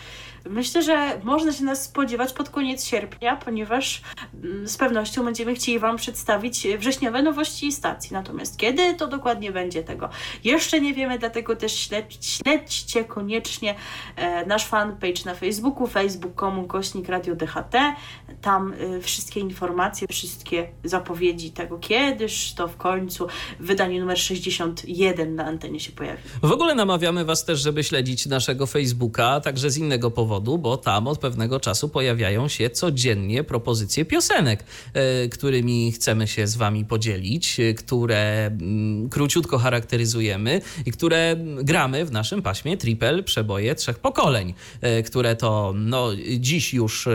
Myślę, 0.50 0.84
że 0.84 1.22
można 1.24 1.54
się 1.54 1.64
nas 1.64 1.84
spodziewać 1.84 2.34
pod 2.34 2.50
koniec 2.50 2.86
sierpnia, 2.86 3.36
ponieważ 3.36 4.02
mm, 4.44 4.68
z 4.68 4.78
pewnością 4.78 5.26
będziemy 5.26 5.56
chcieli 5.56 5.80
Wam 5.80 5.98
przedstawić 5.98 6.68
wrześniowe 6.78 7.22
nowości 7.22 7.72
stacji. 7.72 8.14
Natomiast 8.14 8.58
kiedy 8.58 8.94
to 8.94 9.08
dokładnie 9.08 9.52
będzie 9.52 9.84
tego 9.84 10.10
jeszcze 10.44 10.82
nie 10.82 10.94
wiemy, 10.94 11.20
dlatego 11.20 11.56
też 11.56 11.80
śledź, 11.80 12.18
śledźcie 12.22 13.04
koniecznie 13.04 13.76
e, 14.16 14.46
nasz 14.46 14.66
fanpage 14.66 15.26
na 15.26 15.36
Facebooku, 15.36 15.88
facebook.com 15.88 16.68
kośnik 16.68 17.10
Radio 17.10 17.36
DHT. 17.36 17.96
Tam 18.42 18.74
e, 18.74 19.02
wszystkie 19.02 19.40
informacje, 19.40 20.08
wszystkie 20.08 20.68
zapowiedzi 20.84 21.52
tego 21.52 21.78
kiedyż 21.78 22.54
to 22.54 22.68
w 22.68 22.78
końcu 22.78 23.28
w 23.60 23.66
wydaniu 23.66 24.00
numer 24.00 24.20
61 24.20 25.36
na 25.36 25.46
antenie 25.46 25.80
się 25.80 25.92
pojawi. 25.92 26.22
W 26.44 26.52
ogóle 26.52 26.76
namawiamy 27.06 27.26
Was 27.26 27.46
też, 27.46 27.60
żeby 27.60 27.84
śledzić 27.84 28.26
naszego 28.26 28.66
Facebooka, 28.66 29.40
także 29.40 29.70
z 29.70 29.78
innego 29.78 30.12
powodu, 30.12 30.58
bo 30.58 30.78
tam 30.78 31.08
od 31.08 31.20
pewnego 31.20 31.60
czasu 31.60 31.90
pojawiają 31.90 32.48
się 32.48 32.70
codziennie 32.70 33.44
propozycje 33.44 34.06
piosenek, 34.06 34.64
e, 34.94 35.30
którymi 35.30 35.92
chcemy 35.92 36.28
się 36.28 36.48
z 36.48 36.56
Wami 36.56 36.86
podzielić, 36.86 37.60
e, 37.60 37.74
które 37.74 38.46
mm, 38.46 39.10
króciutko 39.10 39.58
charakteryzujemy 39.58 40.62
i 40.86 40.92
które 40.92 41.36
gramy 41.64 42.06
w 42.06 42.12
naszym 42.12 42.42
paśmie 42.42 42.78
Triple 42.78 43.24
Przeboje 43.24 43.76
Trzech 43.76 44.00
Pokoleń, 44.00 44.54
e, 44.82 45.04
które 45.04 45.36
to 45.36 45.74
no, 45.76 46.10
dziś 46.40 46.74
już 46.74 47.08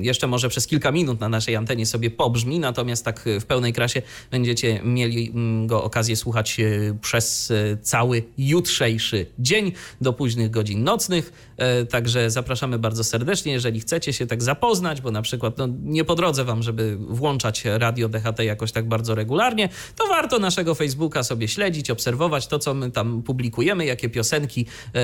jeszcze 0.00 0.26
może 0.26 0.48
przez 0.48 0.66
kilka 0.66 0.92
minut 0.92 1.20
na 1.20 1.28
naszej 1.28 1.56
antenie 1.56 1.86
sobie 1.86 2.10
pobrzmi, 2.10 2.58
natomiast 2.58 3.04
tak 3.04 3.24
w 3.40 3.44
pełnej 3.44 3.72
krasie 3.72 4.02
będziecie 4.30 4.80
mieli 4.84 5.30
mm, 5.30 5.66
go 5.66 5.84
okazję 5.84 6.16
słuchać 6.16 6.56
przez 7.00 7.52
cały 7.82 8.22
jutrzejszy 8.38 9.03
dzień 9.38 9.72
do 10.00 10.12
późnych 10.12 10.50
godzin 10.50 10.84
nocnych. 10.84 11.52
E, 11.56 11.86
Także 11.86 12.30
zapraszamy 12.30 12.78
bardzo 12.78 13.04
serdecznie, 13.04 13.52
jeżeli 13.52 13.80
chcecie 13.80 14.12
się 14.12 14.26
tak 14.26 14.42
zapoznać, 14.42 15.00
bo 15.00 15.10
na 15.10 15.22
przykład 15.22 15.58
no, 15.58 15.68
nie 15.82 16.04
po 16.04 16.14
drodze 16.14 16.44
wam, 16.44 16.62
żeby 16.62 16.96
włączać 16.96 17.64
radio 17.64 18.08
DHT 18.08 18.38
jakoś 18.44 18.72
tak 18.72 18.88
bardzo 18.88 19.14
regularnie, 19.14 19.68
to 19.96 20.06
warto 20.08 20.38
naszego 20.38 20.74
Facebooka 20.74 21.22
sobie 21.22 21.48
śledzić, 21.48 21.90
obserwować 21.90 22.46
to, 22.46 22.58
co 22.58 22.74
my 22.74 22.90
tam 22.90 23.22
publikujemy, 23.22 23.84
jakie 23.86 24.08
piosenki 24.08 24.66
e, 24.94 25.00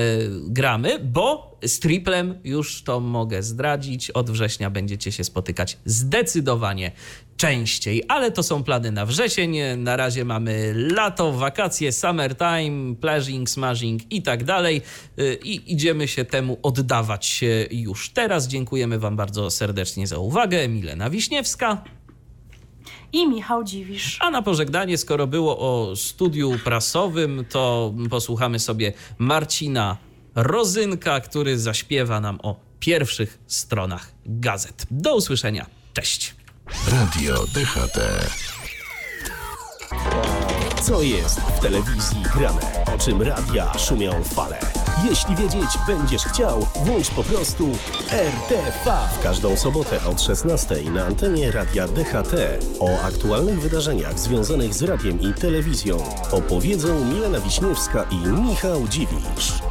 gramy, 0.47 0.99
bo 0.99 1.50
z 1.65 1.79
Triplem 1.79 2.39
już 2.43 2.83
to 2.83 2.99
mogę 2.99 3.43
zdradzić, 3.43 4.11
od 4.11 4.31
września 4.31 4.69
będziecie 4.69 5.11
się 5.11 5.23
spotykać 5.23 5.77
zdecydowanie 5.85 6.91
częściej, 7.37 8.03
ale 8.07 8.31
to 8.31 8.43
są 8.43 8.63
plany 8.63 8.91
na 8.91 9.05
wrzesień. 9.05 9.57
Na 9.77 9.95
razie 9.95 10.25
mamy 10.25 10.73
lato, 10.75 11.31
wakacje, 11.31 11.91
summertime, 11.91 12.95
pleasuring, 12.95 13.49
smashing 13.49 14.11
i 14.11 14.21
tak 14.21 14.43
dalej. 14.43 14.81
Y, 15.19 15.39
I 15.43 15.73
idziemy 15.73 16.07
się 16.07 16.25
temu 16.25 16.57
oddawać 16.63 17.43
już 17.71 18.09
teraz. 18.09 18.47
Dziękujemy 18.47 18.99
Wam 18.99 19.15
bardzo 19.15 19.51
serdecznie 19.51 20.07
za 20.07 20.17
uwagę. 20.17 20.67
Milena 20.67 21.09
Wiśniewska. 21.09 21.83
I 23.13 23.27
Michał 23.27 23.63
Dziwisz. 23.63 24.17
A 24.21 24.31
na 24.31 24.41
pożegnanie, 24.41 24.97
skoro 24.97 25.27
było 25.27 25.59
o 25.59 25.95
studiu 25.95 26.51
prasowym, 26.63 27.45
to 27.49 27.93
posłuchamy 28.09 28.59
sobie 28.59 28.93
Marcina 29.17 29.97
Rozynka, 30.35 31.19
który 31.19 31.59
zaśpiewa 31.59 32.19
nam 32.19 32.39
o 32.43 32.59
pierwszych 32.79 33.39
stronach 33.47 34.11
gazet. 34.25 34.85
Do 34.91 35.15
usłyszenia. 35.15 35.65
Cześć. 35.93 36.35
Radio 36.91 37.45
DHT. 37.45 37.99
Co 40.83 41.01
jest 41.01 41.39
w 41.39 41.59
telewizji 41.59 42.23
grane? 42.35 42.85
O 42.95 42.97
czym 42.97 43.21
radia 43.21 43.77
szumią 43.77 44.23
fale? 44.23 44.59
Jeśli 45.09 45.35
wiedzieć 45.35 45.69
będziesz 45.87 46.23
chciał, 46.23 46.67
włącz 46.75 47.09
po 47.09 47.23
prostu 47.23 47.69
RTV. 48.11 48.97
W 49.19 49.23
każdą 49.23 49.57
sobotę 49.57 50.05
od 50.05 50.21
16 50.21 50.75
na 50.91 51.05
antenie 51.05 51.51
radia 51.51 51.87
DHT. 51.87 52.33
O 52.79 53.01
aktualnych 53.01 53.61
wydarzeniach 53.61 54.19
związanych 54.19 54.73
z 54.73 54.83
radiem 54.83 55.21
i 55.21 55.33
telewizją 55.33 56.03
opowiedzą 56.31 57.05
Milena 57.05 57.39
Wiśniewska 57.39 58.03
i 58.03 58.17
Michał 58.17 58.87
Dziwisz. 58.87 59.70